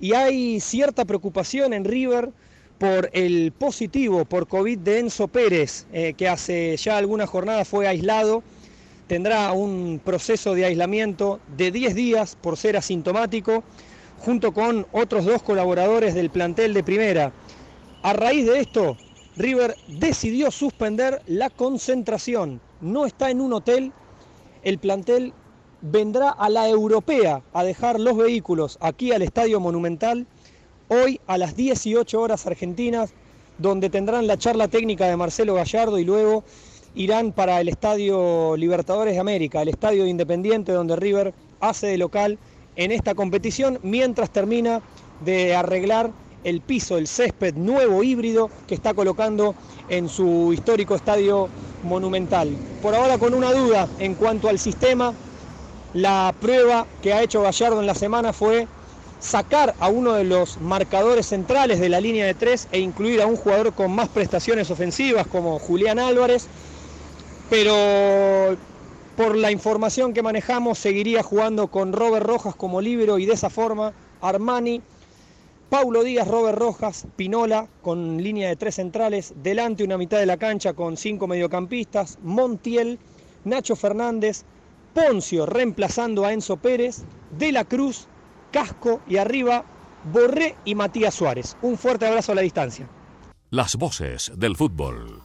Y 0.00 0.12
hay 0.12 0.60
cierta 0.60 1.04
preocupación 1.04 1.72
en 1.72 1.84
River 1.84 2.30
por 2.78 3.08
el 3.12 3.52
positivo 3.52 4.24
por 4.24 4.46
COVID 4.46 4.78
de 4.78 4.98
Enzo 4.98 5.28
Pérez, 5.28 5.86
eh, 5.92 6.14
que 6.16 6.28
hace 6.28 6.76
ya 6.76 6.98
algunas 6.98 7.30
jornadas 7.30 7.66
fue 7.66 7.88
aislado 7.88 8.42
tendrá 9.06 9.52
un 9.52 10.00
proceso 10.02 10.54
de 10.54 10.64
aislamiento 10.64 11.40
de 11.56 11.70
10 11.70 11.94
días 11.94 12.36
por 12.40 12.56
ser 12.56 12.76
asintomático, 12.76 13.62
junto 14.24 14.52
con 14.52 14.86
otros 14.92 15.26
dos 15.26 15.42
colaboradores 15.42 16.14
del 16.14 16.30
plantel 16.30 16.72
de 16.72 16.82
primera. 16.82 17.32
A 18.02 18.12
raíz 18.14 18.46
de 18.46 18.60
esto, 18.60 18.96
River 19.36 19.76
decidió 19.86 20.50
suspender 20.50 21.20
la 21.26 21.50
concentración. 21.50 22.60
No 22.80 23.06
está 23.06 23.30
en 23.30 23.40
un 23.40 23.52
hotel, 23.52 23.92
el 24.62 24.78
plantel 24.78 25.32
vendrá 25.82 26.30
a 26.30 26.48
la 26.48 26.68
europea 26.68 27.42
a 27.52 27.64
dejar 27.64 28.00
los 28.00 28.16
vehículos 28.16 28.78
aquí 28.80 29.12
al 29.12 29.22
Estadio 29.22 29.60
Monumental 29.60 30.26
hoy 30.88 31.20
a 31.26 31.36
las 31.36 31.56
18 31.56 32.18
horas 32.20 32.46
argentinas, 32.46 33.12
donde 33.58 33.90
tendrán 33.90 34.26
la 34.26 34.38
charla 34.38 34.68
técnica 34.68 35.06
de 35.06 35.16
Marcelo 35.16 35.54
Gallardo 35.54 35.98
y 35.98 36.04
luego 36.04 36.44
irán 36.94 37.32
para 37.32 37.60
el 37.60 37.68
Estadio 37.68 38.56
Libertadores 38.56 39.14
de 39.14 39.20
América, 39.20 39.60
el 39.60 39.68
Estadio 39.68 40.06
Independiente 40.06 40.72
donde 40.72 40.96
River 40.96 41.34
hace 41.60 41.88
de 41.88 41.98
local 41.98 42.38
en 42.76 42.92
esta 42.92 43.14
competición 43.14 43.78
mientras 43.82 44.30
termina 44.30 44.82
de 45.20 45.54
arreglar 45.54 46.12
el 46.42 46.60
piso, 46.60 46.98
el 46.98 47.06
césped 47.06 47.54
nuevo 47.54 48.02
híbrido 48.02 48.50
que 48.66 48.74
está 48.74 48.92
colocando 48.94 49.54
en 49.88 50.08
su 50.08 50.52
histórico 50.52 50.94
estadio 50.94 51.50
monumental. 51.82 52.58
Por 52.82 52.94
ahora 52.94 53.18
con 53.18 53.32
una 53.32 53.52
duda 53.52 53.88
en 53.98 54.14
cuanto 54.14 54.48
al 54.48 54.58
sistema, 54.58 55.14
la 55.94 56.34
prueba 56.38 56.86
que 57.00 57.12
ha 57.14 57.22
hecho 57.22 57.42
Gallardo 57.42 57.80
en 57.80 57.86
la 57.86 57.94
semana 57.94 58.32
fue 58.32 58.68
sacar 59.20 59.74
a 59.78 59.88
uno 59.88 60.12
de 60.12 60.24
los 60.24 60.58
marcadores 60.58 61.26
centrales 61.26 61.80
de 61.80 61.88
la 61.88 62.00
línea 62.00 62.26
de 62.26 62.34
tres 62.34 62.68
e 62.72 62.80
incluir 62.80 63.22
a 63.22 63.26
un 63.26 63.36
jugador 63.36 63.72
con 63.72 63.90
más 63.94 64.10
prestaciones 64.10 64.70
ofensivas 64.70 65.26
como 65.26 65.58
Julián 65.58 65.98
Álvarez 65.98 66.46
pero 67.48 68.56
por 69.16 69.36
la 69.36 69.50
información 69.50 70.12
que 70.12 70.22
manejamos 70.22 70.78
seguiría 70.78 71.22
jugando 71.22 71.68
con 71.68 71.92
Robert 71.92 72.26
Rojas 72.26 72.56
como 72.56 72.80
libero 72.80 73.18
y 73.18 73.26
de 73.26 73.34
esa 73.34 73.50
forma 73.50 73.92
Armani, 74.20 74.82
Paulo 75.70 76.02
Díaz, 76.02 76.28
Robert 76.28 76.58
Rojas, 76.58 77.06
Pinola 77.16 77.68
con 77.82 78.22
línea 78.22 78.48
de 78.48 78.56
tres 78.56 78.76
centrales, 78.76 79.34
delante 79.42 79.84
una 79.84 79.98
mitad 79.98 80.18
de 80.18 80.26
la 80.26 80.36
cancha 80.36 80.72
con 80.72 80.96
cinco 80.96 81.26
mediocampistas, 81.26 82.18
Montiel, 82.22 82.98
Nacho 83.44 83.76
Fernández, 83.76 84.44
Poncio 84.94 85.46
reemplazando 85.46 86.24
a 86.24 86.32
Enzo 86.32 86.56
Pérez, 86.56 87.02
De 87.36 87.52
la 87.52 87.64
Cruz, 87.64 88.06
Casco 88.52 89.00
y 89.08 89.16
arriba 89.16 89.64
Borré 90.12 90.56
y 90.64 90.74
Matías 90.74 91.14
Suárez. 91.14 91.56
Un 91.62 91.78
fuerte 91.78 92.06
abrazo 92.06 92.32
a 92.32 92.34
la 92.34 92.42
distancia. 92.42 92.88
Las 93.50 93.76
voces 93.76 94.32
del 94.36 94.56
fútbol. 94.56 95.22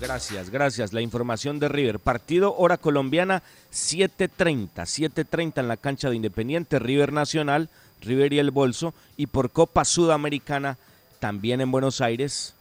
Gracias, 0.00 0.50
gracias. 0.50 0.92
La 0.92 1.00
información 1.00 1.60
de 1.60 1.68
River. 1.68 2.00
Partido 2.00 2.56
hora 2.56 2.76
colombiana 2.76 3.42
7.30. 3.72 4.70
7.30 4.74 5.60
en 5.60 5.68
la 5.68 5.76
cancha 5.76 6.10
de 6.10 6.16
Independiente, 6.16 6.78
River 6.78 7.12
Nacional, 7.12 7.68
River 8.00 8.32
y 8.32 8.38
el 8.38 8.50
Bolso. 8.50 8.92
Y 9.16 9.28
por 9.28 9.50
Copa 9.50 9.84
Sudamericana 9.84 10.78
también 11.20 11.60
en 11.60 11.70
Buenos 11.70 12.00
Aires, 12.00 12.54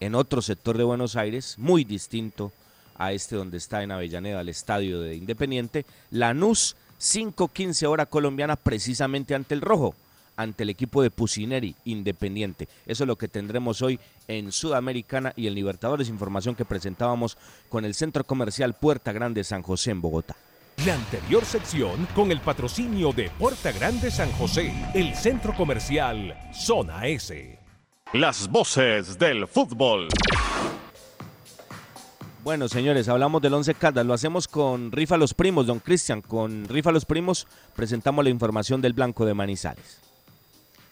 en 0.00 0.14
otro 0.14 0.42
sector 0.42 0.78
de 0.78 0.84
Buenos 0.84 1.14
Aires, 1.14 1.56
muy 1.58 1.84
distinto 1.84 2.52
a 2.96 3.12
este 3.12 3.36
donde 3.36 3.58
está 3.58 3.82
en 3.82 3.92
Avellaneda, 3.92 4.40
el 4.40 4.48
estadio 4.48 5.00
de 5.00 5.14
Independiente. 5.14 5.84
Lanús, 6.10 6.74
5.15 7.00 7.86
hora 7.86 8.06
colombiana, 8.06 8.56
precisamente 8.56 9.34
ante 9.34 9.54
el 9.54 9.60
Rojo. 9.60 9.94
Ante 10.38 10.62
el 10.62 10.70
equipo 10.70 11.02
de 11.02 11.10
Pusineri 11.10 11.74
Independiente. 11.84 12.68
Eso 12.86 13.04
es 13.04 13.08
lo 13.08 13.16
que 13.16 13.28
tendremos 13.28 13.82
hoy 13.82 14.00
en 14.28 14.52
Sudamericana 14.52 15.34
y 15.36 15.48
en 15.48 15.54
Libertadores, 15.54 16.08
información 16.08 16.54
que 16.54 16.64
presentábamos 16.64 17.36
con 17.68 17.84
el 17.84 17.94
Centro 17.94 18.24
Comercial 18.24 18.72
Puerta 18.72 19.12
Grande 19.12 19.44
San 19.44 19.62
José 19.62 19.90
en 19.90 20.00
Bogotá. 20.00 20.36
La 20.86 20.94
anterior 20.94 21.44
sección 21.44 22.06
con 22.14 22.30
el 22.30 22.40
patrocinio 22.40 23.12
de 23.12 23.30
Puerta 23.30 23.72
Grande 23.72 24.12
San 24.12 24.30
José, 24.32 24.72
el 24.94 25.14
centro 25.16 25.52
comercial 25.56 26.38
Zona 26.54 27.08
S. 27.08 27.58
Las 28.12 28.48
voces 28.48 29.18
del 29.18 29.48
fútbol. 29.48 30.08
Bueno, 32.44 32.68
señores, 32.68 33.08
hablamos 33.08 33.42
del 33.42 33.54
Once 33.54 33.74
Caldas. 33.74 34.06
Lo 34.06 34.14
hacemos 34.14 34.46
con 34.46 34.92
Rifa 34.92 35.16
Los 35.16 35.34
Primos, 35.34 35.66
don 35.66 35.80
Cristian. 35.80 36.22
Con 36.22 36.66
Rifa 36.68 36.92
Los 36.92 37.04
Primos 37.04 37.48
presentamos 37.74 38.24
la 38.24 38.30
información 38.30 38.80
del 38.80 38.92
Blanco 38.92 39.26
de 39.26 39.34
Manizales. 39.34 40.07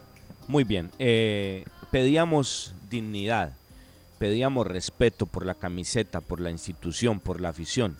Muy 0.48 0.64
bien, 0.64 0.90
eh, 0.98 1.64
pedíamos 1.90 2.74
dignidad, 2.90 3.52
pedíamos 4.18 4.66
respeto 4.66 5.26
por 5.26 5.46
la 5.46 5.54
camiseta, 5.54 6.20
por 6.20 6.40
la 6.40 6.50
institución, 6.50 7.20
por 7.20 7.40
la 7.40 7.50
afición. 7.50 7.96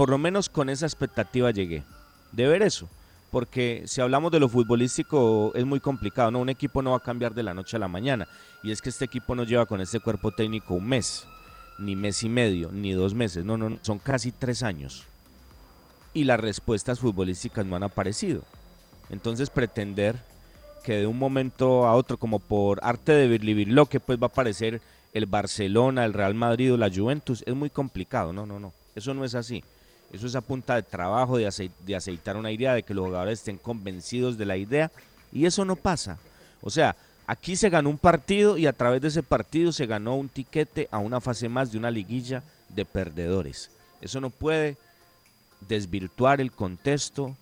Por 0.00 0.08
lo 0.08 0.16
menos 0.16 0.48
con 0.48 0.70
esa 0.70 0.86
expectativa 0.86 1.50
llegué, 1.50 1.82
de 2.32 2.48
ver 2.48 2.62
eso, 2.62 2.88
porque 3.30 3.82
si 3.84 4.00
hablamos 4.00 4.32
de 4.32 4.40
lo 4.40 4.48
futbolístico 4.48 5.52
es 5.54 5.66
muy 5.66 5.78
complicado, 5.78 6.30
¿no? 6.30 6.38
Un 6.38 6.48
equipo 6.48 6.80
no 6.80 6.92
va 6.92 6.96
a 6.96 7.02
cambiar 7.02 7.34
de 7.34 7.42
la 7.42 7.52
noche 7.52 7.76
a 7.76 7.80
la 7.80 7.86
mañana, 7.86 8.26
y 8.62 8.70
es 8.70 8.80
que 8.80 8.88
este 8.88 9.04
equipo 9.04 9.34
no 9.34 9.44
lleva 9.44 9.66
con 9.66 9.78
este 9.82 10.00
cuerpo 10.00 10.30
técnico 10.30 10.72
un 10.72 10.88
mes, 10.88 11.26
ni 11.78 11.96
mes 11.96 12.22
y 12.22 12.30
medio, 12.30 12.70
ni 12.72 12.92
dos 12.92 13.12
meses, 13.12 13.44
no, 13.44 13.58
no, 13.58 13.76
son 13.82 13.98
casi 13.98 14.32
tres 14.32 14.62
años. 14.62 15.04
Y 16.14 16.24
las 16.24 16.40
respuestas 16.40 16.98
futbolísticas 16.98 17.66
no 17.66 17.76
han 17.76 17.82
aparecido. 17.82 18.40
Entonces 19.10 19.50
pretender 19.50 20.16
que 20.82 20.94
de 20.94 21.06
un 21.06 21.18
momento 21.18 21.86
a 21.86 21.94
otro, 21.94 22.16
como 22.16 22.38
por 22.38 22.80
arte 22.82 23.12
de 23.12 23.38
lo 23.66 23.84
que 23.84 24.00
pues 24.00 24.18
va 24.18 24.28
a 24.28 24.28
aparecer 24.28 24.80
el 25.12 25.26
Barcelona, 25.26 26.06
el 26.06 26.14
Real 26.14 26.32
Madrid 26.32 26.72
o 26.72 26.78
la 26.78 26.90
Juventus, 26.90 27.44
es 27.46 27.54
muy 27.54 27.68
complicado. 27.68 28.32
No, 28.32 28.46
no, 28.46 28.58
no. 28.58 28.72
Eso 28.94 29.12
no 29.12 29.26
es 29.26 29.34
así. 29.34 29.62
Eso 30.12 30.26
es 30.26 30.34
a 30.34 30.40
punta 30.40 30.74
de 30.74 30.82
trabajo, 30.82 31.38
de, 31.38 31.70
de 31.86 31.96
aceitar 31.96 32.36
una 32.36 32.50
idea, 32.50 32.74
de 32.74 32.82
que 32.82 32.94
los 32.94 33.06
jugadores 33.06 33.38
estén 33.38 33.58
convencidos 33.58 34.36
de 34.36 34.46
la 34.46 34.56
idea. 34.56 34.90
Y 35.32 35.46
eso 35.46 35.64
no 35.64 35.76
pasa. 35.76 36.18
O 36.62 36.70
sea, 36.70 36.96
aquí 37.26 37.56
se 37.56 37.70
ganó 37.70 37.90
un 37.90 37.98
partido 37.98 38.58
y 38.58 38.66
a 38.66 38.72
través 38.72 39.00
de 39.00 39.08
ese 39.08 39.22
partido 39.22 39.72
se 39.72 39.86
ganó 39.86 40.16
un 40.16 40.28
tiquete 40.28 40.88
a 40.90 40.98
una 40.98 41.20
fase 41.20 41.48
más 41.48 41.70
de 41.70 41.78
una 41.78 41.90
liguilla 41.90 42.42
de 42.68 42.84
perdedores. 42.84 43.70
Eso 44.00 44.20
no 44.20 44.30
puede 44.30 44.76
desvirtuar 45.68 46.40
el 46.40 46.50
contexto, 46.50 47.36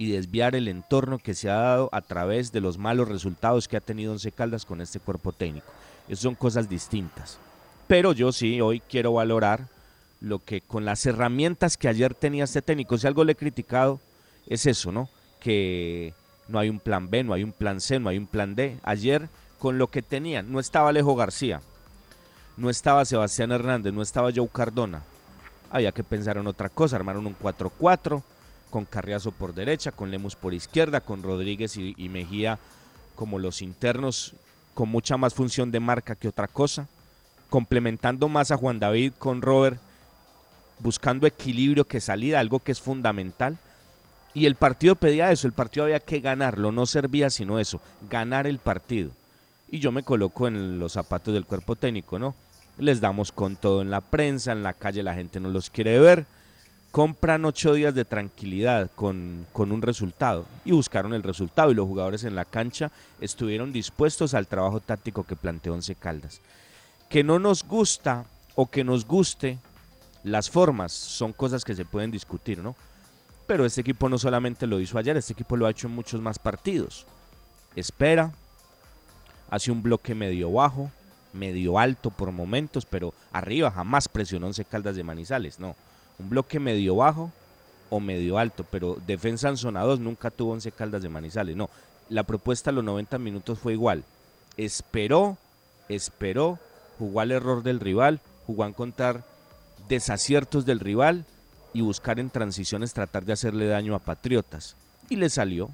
y 0.00 0.12
desviar 0.12 0.54
el 0.54 0.66
entorno 0.68 1.18
que 1.18 1.34
se 1.34 1.50
ha 1.50 1.56
dado 1.56 1.90
a 1.92 2.00
través 2.00 2.52
de 2.52 2.62
los 2.62 2.78
malos 2.78 3.06
resultados 3.06 3.68
que 3.68 3.76
ha 3.76 3.82
tenido 3.82 4.12
Once 4.12 4.32
Caldas 4.32 4.64
con 4.64 4.80
este 4.80 4.98
cuerpo 4.98 5.30
técnico. 5.30 5.66
Esas 6.08 6.20
son 6.20 6.34
cosas 6.34 6.70
distintas. 6.70 7.38
Pero 7.86 8.14
yo 8.14 8.32
sí 8.32 8.62
hoy 8.62 8.80
quiero 8.80 9.12
valorar 9.12 9.66
lo 10.20 10.38
que 10.38 10.60
con 10.60 10.84
las 10.84 11.06
herramientas 11.06 11.76
que 11.76 11.88
ayer 11.88 12.14
tenía 12.14 12.44
este 12.44 12.62
técnico, 12.62 12.98
si 12.98 13.06
algo 13.06 13.24
le 13.24 13.32
he 13.32 13.36
criticado, 13.36 14.00
es 14.46 14.66
eso, 14.66 14.92
¿no? 14.92 15.08
Que 15.40 16.14
no 16.48 16.58
hay 16.58 16.68
un 16.68 16.80
plan 16.80 17.08
B, 17.10 17.24
no 17.24 17.32
hay 17.32 17.42
un 17.42 17.52
plan 17.52 17.80
C, 17.80 17.98
no 17.98 18.08
hay 18.08 18.18
un 18.18 18.26
plan 18.26 18.54
D. 18.54 18.76
Ayer 18.82 19.28
con 19.58 19.78
lo 19.78 19.88
que 19.88 20.02
tenían, 20.02 20.50
no 20.52 20.60
estaba 20.60 20.88
Alejo 20.88 21.14
García, 21.14 21.60
no 22.56 22.70
estaba 22.70 23.04
Sebastián 23.04 23.52
Hernández, 23.52 23.92
no 23.92 24.02
estaba 24.02 24.30
Joe 24.34 24.48
Cardona. 24.48 25.02
Había 25.70 25.92
que 25.92 26.02
pensar 26.02 26.36
en 26.36 26.46
otra 26.46 26.68
cosa, 26.68 26.96
armaron 26.96 27.26
un 27.26 27.36
4-4 27.38 28.22
con 28.70 28.84
Carriazo 28.84 29.32
por 29.32 29.54
derecha, 29.54 29.92
con 29.92 30.10
Lemus 30.10 30.36
por 30.36 30.54
izquierda, 30.54 31.00
con 31.00 31.22
Rodríguez 31.22 31.76
y, 31.76 32.08
Mejía 32.08 32.58
como 33.14 33.38
los 33.38 33.60
internos 33.60 34.34
con 34.72 34.88
mucha 34.88 35.16
más 35.16 35.34
función 35.34 35.70
de 35.70 35.80
marca 35.80 36.14
que 36.14 36.28
otra 36.28 36.48
cosa, 36.48 36.88
complementando 37.50 38.28
más 38.28 38.50
a 38.50 38.56
Juan 38.56 38.78
David 38.78 39.12
con 39.18 39.42
Robert, 39.42 39.78
buscando 40.80 41.26
equilibrio 41.26 41.84
que 41.84 42.00
salida, 42.00 42.40
algo 42.40 42.60
que 42.60 42.72
es 42.72 42.80
fundamental. 42.80 43.58
Y 44.32 44.46
el 44.46 44.54
partido 44.54 44.94
pedía 44.94 45.32
eso, 45.32 45.46
el 45.46 45.52
partido 45.52 45.84
había 45.84 46.00
que 46.00 46.20
ganarlo, 46.20 46.72
no 46.72 46.86
servía 46.86 47.30
sino 47.30 47.58
eso, 47.58 47.80
ganar 48.08 48.46
el 48.46 48.58
partido. 48.58 49.10
Y 49.70 49.78
yo 49.78 49.92
me 49.92 50.02
coloco 50.02 50.48
en 50.48 50.78
los 50.78 50.92
zapatos 50.92 51.34
del 51.34 51.46
cuerpo 51.46 51.76
técnico, 51.76 52.18
¿no? 52.18 52.34
Les 52.78 53.00
damos 53.00 53.32
con 53.32 53.56
todo 53.56 53.82
en 53.82 53.90
la 53.90 54.00
prensa, 54.00 54.52
en 54.52 54.62
la 54.62 54.72
calle 54.72 55.02
la 55.02 55.14
gente 55.14 55.40
no 55.40 55.48
los 55.48 55.70
quiere 55.70 55.98
ver 55.98 56.26
compran 56.90 57.44
ocho 57.44 57.74
días 57.74 57.94
de 57.94 58.04
tranquilidad 58.04 58.90
con, 58.94 59.46
un 59.54 59.82
resultado 59.82 60.46
y 60.64 60.72
buscaron 60.72 61.14
el 61.14 61.22
resultado 61.22 61.70
y 61.70 61.74
los 61.74 61.86
jugadores 61.86 62.24
en 62.24 62.34
la 62.34 62.44
cancha 62.44 62.90
estuvieron 63.20 63.72
dispuestos 63.72 64.34
al 64.34 64.48
trabajo 64.48 64.80
táctico 64.80 65.24
que 65.24 65.36
planteó 65.36 65.74
Once 65.74 65.94
Caldas. 65.94 66.40
Que 67.08 67.22
no 67.22 67.38
nos 67.38 67.64
gusta 67.64 68.24
o 68.54 68.66
que 68.66 68.84
nos 68.84 69.06
guste 69.06 69.58
las 70.24 70.50
formas 70.50 70.92
son 70.92 71.32
cosas 71.32 71.64
que 71.64 71.74
se 71.74 71.84
pueden 71.84 72.10
discutir, 72.10 72.58
¿no? 72.58 72.76
Pero 73.46 73.64
este 73.64 73.80
equipo 73.80 74.08
no 74.08 74.18
solamente 74.18 74.66
lo 74.66 74.80
hizo 74.80 74.98
ayer, 74.98 75.16
este 75.16 75.32
equipo 75.32 75.56
lo 75.56 75.66
ha 75.66 75.70
hecho 75.70 75.88
en 75.88 75.94
muchos 75.94 76.20
más 76.20 76.38
partidos. 76.38 77.06
Espera, 77.74 78.32
hace 79.50 79.70
un 79.72 79.82
bloque 79.82 80.14
medio 80.14 80.52
bajo, 80.52 80.90
medio 81.32 81.78
alto 81.78 82.10
por 82.10 82.32
momentos, 82.32 82.86
pero 82.86 83.12
arriba 83.32 83.70
jamás 83.70 84.08
presionó 84.08 84.46
Once 84.46 84.64
Caldas 84.64 84.96
de 84.96 85.04
Manizales, 85.04 85.58
no 85.58 85.74
un 86.20 86.28
bloque 86.28 86.60
medio 86.60 86.96
bajo 86.96 87.32
o 87.88 87.98
medio 87.98 88.38
alto, 88.38 88.64
pero 88.70 88.98
defensa 89.06 89.48
en 89.48 89.56
zona 89.56 89.82
2 89.82 90.00
nunca 90.00 90.30
tuvo 90.30 90.52
11 90.52 90.70
caldas 90.72 91.02
de 91.02 91.08
Manizales. 91.08 91.56
No, 91.56 91.70
la 92.08 92.22
propuesta 92.22 92.70
a 92.70 92.72
los 92.72 92.84
90 92.84 93.18
minutos 93.18 93.58
fue 93.58 93.72
igual. 93.72 94.04
Esperó, 94.56 95.38
esperó, 95.88 96.58
jugó 96.98 97.20
al 97.20 97.32
error 97.32 97.62
del 97.62 97.80
rival, 97.80 98.20
jugó 98.46 98.64
a 98.64 98.68
encontrar 98.68 99.24
desaciertos 99.90 100.64
del 100.64 100.80
rival 100.80 101.26
y 101.74 101.82
buscar 101.82 102.18
en 102.18 102.30
transiciones 102.30 102.94
tratar 102.94 103.26
de 103.26 103.34
hacerle 103.34 103.66
daño 103.66 103.94
a 103.94 103.98
Patriotas. 103.98 104.74
Y 105.10 105.16
le 105.16 105.28
salió. 105.28 105.68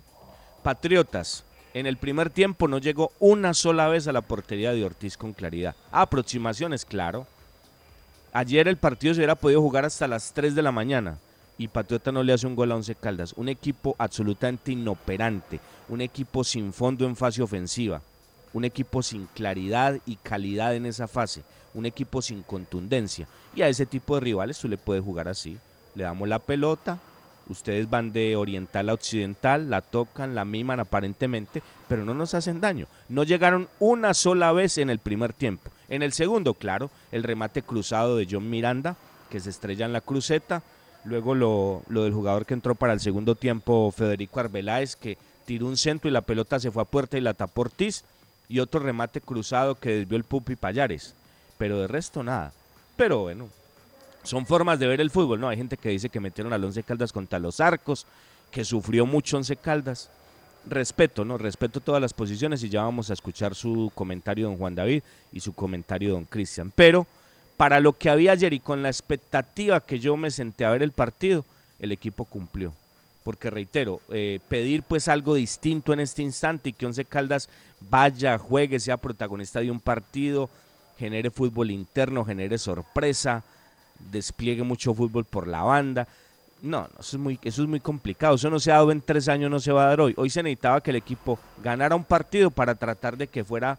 Patriotas, 0.65 1.45
en 1.73 1.87
el 1.87 1.97
primer 1.97 2.31
tiempo 2.31 2.67
no 2.67 2.79
llegó 2.79 3.13
una 3.21 3.55
sola 3.55 3.87
vez 3.87 4.09
a 4.09 4.13
la 4.13 4.23
portería 4.23 4.73
de 4.73 4.85
Ortiz 4.85 5.17
con 5.17 5.33
claridad. 5.33 5.77
Aproximaciones, 5.93 6.85
claro, 6.85 7.29
Ayer 8.37 8.69
el 8.69 8.77
partido 8.77 9.15
se 9.15 9.21
hubiera 9.21 9.35
podido 9.35 9.63
jugar 9.63 9.87
hasta 9.87 10.07
las 10.07 10.35
3 10.35 10.55
de 10.55 10.61
la 10.61 10.71
mañana 10.71 11.17
y 11.57 11.69
Patriota 11.69 12.13
no 12.13 12.23
le 12.23 12.35
hace 12.35 12.47
un 12.47 12.55
gol 12.55 12.71
a 12.71 12.75
Once 12.75 12.95
Caldas. 12.95 13.33
Un 13.33 13.49
equipo 13.49 13.97
absolutamente 13.97 14.73
inoperante, 14.73 15.59
un 15.89 16.03
equipo 16.03 16.45
sin 16.45 16.75
fondo 16.75 17.07
en 17.07 17.17
fase 17.17 17.41
ofensiva, 17.41 18.03
un 18.53 18.67
equipo 18.67 19.03
sin 19.03 19.25
claridad 19.29 19.99
y 20.05 20.17
calidad 20.17 20.75
en 20.75 20.85
esa 20.85 21.09
fase, 21.09 21.45
un 21.77 21.87
equipo 21.87 22.21
sin 22.23 22.43
contundencia. 22.43 23.29
Y 23.55 23.63
a 23.63 23.69
ese 23.69 23.87
tipo 23.87 24.17
de 24.17 24.23
rivales 24.23 24.59
tú 24.59 24.69
le 24.69 24.79
puedes 24.79 25.05
jugar 25.05 25.29
así. 25.29 25.59
Le 25.95 26.05
damos 26.05 26.29
la 26.29 26.41
pelota, 26.41 26.99
ustedes 27.49 27.89
van 27.89 28.13
de 28.13 28.35
oriental 28.35 28.89
a 28.89 28.95
occidental, 28.95 29.71
la 29.71 29.83
tocan, 29.83 30.35
la 30.35 30.45
miman 30.45 30.81
aparentemente, 30.81 31.63
pero 31.89 32.05
no 32.05 32.15
nos 32.15 32.35
hacen 32.35 32.61
daño. 32.61 32.87
No 33.09 33.23
llegaron 33.23 33.69
una 33.79 34.15
sola 34.15 34.53
vez 34.53 34.79
en 34.79 34.91
el 34.91 34.99
primer 34.99 35.33
tiempo. 35.33 35.71
En 35.89 36.03
el 36.03 36.13
segundo, 36.13 36.55
claro, 36.55 36.91
el 37.13 37.23
remate 37.23 37.63
cruzado 37.63 38.17
de 38.17 38.27
John 38.29 38.51
Miranda, 38.51 38.97
que 39.31 39.41
se 39.41 39.51
estrella 39.51 39.87
en 39.87 39.93
la 39.93 40.01
cruceta. 40.01 40.63
Luego 41.05 41.35
lo, 41.35 41.83
del 41.89 42.13
jugador 42.13 42.47
que 42.47 42.55
entró 42.55 42.75
para 42.75 42.93
el 42.93 43.01
segundo 43.01 43.37
tiempo, 43.37 43.93
Federico 43.93 44.41
Arbeláez, 44.41 44.97
que 44.97 45.19
tiró 45.45 45.67
un 45.67 45.77
centro 45.77 46.09
y 46.11 46.13
la 46.13 46.23
pelota 46.23 46.59
se 46.59 46.73
fue 46.73 46.83
a 46.83 46.87
puerta 46.87 47.17
y 47.17 47.21
la 47.21 47.35
tapó 47.35 47.63
Ortiz. 47.63 48.05
Y 48.49 48.61
otro 48.61 48.81
remate 48.81 49.21
cruzado 49.21 49.77
que 49.77 49.91
desvió 49.91 50.17
el 50.17 50.25
Pupi 50.25 50.57
Payares. 50.57 51.15
Pero 51.59 51.81
de 51.81 51.87
resto 51.87 52.23
nada. 52.23 52.53
Pero 52.97 53.21
bueno, 53.21 53.49
Son 54.27 54.45
formas 54.45 54.81
de 54.81 54.89
ver 54.89 55.01
el 55.01 55.11
fútbol, 55.13 55.39
¿no? 55.39 55.49
Hay 55.49 55.57
gente 55.57 55.77
que 55.77 55.91
dice 55.91 56.09
que 56.09 56.19
metieron 56.19 56.53
al 56.53 56.65
Once 56.65 56.83
Caldas 56.83 57.13
contra 57.13 57.39
los 57.39 57.61
arcos, 57.61 58.07
que 58.51 58.65
sufrió 58.65 59.07
mucho 59.07 59.37
Once 59.37 59.55
Caldas. 59.55 60.11
Respeto, 60.69 61.25
¿no? 61.25 61.39
Respeto 61.39 61.79
todas 61.79 62.03
las 62.03 62.13
posiciones 62.13 62.61
y 62.65 62.69
ya 62.69 62.83
vamos 62.83 63.09
a 63.09 63.13
escuchar 63.13 63.55
su 63.55 63.93
comentario 63.95 64.49
don 64.49 64.57
Juan 64.57 64.75
David 64.75 65.05
y 65.31 65.39
su 65.39 65.53
comentario 65.53 66.11
don 66.11 66.25
Cristian. 66.25 66.73
Pero 66.75 67.07
para 67.57 67.79
lo 67.79 67.93
que 67.93 68.11
había 68.11 68.33
ayer 68.33 68.53
y 68.53 68.59
con 68.59 68.83
la 68.83 68.89
expectativa 68.89 69.79
que 69.79 70.01
yo 70.01 70.17
me 70.17 70.33
senté 70.33 70.65
a 70.65 70.71
ver 70.71 70.83
el 70.83 70.91
partido, 70.91 71.45
el 71.79 71.93
equipo 71.93 72.25
cumplió. 72.25 72.73
Porque 73.23 73.49
reitero, 73.49 74.01
eh, 74.11 74.41
pedir 74.49 74.83
pues 74.83 75.07
algo 75.07 75.37
distinto 75.37 75.93
en 75.93 76.01
este 76.01 76.23
instante 76.23 76.71
y 76.71 76.73
que 76.73 76.87
Once 76.87 77.05
Caldas 77.05 77.49
vaya, 77.89 78.39
juegue, 78.39 78.81
sea 78.81 78.97
protagonista 78.97 79.61
de 79.61 79.71
un 79.71 79.79
partido, 79.79 80.51
genere 80.99 81.31
fútbol 81.31 81.71
interno, 81.71 82.25
genere 82.25 82.59
sorpresa, 82.59 83.43
despliegue 84.11 84.63
mucho 84.63 84.95
fútbol 84.95 85.25
por 85.25 85.47
la 85.47 85.63
banda. 85.63 86.07
No, 86.63 86.83
no, 86.83 87.01
eso 87.01 87.17
es, 87.17 87.23
muy, 87.23 87.39
eso 87.43 87.63
es 87.63 87.69
muy 87.69 87.81
complicado. 87.81 88.35
Eso 88.35 88.51
no 88.51 88.59
se 88.59 88.73
ha 88.73 88.77
dado 88.77 88.91
en 88.91 89.03
tres 89.03 89.29
años, 89.29 89.51
no 89.51 89.61
se 89.61 89.73
va 89.73 89.85
a 89.85 89.89
dar 89.89 90.01
hoy. 90.01 90.15
Hoy 90.17 90.31
se 90.31 90.43
necesitaba 90.43 90.81
que 90.81 90.91
el 90.91 90.97
equipo 90.97 91.39
ganara 91.63 91.95
un 91.95 92.05
partido 92.05 92.51
para 92.51 92.75
tratar 92.75 93.17
de 93.17 93.27
que 93.27 93.45
fuera 93.45 93.79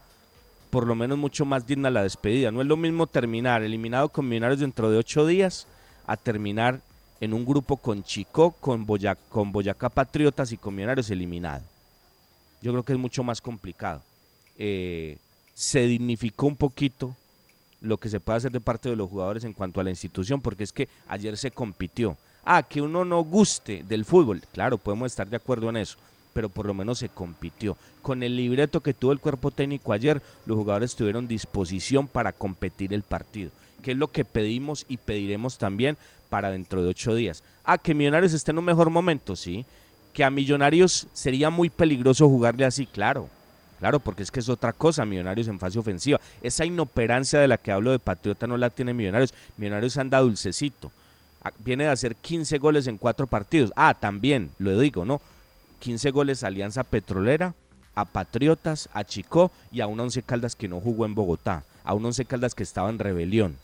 por 0.70 0.86
lo 0.86 0.96
menos 0.96 1.18
mucho 1.18 1.46
más 1.46 1.66
digna 1.66 1.90
la 1.90 2.04
despedida. 2.04 2.52
No 2.52 2.62
es 2.62 2.68
lo 2.68 2.78
mismo 2.78 3.08
terminar 3.08 3.64
eliminado 3.64 4.10
con 4.10 4.28
Millonarios 4.28 4.60
dentro 4.60 4.92
de 4.92 4.98
ocho 4.98 5.26
días 5.26 5.68
a 6.06 6.18
terminar 6.18 6.80
en 7.20 7.34
un 7.34 7.46
grupo 7.46 7.78
con 7.78 8.04
Chico, 8.04 8.52
con, 8.52 8.86
con 9.30 9.52
Boyacá 9.52 9.90
Patriotas 9.90 10.52
y 10.52 10.58
con 10.58 10.76
Millonarios 10.76 11.10
eliminado. 11.10 11.64
Yo 12.62 12.72
creo 12.72 12.84
que 12.84 12.94
es 12.94 13.00
mucho 13.00 13.24
más 13.24 13.42
complicado. 13.42 14.02
Eh, 14.58 15.18
se 15.58 15.88
dignificó 15.88 16.46
un 16.46 16.56
poquito 16.56 17.16
lo 17.82 17.98
que 17.98 18.10
se 18.10 18.20
puede 18.20 18.38
hacer 18.38 18.52
de 18.52 18.62
parte 18.62 18.90
de 18.90 18.96
los 18.96 19.10
jugadores 19.10 19.44
en 19.44 19.54
cuanto 19.54 19.82
a 19.82 19.84
la 19.84 19.90
institución, 19.90 20.40
porque 20.40 20.64
es 20.64 20.72
que 20.72 20.88
ayer 21.08 21.36
se 21.36 21.50
compitió. 21.50 22.16
Ah, 22.46 22.62
que 22.62 22.80
uno 22.80 23.04
no 23.04 23.24
guste 23.24 23.84
del 23.88 24.06
fútbol, 24.06 24.44
claro, 24.54 24.78
podemos 24.78 25.12
estar 25.12 25.28
de 25.28 25.36
acuerdo 25.36 25.68
en 25.70 25.78
eso, 25.78 25.98
pero 26.32 26.48
por 26.48 26.68
lo 26.68 26.76
menos 26.76 27.00
se 27.00 27.10
compitió. 27.10 27.76
Con 28.04 28.22
el 28.22 28.38
libreto 28.38 28.82
que 28.82 28.94
tuvo 28.94 29.12
el 29.12 29.20
cuerpo 29.20 29.50
técnico 29.50 29.94
ayer, 29.94 30.22
los 30.46 30.58
jugadores 30.58 30.96
tuvieron 30.96 31.28
disposición 31.28 32.08
para 32.08 32.34
competir 32.34 32.94
el 32.94 33.02
partido, 33.02 33.50
que 33.82 33.94
es 33.94 33.98
lo 33.98 34.10
que 34.10 34.26
pedimos 34.26 34.86
y 34.88 34.98
pediremos 34.98 35.58
también 35.58 35.98
para 36.30 36.52
dentro 36.52 36.84
de 36.84 36.90
ocho 36.90 37.16
días. 37.16 37.44
Ah, 37.64 37.80
que 37.80 37.96
Millonarios 37.96 38.34
esté 38.34 38.52
en 38.52 38.60
un 38.60 38.66
mejor 38.66 38.92
momento, 38.92 39.36
sí. 39.36 39.66
Que 40.14 40.24
a 40.24 40.30
Millonarios 40.30 41.08
sería 41.14 41.50
muy 41.50 41.72
peligroso 41.72 42.30
jugarle 42.30 42.64
así, 42.64 42.86
claro. 42.86 43.28
Claro, 43.80 44.00
porque 44.00 44.24
es 44.24 44.32
que 44.32 44.40
es 44.40 44.50
otra 44.50 44.74
cosa, 44.74 45.06
Millonarios 45.06 45.48
en 45.48 45.60
fase 45.60 45.78
ofensiva. 45.78 46.20
Esa 46.42 46.66
inoperancia 46.66 47.40
de 47.40 47.48
la 47.48 47.58
que 47.58 47.72
hablo 47.72 47.92
de 47.92 48.00
Patriota 48.00 48.48
no 48.48 48.58
la 48.58 48.70
tiene 48.70 48.94
Millonarios. 48.94 49.34
Millonarios 49.58 49.98
anda 49.98 50.20
dulcecito. 50.20 50.92
Ah, 51.44 51.52
viene 51.60 51.84
de 51.84 51.92
hacer 51.92 52.16
15 52.16 52.58
goles 52.58 52.88
en 52.88 52.98
cuatro 52.98 53.28
partidos. 53.28 53.72
Ah, 53.76 53.94
también, 53.94 54.52
lo 54.58 54.80
digo, 54.80 55.06
¿no? 55.06 55.22
15 55.80 56.10
goles 56.12 56.44
a 56.44 56.48
Alianza 56.48 56.84
Petrolera, 56.84 57.54
a 57.94 58.06
Patriotas, 58.06 58.90
a 58.94 59.04
Chicó 59.04 59.52
y 59.72 59.82
a 59.82 59.88
un 59.88 60.00
Once 60.00 60.22
Caldas 60.24 60.56
que 60.56 60.68
no 60.68 60.80
jugó 60.80 61.06
en 61.06 61.14
Bogotá. 61.14 61.64
A 61.84 61.94
un 61.94 62.06
Once 62.06 62.26
Caldas 62.26 62.56
que 62.56 62.64
estaba 62.64 62.90
en 62.90 63.00
rebelión. 63.00 63.56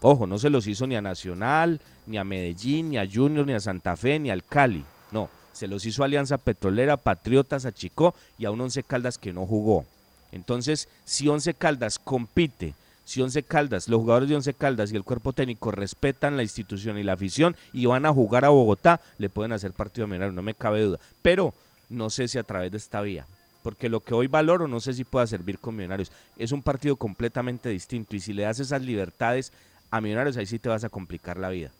Ojo, 0.00 0.26
no 0.26 0.38
se 0.38 0.50
los 0.50 0.66
hizo 0.66 0.86
ni 0.86 0.94
a 0.94 1.00
Nacional, 1.00 1.80
ni 2.06 2.18
a 2.18 2.24
Medellín, 2.24 2.90
ni 2.90 2.98
a 2.98 3.08
Junior, 3.10 3.46
ni 3.46 3.54
a 3.54 3.60
Santa 3.60 3.96
Fe, 3.96 4.18
ni 4.18 4.30
al 4.30 4.44
Cali. 4.44 4.84
No, 5.10 5.28
se 5.58 5.66
los 5.66 5.84
hizo 5.84 6.04
Alianza 6.04 6.38
Petrolera, 6.38 6.96
Patriotas, 6.96 7.66
a 7.66 7.72
Chicó 7.72 8.14
y 8.38 8.44
a 8.44 8.52
un 8.52 8.60
Once 8.60 8.82
Caldas 8.84 9.18
que 9.18 9.32
no 9.32 9.44
jugó. 9.44 9.84
Entonces, 10.30 10.88
si 11.04 11.26
Once 11.28 11.52
Caldas 11.52 11.98
compite, 11.98 12.74
si 13.04 13.20
Once 13.22 13.42
Caldas, 13.42 13.88
los 13.88 14.00
jugadores 14.00 14.28
de 14.28 14.36
Once 14.36 14.54
Caldas 14.54 14.92
y 14.92 14.96
el 14.96 15.02
cuerpo 15.02 15.32
técnico 15.32 15.72
respetan 15.72 16.36
la 16.36 16.44
institución 16.44 16.96
y 16.96 17.02
la 17.02 17.14
afición 17.14 17.56
y 17.72 17.86
van 17.86 18.06
a 18.06 18.12
jugar 18.12 18.44
a 18.44 18.50
Bogotá, 18.50 19.00
le 19.18 19.28
pueden 19.28 19.52
hacer 19.52 19.72
partido 19.72 20.06
mineral, 20.06 20.34
no 20.34 20.42
me 20.42 20.54
cabe 20.54 20.82
duda. 20.82 21.00
Pero 21.22 21.52
no 21.88 22.08
sé 22.08 22.28
si 22.28 22.38
a 22.38 22.44
través 22.44 22.70
de 22.70 22.78
esta 22.78 23.00
vía, 23.00 23.26
porque 23.64 23.88
lo 23.88 24.00
que 24.00 24.14
hoy 24.14 24.28
valoro 24.28 24.68
no 24.68 24.78
sé 24.78 24.92
si 24.92 25.02
pueda 25.02 25.26
servir 25.26 25.58
con 25.58 25.74
Millonarios. 25.74 26.12
Es 26.36 26.52
un 26.52 26.62
partido 26.62 26.94
completamente 26.94 27.68
distinto 27.68 28.14
y 28.14 28.20
si 28.20 28.32
le 28.32 28.44
das 28.44 28.60
esas 28.60 28.82
libertades 28.82 29.52
a 29.90 30.00
Millonarios, 30.00 30.36
ahí 30.36 30.46
sí 30.46 30.60
te 30.60 30.68
vas 30.68 30.84
a 30.84 30.88
complicar 30.88 31.36
la 31.36 31.48
vida. 31.48 31.72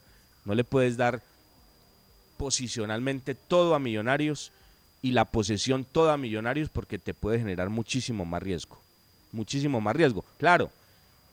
No 0.44 0.54
le 0.54 0.64
puedes 0.64 0.96
dar 0.96 1.22
posicionalmente 2.38 3.34
todo 3.34 3.74
a 3.74 3.78
Millonarios 3.78 4.52
y 5.02 5.12
la 5.12 5.26
posesión 5.26 5.84
toda 5.84 6.14
a 6.14 6.16
Millonarios 6.16 6.70
porque 6.70 6.98
te 6.98 7.12
puede 7.12 7.38
generar 7.38 7.68
muchísimo 7.68 8.24
más 8.24 8.42
riesgo. 8.42 8.78
Muchísimo 9.32 9.80
más 9.80 9.94
riesgo. 9.94 10.24
Claro, 10.38 10.70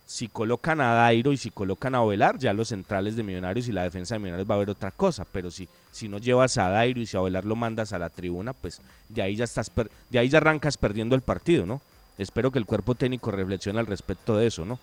si 0.05 0.27
colocan 0.27 0.81
a 0.81 0.93
Dairo 0.93 1.31
y 1.31 1.37
si 1.37 1.49
colocan 1.49 1.95
a 1.95 2.01
Ovelar, 2.01 2.37
ya 2.37 2.53
los 2.53 2.67
centrales 2.69 3.15
de 3.15 3.23
Millonarios 3.23 3.67
y 3.67 3.71
la 3.71 3.83
defensa 3.83 4.15
de 4.15 4.19
Millonarios 4.19 4.49
va 4.49 4.55
a 4.55 4.57
haber 4.57 4.69
otra 4.69 4.91
cosa, 4.91 5.25
pero 5.31 5.49
si, 5.49 5.67
si 5.91 6.07
no 6.07 6.17
llevas 6.17 6.57
a 6.57 6.69
Dairo 6.69 6.99
y 6.99 7.05
si 7.05 7.15
a 7.15 7.21
Ovelar 7.21 7.45
lo 7.45 7.55
mandas 7.55 7.93
a 7.93 7.99
la 7.99 8.09
tribuna, 8.09 8.53
pues 8.53 8.81
de 9.09 9.21
ahí 9.21 9.35
ya 9.35 9.45
estás 9.45 9.71
de 10.09 10.19
ahí 10.19 10.29
ya 10.29 10.39
arrancas 10.39 10.77
perdiendo 10.77 11.15
el 11.15 11.21
partido, 11.21 11.65
¿no? 11.65 11.81
Espero 12.17 12.51
que 12.51 12.59
el 12.59 12.65
cuerpo 12.65 12.95
técnico 12.95 13.31
reflexione 13.31 13.79
al 13.79 13.87
respecto 13.87 14.37
de 14.37 14.47
eso, 14.47 14.65
¿no? 14.65 14.79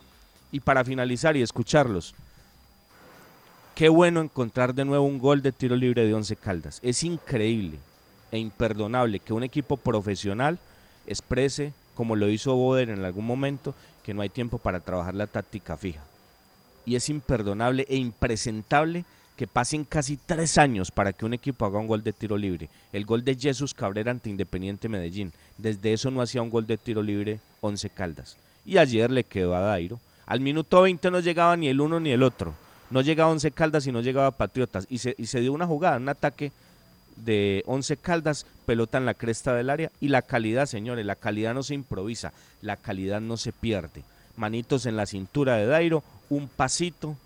Y 0.50 0.60
para 0.60 0.84
finalizar 0.84 1.36
y 1.36 1.42
escucharlos, 1.42 2.14
qué 3.74 3.88
bueno 3.88 4.20
encontrar 4.20 4.74
de 4.74 4.84
nuevo 4.84 5.04
un 5.04 5.18
gol 5.18 5.42
de 5.42 5.52
tiro 5.52 5.76
libre 5.76 6.06
de 6.06 6.14
Once 6.14 6.36
Caldas. 6.36 6.78
Es 6.82 7.02
increíble 7.02 7.78
e 8.30 8.38
imperdonable 8.38 9.20
que 9.20 9.32
un 9.32 9.42
equipo 9.42 9.76
profesional 9.76 10.58
exprese, 11.06 11.72
como 11.94 12.16
lo 12.16 12.28
hizo 12.28 12.54
Boder 12.54 12.90
en 12.90 13.04
algún 13.04 13.26
momento, 13.26 13.74
que 14.04 14.14
no 14.14 14.22
hay 14.22 14.28
tiempo 14.28 14.58
para 14.58 14.80
trabajar 14.80 15.14
la 15.14 15.26
táctica 15.26 15.76
fija. 15.76 16.02
Y 16.84 16.96
es 16.96 17.08
imperdonable 17.08 17.86
e 17.88 17.96
impresentable 17.96 19.04
que 19.36 19.46
pasen 19.46 19.84
casi 19.84 20.16
tres 20.16 20.58
años 20.58 20.90
para 20.90 21.12
que 21.12 21.24
un 21.24 21.34
equipo 21.34 21.64
haga 21.64 21.78
un 21.78 21.86
gol 21.86 22.02
de 22.02 22.12
tiro 22.12 22.36
libre. 22.36 22.68
El 22.92 23.04
gol 23.04 23.24
de 23.24 23.34
Jesús 23.34 23.74
Cabrera 23.74 24.10
ante 24.10 24.30
Independiente 24.30 24.88
Medellín. 24.88 25.32
Desde 25.58 25.92
eso 25.92 26.10
no 26.10 26.20
hacía 26.20 26.42
un 26.42 26.50
gol 26.50 26.66
de 26.66 26.76
tiro 26.76 27.02
libre 27.02 27.40
Once 27.60 27.88
Caldas. 27.88 28.36
Y 28.64 28.78
ayer 28.78 29.10
le 29.10 29.24
quedó 29.24 29.54
a 29.54 29.60
Dairo 29.60 29.98
al 30.26 30.40
minuto 30.40 30.82
20 30.82 31.10
no 31.10 31.20
llegaba 31.20 31.56
ni 31.56 31.68
el 31.68 31.80
uno 31.80 32.00
ni 32.00 32.10
el 32.10 32.22
otro. 32.22 32.54
No 32.92 33.00
llegaba 33.00 33.30
Once 33.30 33.50
Caldas 33.50 33.86
y 33.86 33.92
no 33.92 34.02
llegaba 34.02 34.30
Patriotas. 34.32 34.86
Y 34.90 34.98
se, 34.98 35.14
y 35.16 35.26
se 35.26 35.40
dio 35.40 35.54
una 35.54 35.66
jugada, 35.66 35.96
un 35.96 36.10
ataque 36.10 36.52
de 37.16 37.62
Once 37.66 37.96
Caldas, 37.96 38.44
pelota 38.66 38.98
en 38.98 39.06
la 39.06 39.14
cresta 39.14 39.54
del 39.54 39.70
área. 39.70 39.90
Y 39.98 40.08
la 40.08 40.20
calidad, 40.20 40.66
señores, 40.66 41.06
la 41.06 41.16
calidad 41.16 41.54
no 41.54 41.62
se 41.62 41.72
improvisa, 41.72 42.34
la 42.60 42.76
calidad 42.76 43.22
no 43.22 43.38
se 43.38 43.52
pierde. 43.52 44.04
Manitos 44.36 44.84
en 44.84 44.96
la 44.96 45.06
cintura 45.06 45.56
de 45.56 45.66
Dairo, 45.66 46.04
un 46.28 46.48
pasito 46.48 47.16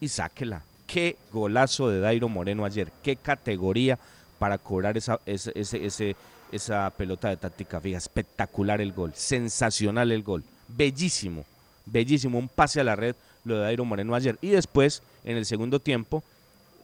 y 0.00 0.08
sáquela. 0.08 0.62
Qué 0.88 1.16
golazo 1.32 1.88
de 1.88 2.00
Dairo 2.00 2.28
Moreno 2.28 2.64
ayer, 2.64 2.90
qué 3.04 3.14
categoría 3.14 3.96
para 4.40 4.58
cobrar 4.58 4.96
esa, 4.96 5.20
ese, 5.24 5.52
ese, 5.54 6.16
esa 6.50 6.90
pelota 6.90 7.28
de 7.28 7.36
táctica 7.36 7.80
fija. 7.80 7.98
Espectacular 7.98 8.80
el 8.80 8.92
gol, 8.92 9.12
sensacional 9.14 10.10
el 10.10 10.24
gol, 10.24 10.42
bellísimo 10.66 11.44
bellísimo, 11.86 12.38
un 12.38 12.48
pase 12.48 12.80
a 12.80 12.84
la 12.84 12.96
red, 12.96 13.14
lo 13.44 13.56
de 13.56 13.62
Dairo 13.62 13.84
Moreno 13.84 14.14
ayer. 14.14 14.38
Y 14.40 14.50
después, 14.50 15.02
en 15.24 15.36
el 15.36 15.46
segundo 15.46 15.80
tiempo, 15.80 16.22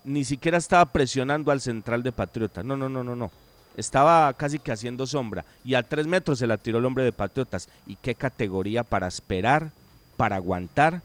ni 0.04 0.24
siquiera 0.24 0.58
estaba 0.58 0.86
presionando 0.86 1.50
al 1.50 1.60
central 1.60 2.02
de 2.02 2.12
Patriotas. 2.12 2.64
No, 2.64 2.76
no, 2.76 2.88
no, 2.88 3.02
no, 3.04 3.16
no. 3.16 3.30
Estaba 3.76 4.32
casi 4.34 4.58
que 4.58 4.72
haciendo 4.72 5.06
sombra. 5.06 5.44
Y 5.64 5.74
a 5.74 5.82
tres 5.82 6.06
metros 6.06 6.38
se 6.38 6.46
la 6.46 6.56
tiró 6.56 6.78
el 6.78 6.84
hombre 6.84 7.04
de 7.04 7.12
Patriotas. 7.12 7.68
Y 7.86 7.96
qué 7.96 8.14
categoría 8.14 8.82
para 8.82 9.06
esperar, 9.06 9.70
para 10.16 10.36
aguantar. 10.36 11.02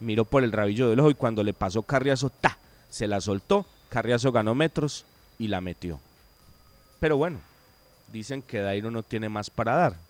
Miró 0.00 0.24
por 0.24 0.44
el 0.44 0.52
rabillo 0.52 0.90
del 0.90 1.00
ojo 1.00 1.10
y 1.10 1.14
cuando 1.14 1.42
le 1.42 1.54
pasó 1.54 1.82
Carriazo, 1.82 2.30
¡ta! 2.30 2.58
Se 2.88 3.08
la 3.08 3.20
soltó. 3.20 3.66
Carriazo 3.88 4.30
ganó 4.30 4.54
metros 4.54 5.04
y 5.38 5.48
la 5.48 5.60
metió. 5.60 5.98
Pero 7.00 7.16
bueno, 7.16 7.38
dicen 8.12 8.42
que 8.42 8.60
Dairo 8.60 8.90
no 8.90 9.02
tiene 9.02 9.28
más 9.28 9.50
para 9.50 9.74
dar 9.74 10.08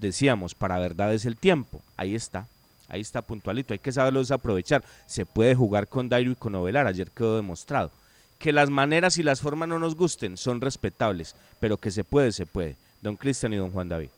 decíamos, 0.00 0.54
para 0.54 0.78
verdad 0.78 1.12
es 1.12 1.24
el 1.24 1.36
tiempo. 1.36 1.80
Ahí 1.96 2.14
está, 2.14 2.46
ahí 2.94 3.00
está 3.00 3.22
puntualito. 3.22 3.74
Hay 3.74 3.78
que 3.78 3.92
saberlo 3.92 4.22
aprovechar. 4.30 4.84
Se 5.06 5.26
puede 5.26 5.54
jugar 5.54 5.88
con 5.88 6.08
Dairo 6.08 6.30
y 6.30 6.36
con 6.36 6.54
Ovelar, 6.54 6.86
ayer 6.86 7.10
quedó 7.10 7.36
demostrado. 7.36 7.90
Que 8.38 8.52
las 8.52 8.70
maneras 8.70 9.18
y 9.18 9.22
las 9.22 9.40
formas 9.40 9.68
no 9.68 9.78
nos 9.78 9.96
gusten 9.96 10.36
son 10.36 10.60
respetables, 10.60 11.34
pero 11.60 11.76
que 11.76 11.90
se 11.90 12.04
puede, 12.04 12.32
se 12.32 12.46
puede. 12.46 12.76
Don 13.02 13.16
Cristian 13.16 13.52
y 13.52 13.56
don 13.56 13.70
Juan 13.70 13.88
David. 13.88 14.08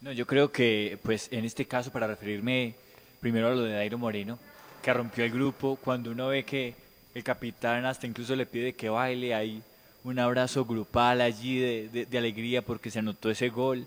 No, 0.00 0.12
yo 0.12 0.26
creo 0.26 0.50
que, 0.50 0.98
pues, 1.02 1.28
en 1.30 1.44
este 1.44 1.66
caso, 1.66 1.92
para 1.92 2.06
referirme 2.06 2.74
primero 3.20 3.48
a 3.48 3.54
lo 3.54 3.62
de 3.62 3.74
Dairo 3.74 3.98
Moreno, 3.98 4.38
que 4.82 4.92
rompió 4.94 5.24
el 5.24 5.30
grupo, 5.30 5.78
cuando 5.82 6.10
uno 6.10 6.28
ve 6.28 6.44
que 6.44 6.74
el 7.14 7.22
capitán 7.22 7.84
hasta 7.84 8.06
incluso 8.06 8.34
le 8.34 8.46
pide 8.46 8.72
que 8.72 8.88
baile, 8.88 9.34
hay 9.34 9.62
un 10.04 10.18
abrazo 10.18 10.64
grupal 10.64 11.20
allí 11.20 11.58
de, 11.58 12.06
de 12.06 12.18
alegría 12.18 12.62
porque 12.62 12.90
se 12.90 13.00
anotó 13.00 13.30
ese 13.30 13.50
gol 13.50 13.86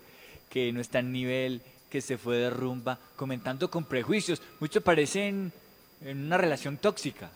que 0.50 0.70
no 0.72 0.80
está 0.80 1.00
en 1.00 1.10
nivel, 1.10 1.62
que 1.94 2.00
se 2.00 2.18
fue 2.18 2.38
de 2.38 2.50
rumba, 2.50 2.98
comentando 3.14 3.70
con 3.70 3.84
prejuicios. 3.84 4.42
Muchos 4.58 4.82
parecen 4.82 5.52
en 6.04 6.24
una 6.24 6.36
relación 6.36 6.76
tóxica. 6.76 7.30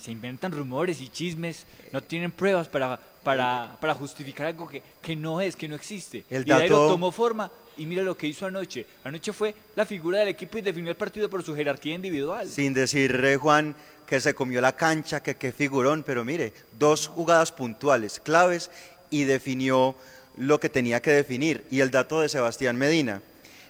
Se 0.00 0.12
inventan 0.12 0.52
rumores 0.52 1.00
y 1.00 1.08
chismes, 1.08 1.64
no 1.90 2.00
tienen 2.00 2.30
pruebas 2.30 2.68
para, 2.68 2.96
para, 3.24 3.76
para 3.80 3.94
justificar 3.94 4.46
algo 4.46 4.68
que, 4.68 4.84
que 5.02 5.16
no 5.16 5.40
es, 5.40 5.56
que 5.56 5.66
no 5.66 5.74
existe. 5.74 6.24
El 6.30 6.42
y 6.42 6.44
dato- 6.44 6.86
tomó 6.90 7.10
forma 7.10 7.50
y 7.76 7.86
mira 7.86 8.04
lo 8.04 8.16
que 8.16 8.28
hizo 8.28 8.46
anoche. 8.46 8.86
Anoche 9.02 9.32
fue 9.32 9.52
la 9.74 9.84
figura 9.84 10.20
del 10.20 10.28
equipo 10.28 10.58
y 10.58 10.62
definió 10.62 10.90
el 10.92 10.96
partido 10.96 11.28
por 11.28 11.42
su 11.42 11.56
jerarquía 11.56 11.96
individual. 11.96 12.48
Sin 12.48 12.74
decir, 12.74 13.20
eh, 13.24 13.36
Juan, 13.36 13.74
que 14.06 14.20
se 14.20 14.32
comió 14.32 14.60
la 14.60 14.76
cancha, 14.76 15.24
que 15.24 15.34
qué 15.34 15.50
figurón, 15.50 16.04
pero 16.06 16.24
mire, 16.24 16.52
dos 16.78 17.08
jugadas 17.08 17.50
puntuales, 17.50 18.20
claves, 18.20 18.70
y 19.10 19.24
definió 19.24 19.96
lo 20.36 20.60
que 20.60 20.68
tenía 20.68 21.02
que 21.02 21.10
definir. 21.10 21.64
Y 21.68 21.80
el 21.80 21.90
dato 21.90 22.20
de 22.20 22.28
Sebastián 22.28 22.76
Medina, 22.76 23.22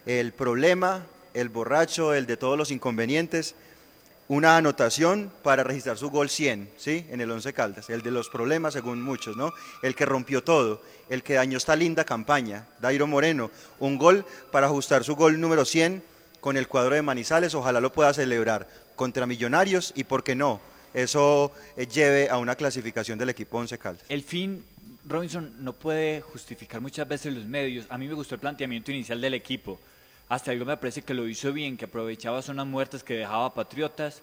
el 0.08 0.32
problema, 0.32 1.04
el 1.34 1.50
borracho, 1.50 2.14
el 2.14 2.24
de 2.24 2.38
todos 2.38 2.56
los 2.56 2.70
inconvenientes, 2.70 3.54
una 4.26 4.56
anotación 4.56 5.30
para 5.42 5.64
registrar 5.64 5.98
su 5.98 6.08
gol 6.08 6.30
100, 6.30 6.70
¿sí? 6.78 7.06
En 7.10 7.20
el 7.20 7.30
11 7.30 7.52
Caldas, 7.52 7.90
el 7.90 8.00
de 8.00 8.10
los 8.10 8.30
problemas 8.30 8.72
según 8.72 9.02
muchos, 9.02 9.36
¿no? 9.36 9.52
El 9.82 9.94
que 9.94 10.06
rompió 10.06 10.42
todo, 10.42 10.80
el 11.10 11.22
que 11.22 11.34
dañó 11.34 11.58
esta 11.58 11.76
linda 11.76 12.04
campaña, 12.04 12.66
Dairo 12.80 13.06
Moreno, 13.06 13.50
un 13.80 13.98
gol 13.98 14.24
para 14.50 14.66
ajustar 14.66 15.04
su 15.04 15.14
gol 15.14 15.38
número 15.38 15.66
100 15.66 16.02
con 16.40 16.56
el 16.56 16.68
cuadro 16.68 16.94
de 16.94 17.02
Manizales, 17.02 17.54
ojalá 17.54 17.78
lo 17.78 17.92
pueda 17.92 18.14
celebrar 18.14 18.66
contra 18.96 19.26
Millonarios 19.26 19.92
y 19.94 20.04
por 20.04 20.24
qué 20.24 20.34
no, 20.34 20.58
eso 20.94 21.52
eh, 21.76 21.86
lleve 21.86 22.30
a 22.30 22.38
una 22.38 22.54
clasificación 22.54 23.18
del 23.18 23.28
equipo 23.28 23.58
11 23.58 23.76
Caldas. 23.76 24.04
El 24.08 24.22
fin, 24.22 24.64
Robinson 25.06 25.52
no 25.60 25.74
puede 25.74 26.22
justificar 26.22 26.80
muchas 26.80 27.06
veces 27.06 27.34
los 27.34 27.44
medios. 27.44 27.84
A 27.90 27.98
mí 27.98 28.08
me 28.08 28.14
gustó 28.14 28.36
el 28.36 28.40
planteamiento 28.40 28.90
inicial 28.90 29.20
del 29.20 29.34
equipo. 29.34 29.78
Hasta 30.28 30.50
algo 30.50 30.64
me 30.64 30.76
parece 30.76 31.02
que 31.02 31.14
lo 31.14 31.26
hizo 31.26 31.52
bien, 31.52 31.76
que 31.76 31.86
aprovechaba 31.86 32.42
zonas 32.42 32.66
muertas 32.66 33.02
que 33.02 33.14
dejaba 33.14 33.54
Patriotas, 33.54 34.20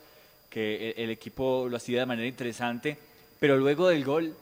que 0.49 0.91
el, 0.91 1.03
el 1.05 1.09
equipo 1.09 1.67
lo 1.69 1.77
hacía 1.77 2.01
de 2.01 2.05
manera 2.05 2.27
interesante. 2.27 2.97
Pero 3.39 3.57
luego 3.57 3.87
del 3.87 4.05
gol, 4.05 4.33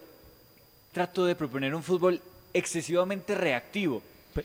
trató 0.92 1.26
de 1.26 1.36
proponer 1.36 1.74
un 1.74 1.82
fútbol 1.84 2.20
excesivamente 2.54 3.34
reactivo. 3.36 4.02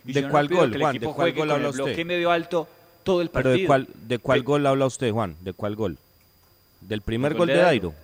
Y 0.06 0.12
¿de 0.12 0.20
yo 0.20 0.26
no 0.28 0.32
cuál 0.32 0.48
gol, 0.48 0.76
Juan? 0.78 0.98
¿De 0.98 1.06
cuál 1.06 1.32
gol 1.32 1.50
habla 1.50 1.70
bloque 1.70 1.90
usted? 1.90 2.06
medio 2.06 2.30
alto 2.30 2.68
todo 3.02 3.20
el 3.20 3.30
Pero 3.30 3.50
partido. 3.50 3.58
¿de 3.60 3.66
cuál, 3.66 3.88
de 3.94 4.18
cuál 4.18 4.42
gol 4.42 4.66
habla 4.66 4.86
usted, 4.86 5.10
Juan? 5.12 5.36
¿De 5.40 5.52
cuál 5.52 5.76
gol? 5.76 5.98
¿Del 6.80 7.02
primer 7.02 7.32
gol 7.32 7.38
gol 7.40 7.48
de 7.48 7.54
Dairo? 7.54 7.88
Dairo. 7.88 7.94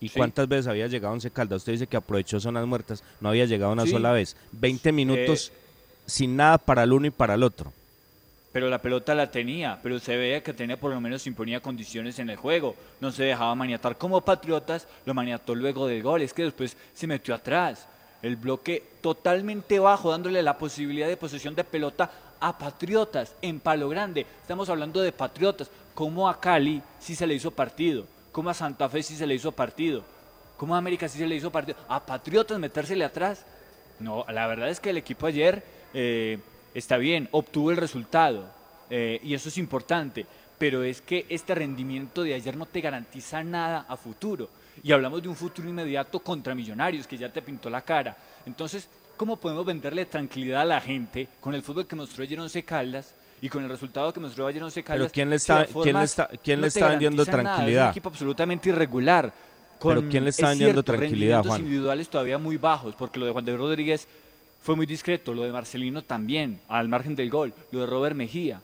¿Y 0.00 0.08
Sí. 0.08 0.14
cuántas 0.18 0.48
veces 0.48 0.66
había 0.66 0.86
llegado 0.86 1.12
Once 1.14 1.30
Caldas? 1.30 1.58
Usted 1.58 1.72
dice 1.72 1.86
que 1.86 1.96
aprovechó 1.96 2.40
zonas 2.40 2.66
muertas, 2.66 3.02
no 3.20 3.28
había 3.28 3.44
llegado 3.46 3.72
una 3.72 3.84
Sí. 3.84 3.90
sola 3.90 4.12
vez. 4.12 4.36
20 4.52 4.92
minutos 4.92 5.50
Eh, 5.54 5.58
sin 6.06 6.36
nada 6.36 6.58
para 6.58 6.82
el 6.82 6.92
uno 6.92 7.06
y 7.06 7.10
para 7.10 7.34
el 7.34 7.42
otro. 7.42 7.72
Pero 8.54 8.70
la 8.70 8.78
pelota 8.78 9.16
la 9.16 9.32
tenía, 9.32 9.80
pero 9.82 9.98
se 9.98 10.16
veía 10.16 10.40
que 10.40 10.52
tenía 10.52 10.76
por 10.76 10.92
lo 10.92 11.00
menos 11.00 11.26
imponía 11.26 11.58
condiciones 11.58 12.20
en 12.20 12.30
el 12.30 12.36
juego. 12.36 12.76
No 13.00 13.10
se 13.10 13.24
dejaba 13.24 13.52
maniatar 13.56 13.98
como 13.98 14.20
Patriotas, 14.20 14.86
lo 15.04 15.12
maniató 15.12 15.56
luego 15.56 15.88
del 15.88 16.04
gol. 16.04 16.22
Es 16.22 16.32
que 16.32 16.44
después 16.44 16.76
se 16.94 17.08
metió 17.08 17.34
atrás. 17.34 17.88
El 18.22 18.36
bloque 18.36 18.80
totalmente 19.00 19.80
bajo, 19.80 20.12
dándole 20.12 20.40
la 20.40 20.56
posibilidad 20.56 21.08
de 21.08 21.16
posesión 21.16 21.56
de 21.56 21.64
pelota 21.64 22.08
a 22.38 22.56
Patriotas 22.56 23.34
en 23.42 23.58
Palo 23.58 23.88
Grande. 23.88 24.24
Estamos 24.42 24.68
hablando 24.68 25.00
de 25.00 25.10
Patriotas. 25.10 25.68
Como 25.92 26.28
a 26.28 26.38
Cali 26.40 26.80
sí 27.00 27.16
se 27.16 27.26
le 27.26 27.34
hizo 27.34 27.50
partido, 27.50 28.06
como 28.30 28.50
a 28.50 28.54
Santa 28.54 28.88
Fe 28.88 29.02
sí 29.02 29.16
se 29.16 29.26
le 29.26 29.34
hizo 29.34 29.50
partido, 29.50 30.04
como 30.56 30.76
a 30.76 30.78
América 30.78 31.08
sí 31.08 31.18
se 31.18 31.26
le 31.26 31.34
hizo 31.34 31.50
partido. 31.50 31.76
A 31.88 31.98
Patriotas 31.98 32.60
metérsele 32.60 33.04
atrás. 33.04 33.44
No, 33.98 34.24
la 34.28 34.46
verdad 34.46 34.68
es 34.68 34.78
que 34.78 34.90
el 34.90 34.96
equipo 34.96 35.26
ayer 35.26 35.64
eh, 35.92 36.38
está 36.74 36.96
bien, 36.96 37.28
obtuvo 37.32 37.70
el 37.70 37.76
resultado 37.76 38.44
eh, 38.90 39.20
y 39.22 39.34
eso 39.34 39.48
es 39.48 39.58
importante, 39.58 40.26
pero 40.58 40.82
es 40.82 41.00
que 41.00 41.26
este 41.28 41.54
rendimiento 41.54 42.22
de 42.22 42.34
ayer 42.34 42.56
no 42.56 42.66
te 42.66 42.80
garantiza 42.80 43.42
nada 43.42 43.86
a 43.88 43.96
futuro. 43.96 44.48
Y 44.82 44.92
hablamos 44.92 45.22
de 45.22 45.28
un 45.28 45.36
futuro 45.36 45.68
inmediato 45.68 46.18
contra 46.20 46.54
Millonarios, 46.54 47.06
que 47.06 47.16
ya 47.16 47.28
te 47.28 47.40
pintó 47.42 47.70
la 47.70 47.80
cara. 47.82 48.16
Entonces, 48.44 48.88
¿cómo 49.16 49.36
podemos 49.36 49.64
venderle 49.64 50.04
tranquilidad 50.04 50.62
a 50.62 50.64
la 50.64 50.80
gente 50.80 51.28
con 51.40 51.54
el 51.54 51.62
fútbol 51.62 51.86
que 51.86 51.94
mostró 51.96 52.24
ayer 52.24 52.40
Once 52.40 52.62
Caldas 52.64 53.14
y 53.40 53.48
con 53.48 53.62
el 53.62 53.70
resultado 53.70 54.12
que 54.12 54.20
mostró 54.20 54.46
ayer 54.46 54.62
Once 54.62 54.82
Caldas? 54.82 55.12
¿quién 55.12 55.30
le 55.30 55.36
está- 55.36 55.64
quién 55.66 55.96
le 55.96 56.04
está- 56.04 56.28
quién 56.42 56.58
no 56.58 56.62
le 56.62 56.68
está 56.68 56.88
vendiendo 56.88 57.24
garantizan 57.24 57.44
nada? 57.44 57.54
Es 57.54 57.56
tranquilidad? 57.56 57.84
un 57.84 57.90
equipo 57.90 58.08
absolutamente 58.08 58.68
irregular. 58.68 59.32
Pero 59.80 60.00
con, 60.00 60.10
¿quién 60.10 60.24
le 60.24 60.30
está 60.30 60.46
es 60.52 60.58
vendiendo 60.58 60.82
tranquilidad, 60.82 61.36
rendimientos 61.38 61.48
Juan? 61.48 61.60
individuales 61.60 62.08
todavía 62.08 62.38
muy 62.38 62.56
bajos, 62.56 62.94
porque 62.96 63.18
lo 63.20 63.26
de 63.26 63.32
Juan 63.32 63.44
de 63.44 63.56
Rodríguez 63.56 64.08
fue 64.64 64.74
muy 64.74 64.86
discreto, 64.86 65.34
lo 65.34 65.42
de 65.42 65.52
Marcelino 65.52 66.02
también, 66.02 66.58
al 66.68 66.88
margen 66.88 67.14
del 67.14 67.28
gol, 67.28 67.52
lo 67.70 67.80
de 67.80 67.86
Robert 67.86 68.16
Mejía. 68.16 68.62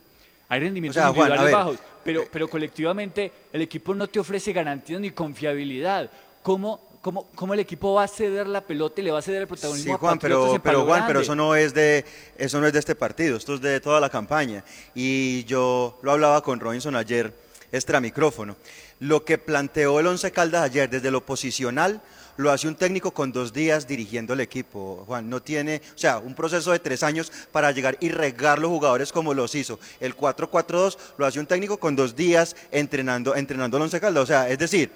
Hay 0.49 0.59
rendimientos 0.59 0.97
O 0.97 1.01
sea, 1.01 1.11
individuales 1.11 1.53
bajos, 1.53 1.79
pero, 2.03 2.25
pero 2.33 2.49
colectivamente 2.49 3.31
el 3.53 3.61
equipo 3.61 3.95
no 3.95 4.07
te 4.07 4.19
ofrece 4.19 4.55
garantías 4.55 4.99
ni 4.99 5.11
confiabilidad. 5.11 6.11
¿Cómo, 6.43 6.81
cómo, 7.01 7.29
cómo 7.35 7.55
el 7.55 7.61
equipo 7.61 7.95
va 7.95 8.05
a 8.05 8.09
ceder 8.09 8.47
la 8.47 8.61
pelota 8.61 9.01
y 9.01 9.05
le 9.05 9.11
va 9.11 9.19
a 9.19 9.23
ceder 9.23 9.43
el 9.43 9.49
protagonismo 9.49 9.93
Sí, 9.93 9.95
a 9.95 9.99
Juan, 9.99 10.19
Patriotas 10.19 10.45
pero, 10.45 10.55
en 10.55 10.63
pero 10.63 10.85
Juan, 10.85 11.05
pero 11.07 11.21
eso 11.21 11.35
no 11.35 11.55
es 11.55 11.75
de 11.75 12.05
eso 12.37 12.61
no 12.61 12.67
es 12.67 12.73
de 12.73 12.79
este 12.79 12.95
partido, 12.95 13.37
esto 13.37 13.55
es 13.55 13.61
de 13.61 13.81
toda 13.81 14.01
la 14.01 14.11
campaña. 14.11 14.65
Y 14.95 15.45
yo 15.45 15.99
lo 16.03 16.13
hablaba 16.13 16.43
con 16.43 16.61
Robinson 16.61 16.97
ayer, 16.97 17.33
extra 17.73 18.01
micrófono. 18.01 18.57
Lo 18.99 19.25
que 19.25 19.39
planteó 19.39 19.99
el 20.01 20.07
Once 20.07 20.31
Caldas 20.31 20.63
ayer 20.63 20.89
desde 20.91 21.11
lo 21.11 21.25
posicional 21.25 22.03
lo 22.37 22.51
hace 22.51 22.69
un 22.69 22.75
técnico 22.75 23.11
con 23.11 23.33
dos 23.33 23.53
días 23.53 23.87
dirigiendo 23.87 24.33
el 24.33 24.41
equipo. 24.41 25.05
Juan, 25.07 25.29
no 25.29 25.43
tiene, 25.43 25.83
o 25.95 25.99
sea, 25.99 26.19
un 26.19 26.35
proceso 26.35 26.73
de 26.73 26.79
tres 26.79 27.03
años 27.03 27.31
para 27.53 27.71
llegar 27.71 27.99
y 28.01 28.09
regar 28.09 28.59
los 28.59 28.71
jugadores 28.71 29.13
como 29.13 29.35
los 29.35 29.55
hizo. 29.55 29.79
El 30.01 30.17
4-4-2 30.17 30.97
lo 31.19 31.27
hace 31.27 31.39
un 31.39 31.47
técnico 31.47 31.79
con 31.79 31.97
dos 31.97 32.17
días 32.17 32.57
entrenando, 32.71 33.37
entrenando 33.37 33.77
el 33.77 33.83
Once 33.83 34.01
Caldas. 34.01 34.23
O 34.23 34.27
sea, 34.27 34.49
es 34.49 34.59
decir, 34.59 34.91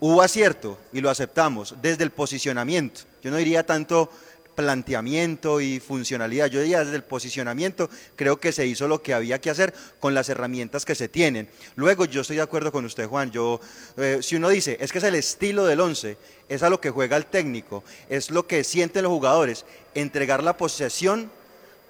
hubo 0.00 0.22
acierto 0.22 0.78
y 0.92 1.00
lo 1.00 1.10
aceptamos 1.10 1.74
desde 1.80 2.04
el 2.04 2.10
posicionamiento. 2.10 3.02
Yo 3.22 3.30
no 3.30 3.36
diría 3.36 3.64
tanto 3.64 4.10
planteamiento 4.54 5.60
y 5.60 5.80
funcionalidad, 5.80 6.48
yo 6.48 6.60
diría 6.60 6.80
desde 6.80 6.96
el 6.96 7.04
posicionamiento, 7.04 7.88
creo 8.16 8.38
que 8.40 8.52
se 8.52 8.66
hizo 8.66 8.88
lo 8.88 9.02
que 9.02 9.14
había 9.14 9.40
que 9.40 9.48
hacer 9.48 9.72
con 10.00 10.12
las 10.12 10.28
herramientas 10.28 10.84
que 10.84 10.94
se 10.94 11.08
tienen. 11.08 11.48
Luego 11.76 12.04
yo 12.04 12.20
estoy 12.20 12.36
de 12.36 12.42
acuerdo 12.42 12.72
con 12.72 12.84
usted, 12.84 13.06
Juan, 13.06 13.30
yo, 13.30 13.60
eh, 13.96 14.18
si 14.20 14.36
uno 14.36 14.48
dice, 14.48 14.76
es 14.80 14.92
que 14.92 14.98
es 14.98 15.04
el 15.04 15.14
estilo 15.14 15.64
del 15.64 15.80
11, 15.80 16.16
es 16.48 16.62
a 16.62 16.68
lo 16.68 16.80
que 16.80 16.90
juega 16.90 17.16
el 17.16 17.26
técnico, 17.26 17.84
es 18.08 18.30
lo 18.30 18.46
que 18.46 18.64
sienten 18.64 19.04
los 19.04 19.12
jugadores, 19.12 19.64
entregar 19.94 20.42
la 20.42 20.56
posesión 20.56 21.30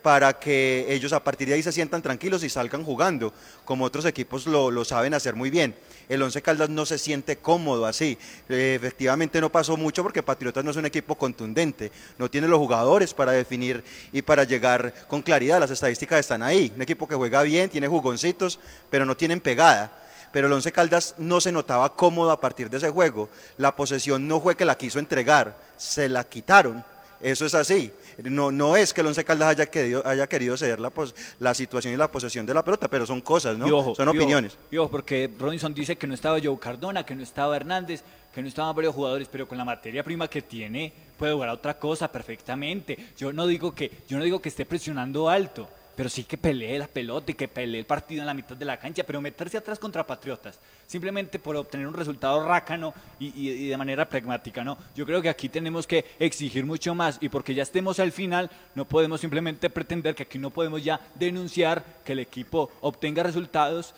para 0.03 0.39
que 0.39 0.87
ellos 0.89 1.13
a 1.13 1.23
partir 1.23 1.49
de 1.49 1.55
ahí 1.55 1.63
se 1.63 1.73
sientan 1.73 2.03
tranquilos 2.03 2.45
y 2.45 2.49
salgan 2.49 2.85
jugando, 2.85 3.33
como 3.65 3.85
otros 3.85 4.05
equipos 4.05 4.47
lo, 4.47 4.71
lo 4.71 4.85
saben 4.85 5.15
hacer 5.15 5.35
muy 5.35 5.51
bien. 5.51 5.75
El 6.11 6.23
Once 6.23 6.43
Caldas 6.43 6.69
no 6.69 6.85
se 6.85 6.99
siente 6.99 7.37
cómodo 7.37 7.87
así. 7.87 8.19
Eh, 8.49 8.75
efectivamente 8.75 9.41
no 9.41 9.51
pasó 9.51 9.77
mucho 9.77 10.03
porque 10.03 10.25
Patriotas 10.25 10.65
no 10.65 10.73
es 10.73 10.77
un 10.77 10.85
equipo 10.85 11.15
contundente, 11.15 11.93
no 12.19 12.29
tiene 12.29 12.49
los 12.49 12.59
jugadores 12.59 13.15
para 13.15 13.31
definir 13.31 13.85
y 14.13 14.21
para 14.21 14.43
llegar 14.43 14.93
con 15.07 15.23
claridad. 15.23 15.61
Las 15.61 15.71
estadísticas 15.71 16.19
están 16.19 16.43
ahí. 16.43 16.73
Un 16.75 16.83
equipo 16.83 17.07
que 17.07 17.15
juega 17.15 17.43
bien, 17.43 17.71
tiene 17.71 17.87
jugoncitos, 17.87 18.59
pero 18.91 19.07
no 19.07 19.17
tienen 19.17 19.41
pegada 19.41 19.97
pero 20.33 20.47
el 20.47 20.53
Once 20.53 20.71
Caldas 20.71 21.17
no 21.19 21.41
se 21.41 21.51
notaba 21.51 21.97
cómodo 21.97 22.31
a 22.31 22.41
partir 22.41 22.71
de 22.71 22.77
ese 22.77 22.91
juego. 22.91 23.29
La 23.57 23.75
posesión 23.75 24.29
no 24.29 24.41
fue 24.41 24.57
que 24.57 24.65
la 24.65 24.77
quiso 24.79 25.01
entregar, 25.01 25.57
se 25.77 26.09
la 26.09 26.23
quitaron. 26.23 26.85
Eso 27.21 27.45
es 27.45 27.55
así. 27.55 27.93
No, 28.25 28.51
no 28.51 28.77
es 28.77 28.95
que 28.95 29.03
el 29.03 29.07
Once 29.09 29.23
Caldas 29.25 29.49
haya 29.51 29.67
querido, 29.67 30.07
haya 30.07 30.27
querido 30.27 30.57
ceder 30.57 30.81
la, 30.81 30.91
pos- 30.91 31.15
la 31.39 31.53
situación 31.55 31.93
y 31.93 31.97
la 31.97 32.11
posesión 32.11 32.47
de 32.47 32.55
la 32.55 32.65
pelota, 32.65 32.89
pero 32.89 33.05
son 33.07 33.21
cosas, 33.21 33.59
¿no? 33.59 33.67
Ojo, 33.77 33.95
son 33.95 34.09
opiniones. 34.09 34.57
y 34.71 34.77
ojo, 34.79 34.91
porque 34.91 35.31
Robinson 35.39 35.75
dice 35.75 35.97
que 35.97 36.07
no 36.07 36.15
estaba 36.15 36.39
Joe 36.43 36.59
Cardona, 36.59 37.05
que 37.05 37.15
no 37.15 37.23
estaba 37.23 37.57
Hernández, 37.57 38.03
que 38.35 38.41
no 38.41 38.49
estaban 38.49 38.75
varios 38.75 38.95
jugadores, 38.95 39.29
pero 39.31 39.47
con 39.47 39.59
la 39.59 39.65
materia 39.65 40.03
prima 40.03 40.29
que 40.29 40.41
tiene 40.43 40.93
puede 41.19 41.33
jugar 41.35 41.51
a 41.51 41.53
otra 41.55 41.79
cosa 41.79 42.11
perfectamente. 42.11 42.97
Yo 43.19 43.33
no 43.33 43.47
digo 43.47 43.75
que, 43.75 43.91
yo 44.09 44.17
no 44.17 44.25
digo 44.25 44.41
que 44.41 44.49
esté 44.49 44.65
presionando 44.65 45.29
alto, 45.29 45.69
pero 45.97 46.09
sí 46.09 46.25
que 46.25 46.39
pelee 46.39 46.79
la 46.79 46.87
pelota 46.87 47.31
y 47.31 47.35
que 47.35 47.49
pelee 47.49 47.81
el 47.81 47.87
partido 47.87 48.23
en 48.23 48.27
la 48.27 48.35
mitad 48.35 48.57
de 48.57 48.65
la 48.65 48.79
cancha, 48.79 49.03
pero 49.05 49.21
meterse 49.21 49.57
atrás 49.59 49.79
contra 49.79 50.07
Patriotas, 50.07 50.59
simplemente 50.87 51.39
por 51.39 51.57
obtener 51.57 51.87
un 51.87 51.95
resultado 51.95 52.47
rácano 52.47 52.95
y, 53.19 53.27
y- 53.29 53.51
y 53.51 53.69
de 53.69 53.77
manera 53.77 54.09
pragmática, 54.09 54.65
¿no? 54.65 54.79
Yo 54.97 55.05
creo 55.07 55.21
que 55.23 55.29
aquí 55.29 55.49
tenemos 55.49 55.87
que 55.87 56.05
exigir 56.19 56.65
mucho 56.65 56.95
más 56.95 57.19
y 57.21 57.29
porque 57.29 57.55
ya 57.55 57.63
estemos 57.63 58.01
al 58.01 58.13
final, 58.13 58.51
no 58.75 58.85
podemos 58.85 59.21
simplemente 59.21 59.69
pretender 59.71 60.15
que 60.15 60.23
aquí 60.25 60.39
no 60.39 60.51
podemos 60.51 60.83
ya 60.83 61.01
denunciar 61.17 61.85
que 62.05 62.13
el 62.13 62.19
equipo 62.21 62.71
obtenga 62.81 63.23
resultados 63.23 63.95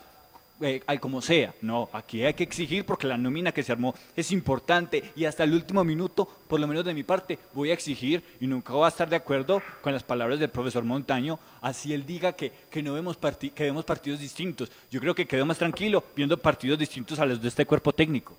eh, 0.63 0.83
como 1.01 1.21
sea. 1.21 1.55
No, 1.61 1.89
aquí 1.93 2.25
hay 2.25 2.35
que 2.35 2.45
exigir 2.45 2.85
porque 2.85 3.07
la 3.07 3.17
nómina 3.17 3.53
que 3.53 3.63
se 3.63 3.73
armó 3.73 3.95
es 4.17 4.31
importante 4.33 5.13
y 5.17 5.25
hasta 5.25 5.45
el 5.45 5.53
último 5.53 5.85
minuto, 5.85 6.29
por 6.49 6.61
lo 6.61 6.67
menos 6.67 6.85
de 6.85 6.95
mi 6.95 7.03
parte, 7.03 7.39
voy 7.55 7.71
a 7.71 7.75
exigir 7.75 8.23
y 8.41 8.47
nunca 8.47 8.73
voy 8.73 8.85
a 8.85 8.89
estar 8.89 9.09
de 9.09 9.17
acuerdo 9.17 9.63
con 9.81 9.93
las 9.93 10.03
palabras 10.03 10.39
del 10.39 10.51
profesor 10.51 10.85
Montaño, 10.85 11.39
así 11.61 11.93
él 11.93 12.07
diga 12.07 12.33
que, 12.33 12.53
que 12.71 12.83
no 12.83 12.95
vemos, 12.95 13.17
que 13.17 13.65
vemos 13.65 13.85
partidos 13.85 14.21
distintos. 14.21 14.71
Yo 14.91 15.01
creo 15.01 15.15
que 15.15 15.27
quedo 15.27 15.45
más 15.45 15.59
tranquilo 15.59 16.05
viendo 16.15 16.37
partidos 16.37 16.79
distintos 16.79 17.19
a 17.19 17.27
los 17.27 17.41
de 17.41 17.49
este 17.49 17.67
cuerpo 17.67 17.93
técnico. 17.93 18.37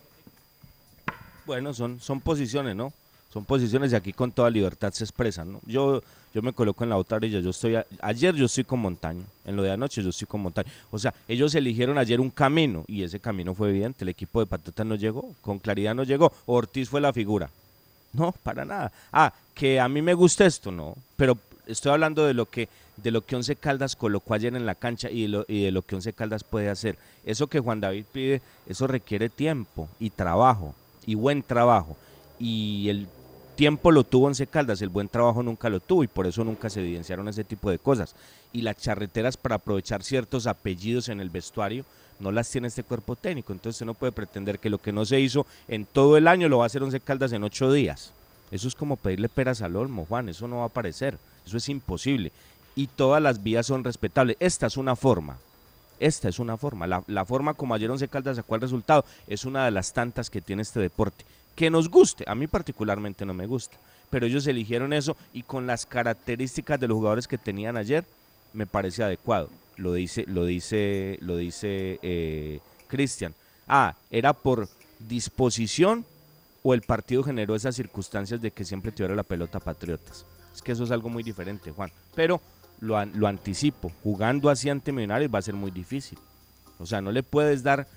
Bueno, 1.46 1.74
son, 1.74 2.00
son 2.00 2.22
posiciones, 2.22 2.76
¿no? 2.76 2.94
Son 3.34 3.44
posiciones 3.46 3.92
y 3.92 3.96
aquí 3.96 4.14
con 4.14 4.32
toda 4.32 4.50
libertad 4.50 4.94
se 4.94 5.04
expresan. 5.04 5.54
¿no? 5.54 5.62
Yo, 5.66 6.04
yo 6.34 6.42
me 6.42 6.54
coloco 6.54 6.84
en 6.84 6.90
la 6.90 6.98
otra 6.98 7.18
orilla. 7.18 7.40
Yo 7.40 7.52
estoy 7.52 7.78
ayer 8.02 8.36
yo 8.36 8.46
estoy 8.46 8.64
con 8.64 8.80
Montaño. 8.80 9.24
En 9.46 9.56
lo 9.56 9.62
de 9.62 9.72
anoche 9.72 10.02
yo 10.02 10.10
estoy 10.10 10.28
con 10.28 10.42
Montaño. 10.42 10.70
O 10.92 10.98
sea, 10.98 11.14
ellos 11.28 11.54
eligieron 11.54 11.98
ayer 11.98 12.20
un 12.20 12.32
camino 12.32 12.84
y 12.88 13.04
ese 13.04 13.20
camino 13.20 13.54
fue 13.54 13.70
evidente. 13.70 14.04
El 14.04 14.10
equipo 14.10 14.40
de 14.40 14.48
Patriotas 14.48 14.86
no 14.86 14.96
llegó. 14.96 15.32
Con 15.42 15.60
claridad 15.60 15.94
no 15.94 16.04
llegó. 16.04 16.34
Ortiz 16.46 16.90
fue 16.90 17.02
la 17.02 17.14
figura. 17.14 17.50
No, 18.14 18.32
para 18.44 18.66
nada. 18.66 18.92
Ah, 19.12 19.34
que 19.54 19.80
a 19.80 19.88
mí 19.88 20.02
me 20.02 20.14
gusta 20.14 20.46
esto, 20.46 20.72
no. 20.72 20.96
Pero 21.16 21.38
estoy 21.68 21.92
hablando 21.92 22.26
de 22.26 22.34
lo 22.34 22.48
que 22.48 22.68
de 22.98 23.12
lo 23.12 23.22
que 23.22 23.36
Once 23.36 23.56
Caldas 23.56 23.96
colocó 23.96 24.36
ayer 24.36 24.56
en 24.56 24.68
la 24.68 24.76
cancha 24.76 25.10
y 25.10 25.24
de, 25.24 25.28
lo, 25.28 25.46
y 25.48 25.64
de 25.64 25.72
lo 25.72 25.82
que 25.82 25.96
Once 25.96 26.14
Caldas 26.14 26.44
puede 26.44 26.70
hacer. 26.70 26.98
Eso 27.26 27.48
que 27.48 27.60
Juan 27.60 27.80
David 27.80 28.06
pide, 28.12 28.42
eso 28.68 28.88
requiere 28.88 29.30
tiempo 29.30 29.90
y 30.00 30.10
trabajo 30.10 30.76
y 31.06 31.16
buen 31.16 31.44
trabajo. 31.44 31.98
Y 32.40 32.90
el 32.90 33.08
tiempo 33.54 33.92
lo 33.92 34.04
tuvo 34.04 34.28
Once 34.28 34.46
Caldas, 34.48 34.82
el 34.82 34.90
buen 34.90 35.08
trabajo 35.08 35.44
nunca 35.44 35.70
lo 35.70 35.80
tuvo 35.80 36.04
y 36.04 36.08
por 36.08 36.28
eso 36.28 36.44
nunca 36.44 36.70
se 36.70 36.82
evidenciaron 36.82 37.28
ese 37.28 37.44
tipo 37.44 37.70
de 37.70 37.80
cosas. 37.80 38.16
Y 38.52 38.62
las 38.62 38.78
charreteras 38.78 39.38
para 39.38 39.56
aprovechar 39.56 40.04
ciertos 40.04 40.48
apellidos 40.48 41.10
en 41.10 41.20
el 41.20 41.30
vestuario 41.30 41.86
no 42.20 42.32
las 42.32 42.50
tiene 42.50 42.68
este 42.68 42.84
cuerpo 42.84 43.16
técnico. 43.16 43.54
Entonces 43.54 43.86
no 43.86 43.94
puede 43.94 44.12
pretender 44.12 44.60
que 44.60 44.70
lo 44.70 44.78
que 44.78 44.92
no 44.92 45.06
se 45.06 45.20
hizo 45.20 45.46
en 45.68 45.86
todo 45.86 46.18
el 46.18 46.28
año 46.28 46.50
lo 46.50 46.60
va 46.60 46.66
a 46.66 46.68
hacer 46.68 46.84
Once 46.84 47.00
Caldas 47.00 47.34
en 47.34 47.44
ocho 47.44 47.72
días. 47.72 48.12
Eso 48.52 48.68
es 48.68 48.76
como 48.76 48.98
pedirle 48.98 49.30
peras 49.30 49.62
al 49.62 49.76
olmo, 49.76 50.06
Juan, 50.06 50.30
eso 50.30 50.48
no 50.48 50.58
va 50.58 50.64
a 50.64 50.68
aparecer, 50.68 51.18
eso 51.46 51.58
es 51.58 51.70
imposible. 51.70 52.32
Y 52.76 52.88
todas 52.88 53.22
las 53.22 53.42
vías 53.42 53.66
son 53.66 53.84
respetables. 53.84 54.38
Esta 54.40 54.68
es 54.68 54.78
una 54.78 54.96
forma, 54.96 55.38
esta 56.00 56.30
es 56.30 56.38
una 56.38 56.58
forma. 56.58 56.86
La, 56.86 57.04
la 57.08 57.26
forma 57.26 57.56
como 57.56 57.74
ayer 57.74 57.90
Once 57.90 58.08
Caldas 58.08 58.38
sacó 58.38 58.56
el 58.56 58.62
resultado 58.62 59.06
es 59.28 59.46
una 59.46 59.66
de 59.66 59.72
las 59.72 59.94
tantas 59.94 60.30
que 60.30 60.42
tiene 60.42 60.62
este 60.62 60.80
deporte 60.80 61.26
que 61.56 61.70
nos 61.70 61.90
guste. 61.90 62.24
A 62.28 62.36
mí 62.36 62.48
particularmente 62.48 63.26
no 63.26 63.34
me 63.34 63.48
gusta, 63.48 63.78
pero 64.10 64.26
ellos 64.26 64.48
eligieron 64.48 64.94
eso 64.94 65.16
y 65.34 65.44
con 65.44 65.68
las 65.68 65.86
características 65.86 66.80
de 66.80 66.88
los 66.88 66.96
jugadores 66.96 67.28
que 67.28 67.38
tenían 67.38 67.78
ayer 67.78 68.06
me 68.54 68.66
parece 68.66 69.04
adecuado. 69.04 69.50
Lo 69.78 69.94
dice, 69.94 70.26
lo 70.28 70.46
dice, 70.46 71.18
lo 71.22 71.38
dice 71.38 72.00
eh, 72.02 72.60
Cristian. 72.88 73.34
Ah, 73.68 73.96
era 74.12 74.34
por 74.34 74.70
disposición 75.00 76.06
o 76.62 76.74
el 76.74 76.82
partido 76.82 77.24
generó 77.24 77.56
esas 77.56 77.76
circunstancias 77.76 78.42
de 78.42 78.52
que 78.52 78.66
siempre 78.66 78.92
tuviera 78.92 79.16
la 79.16 79.24
pelota 79.24 79.60
Patriotas. 79.60 80.26
Es 80.54 80.62
que 80.62 80.72
eso 80.72 80.84
es 80.84 80.92
algo 80.92 81.10
muy 81.10 81.24
diferente, 81.24 81.72
Juan. 81.72 81.92
Pero 82.14 82.40
lo, 82.80 83.04
lo 83.06 83.28
anticipo, 83.28 83.92
jugando 84.04 84.50
así 84.50 84.70
ante 84.70 84.92
Millonarios 84.92 85.34
va 85.34 85.40
a 85.40 85.44
ser 85.44 85.56
muy 85.56 85.72
difícil. 85.72 86.20
O 86.80 86.86
sea, 86.86 87.02
no 87.02 87.12
le 87.12 87.24
puedes 87.24 87.64
dar 87.64 87.88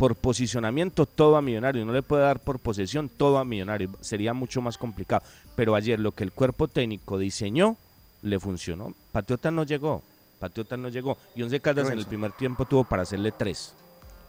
por 0.00 0.16
posicionamiento 0.16 1.04
todo 1.04 1.36
a 1.36 1.42
Millonario, 1.42 1.84
no 1.84 1.92
le 1.92 2.00
puede 2.00 2.22
dar 2.22 2.40
por 2.40 2.58
posesión 2.58 3.10
todo 3.10 3.36
a 3.36 3.44
Millonario, 3.44 3.90
sería 4.00 4.32
mucho 4.32 4.62
más 4.62 4.78
complicado. 4.78 5.22
Pero 5.54 5.74
ayer 5.74 6.00
lo 6.00 6.12
que 6.12 6.24
el 6.24 6.32
cuerpo 6.32 6.68
técnico 6.68 7.18
diseñó 7.18 7.76
le 8.22 8.40
funcionó. 8.40 8.94
Patriota 9.12 9.50
no 9.50 9.62
llegó, 9.64 10.02
Patriota 10.38 10.78
no 10.78 10.88
llegó. 10.88 11.18
Y 11.34 11.42
Once 11.42 11.60
Caldas 11.60 11.90
en 11.90 11.98
el 11.98 12.06
primer 12.06 12.32
tiempo 12.32 12.64
tuvo 12.64 12.84
para 12.84 13.02
hacerle 13.02 13.30
tres. 13.30 13.74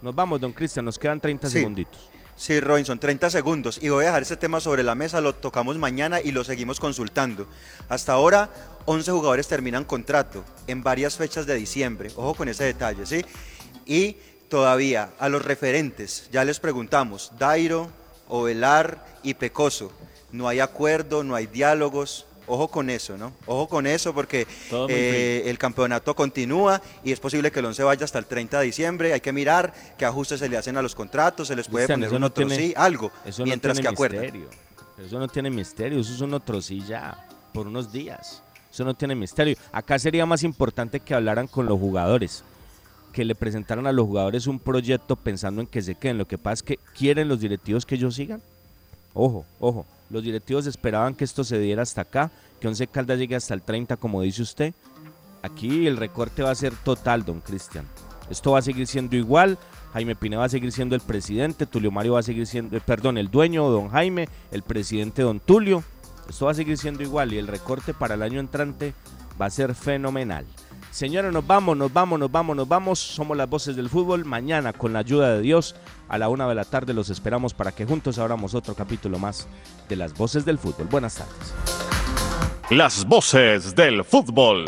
Nos 0.02 0.14
vamos, 0.14 0.42
don 0.42 0.52
Cristian, 0.52 0.84
nos 0.84 1.00
quedan 1.00 1.22
30 1.22 1.50
segunditos. 1.50 2.02
Sí, 2.36 2.60
Robinson, 2.60 3.00
30 3.00 3.30
segundos. 3.30 3.80
Y 3.82 3.88
voy 3.88 4.04
a 4.04 4.08
dejar 4.08 4.24
ese 4.24 4.36
tema 4.36 4.60
sobre 4.60 4.84
la 4.84 4.94
mesa, 4.94 5.22
lo 5.22 5.36
tocamos 5.36 5.78
mañana 5.78 6.20
y 6.20 6.34
lo 6.34 6.44
seguimos 6.44 6.82
consultando. 6.82 7.48
Hasta 7.88 8.12
ahora, 8.12 8.50
11 8.88 9.10
jugadores 9.10 9.48
terminan 9.48 9.86
contrato 9.86 10.44
en 10.68 10.84
varias 10.84 11.16
fechas 11.16 11.46
de 11.46 11.56
diciembre. 11.56 12.10
Ojo 12.18 12.34
con 12.34 12.50
ese 12.50 12.66
detalle, 12.66 13.06
¿sí? 13.06 13.24
Y 13.86 14.18
todavía 14.52 15.12
a 15.18 15.30
los 15.30 15.46
referentes, 15.46 16.28
ya 16.30 16.44
les 16.44 16.60
preguntamos, 16.60 17.32
Dairo, 17.40 17.90
Ovelar 18.28 19.04
y 19.24 19.34
Pecoso, 19.34 19.94
no 20.34 20.50
hay 20.50 20.60
acuerdo, 20.60 21.24
no 21.24 21.36
hay 21.36 21.48
diálogos, 21.48 22.26
ojo 22.48 22.68
con 22.68 22.90
eso, 22.90 23.18
¿no? 23.18 23.32
Ojo 23.46 23.70
con 23.70 23.88
eso 23.88 24.14
porque 24.14 24.46
eh, 24.90 25.44
el 25.46 25.58
campeonato 25.58 26.14
continúa 26.18 26.82
y 27.02 27.14
es 27.14 27.20
posible 27.22 27.50
que 27.50 27.60
el 27.60 27.66
11 27.68 27.84
vaya 27.84 28.04
hasta 28.04 28.20
el 28.20 28.26
30 28.26 28.60
de 28.60 28.66
diciembre, 28.66 29.14
hay 29.14 29.22
que 29.22 29.32
mirar 29.32 29.74
qué 29.98 30.04
ajustes 30.04 30.42
se 30.42 30.50
le 30.50 30.58
hacen 30.58 30.76
a 30.76 30.82
los 30.82 30.96
contratos, 30.96 31.48
se 31.48 31.56
les 31.56 31.70
puede 31.70 31.88
poner 31.88 32.14
un 32.14 32.24
otro 32.24 32.50
sí, 32.50 32.74
algo, 32.76 33.10
mientras 33.46 33.80
que 33.80 33.88
acuerden. 33.88 34.48
Eso 35.04 35.18
no 35.18 35.30
tiene 35.30 35.50
misterio, 35.50 36.02
eso 36.02 36.14
es 36.14 36.20
un 36.20 36.34
otro 36.34 36.62
sí 36.62 36.84
ya, 36.86 37.26
por 37.54 37.68
unos 37.68 37.90
días. 37.90 38.44
Eso 38.70 38.84
no 38.84 38.94
tiene 38.94 39.16
misterio. 39.16 39.56
Acá 39.72 39.98
sería 39.98 40.26
más 40.26 40.44
importante 40.44 41.00
que 41.00 41.14
hablaran 41.14 41.48
con 41.48 41.66
los 41.66 41.80
jugadores 41.80 42.44
que 43.12 43.26
le 43.26 43.36
presentaron 43.36 43.88
a 43.88 43.92
los 43.92 44.06
jugadores 44.06 44.48
un 44.48 44.60
proyecto 44.60 45.16
pensando 45.16 45.62
en 45.62 45.68
que 45.68 45.82
se 45.82 45.96
queden. 45.96 46.18
Lo 46.18 46.28
que 46.28 46.38
pasa 46.38 46.54
es 46.54 46.64
que 46.64 46.80
quieren 46.98 47.28
los 47.28 47.40
directivos 47.40 47.86
que 47.86 47.96
ellos 47.96 48.16
sigan. 48.16 48.42
Ojo, 49.14 49.46
ojo, 49.60 49.86
los 50.10 50.24
directivos 50.24 50.66
esperaban 50.66 51.16
que 51.16 51.24
esto 51.24 51.44
se 51.44 51.60
diera 51.60 51.84
hasta 51.84 52.02
acá, 52.02 52.32
que 52.60 52.68
Once 52.68 52.86
Caldas 52.88 53.20
llegue 53.20 53.36
hasta 53.36 53.54
el 53.54 53.62
30, 53.62 53.98
como 53.98 54.22
dice 54.22 54.42
usted. 54.42 54.74
Aquí 55.42 55.88
el 55.88 55.98
recorte 55.98 56.44
va 56.44 56.52
a 56.52 56.56
ser 56.56 56.74
total, 56.76 57.26
don 57.26 57.42
Cristian. 57.42 57.86
Esto 58.30 58.52
va 58.52 58.60
a 58.60 58.62
seguir 58.62 58.88
siendo 58.88 59.16
igual. 59.16 59.58
Jaime 59.94 60.16
Pine 60.16 60.38
va 60.38 60.46
a 60.46 60.50
seguir 60.50 60.72
siendo 60.72 60.96
el 60.96 61.02
presidente, 61.02 61.66
Tulio 61.66 61.92
Mario 61.92 62.14
va 62.14 62.22
a 62.22 62.24
seguir 62.24 62.48
siendo, 62.48 62.78
eh, 62.78 62.82
perdón, 62.86 63.18
el 63.18 63.30
dueño, 63.30 63.70
don 63.70 63.90
Jaime, 63.90 64.30
el 64.52 64.64
presidente, 64.64 65.22
don 65.22 65.42
Tulio. 65.42 65.84
Esto 66.30 66.46
va 66.46 66.52
a 66.52 66.56
seguir 66.56 66.78
siendo 66.78 67.04
igual 67.04 67.34
y 67.34 67.38
el 67.38 67.48
recorte 67.48 67.94
para 67.94 68.16
el 68.16 68.22
año 68.22 68.40
entrante 68.40 68.94
va 69.40 69.48
a 69.48 69.50
ser 69.50 69.76
fenomenal. 69.76 70.46
Señores, 70.92 71.32
nos 71.32 71.48
vamos, 71.48 71.78
nos 71.78 71.92
vamos, 71.92 72.20
nos 72.20 72.32
vamos, 72.32 72.56
nos 72.56 72.68
vamos. 72.68 73.00
Somos 73.00 73.38
las 73.38 73.50
voces 73.50 73.76
del 73.76 73.90
fútbol. 73.90 74.26
Mañana, 74.26 74.74
con 74.74 74.94
la 74.94 75.00
ayuda 75.00 75.34
de 75.34 75.42
Dios, 75.42 75.76
a 76.10 76.18
la 76.18 76.30
una 76.30 76.48
de 76.48 76.56
la 76.56 76.66
tarde 76.66 76.94
los 76.94 77.10
esperamos 77.10 77.54
para 77.54 77.72
que 77.72 77.86
juntos 77.86 78.20
abramos 78.20 78.54
otro 78.54 78.76
capítulo 78.76 79.18
más 79.18 79.48
de 79.88 79.96
las 79.96 80.14
voces 80.14 80.44
del 80.46 80.60
fútbol. 80.60 80.88
Buenas 80.88 81.16
tardes. 81.16 81.54
Las 82.70 83.06
voces 83.06 83.74
del 83.74 84.04
fútbol. 84.04 84.66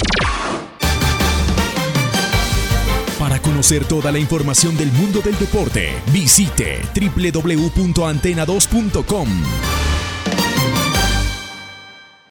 Para 3.20 3.40
conocer 3.40 3.86
toda 3.86 4.12
la 4.12 4.20
información 4.20 4.78
del 4.78 4.92
mundo 4.92 5.22
del 5.22 5.38
deporte, 5.40 5.94
visite 6.12 6.82
www.antena2.com. 6.94 9.93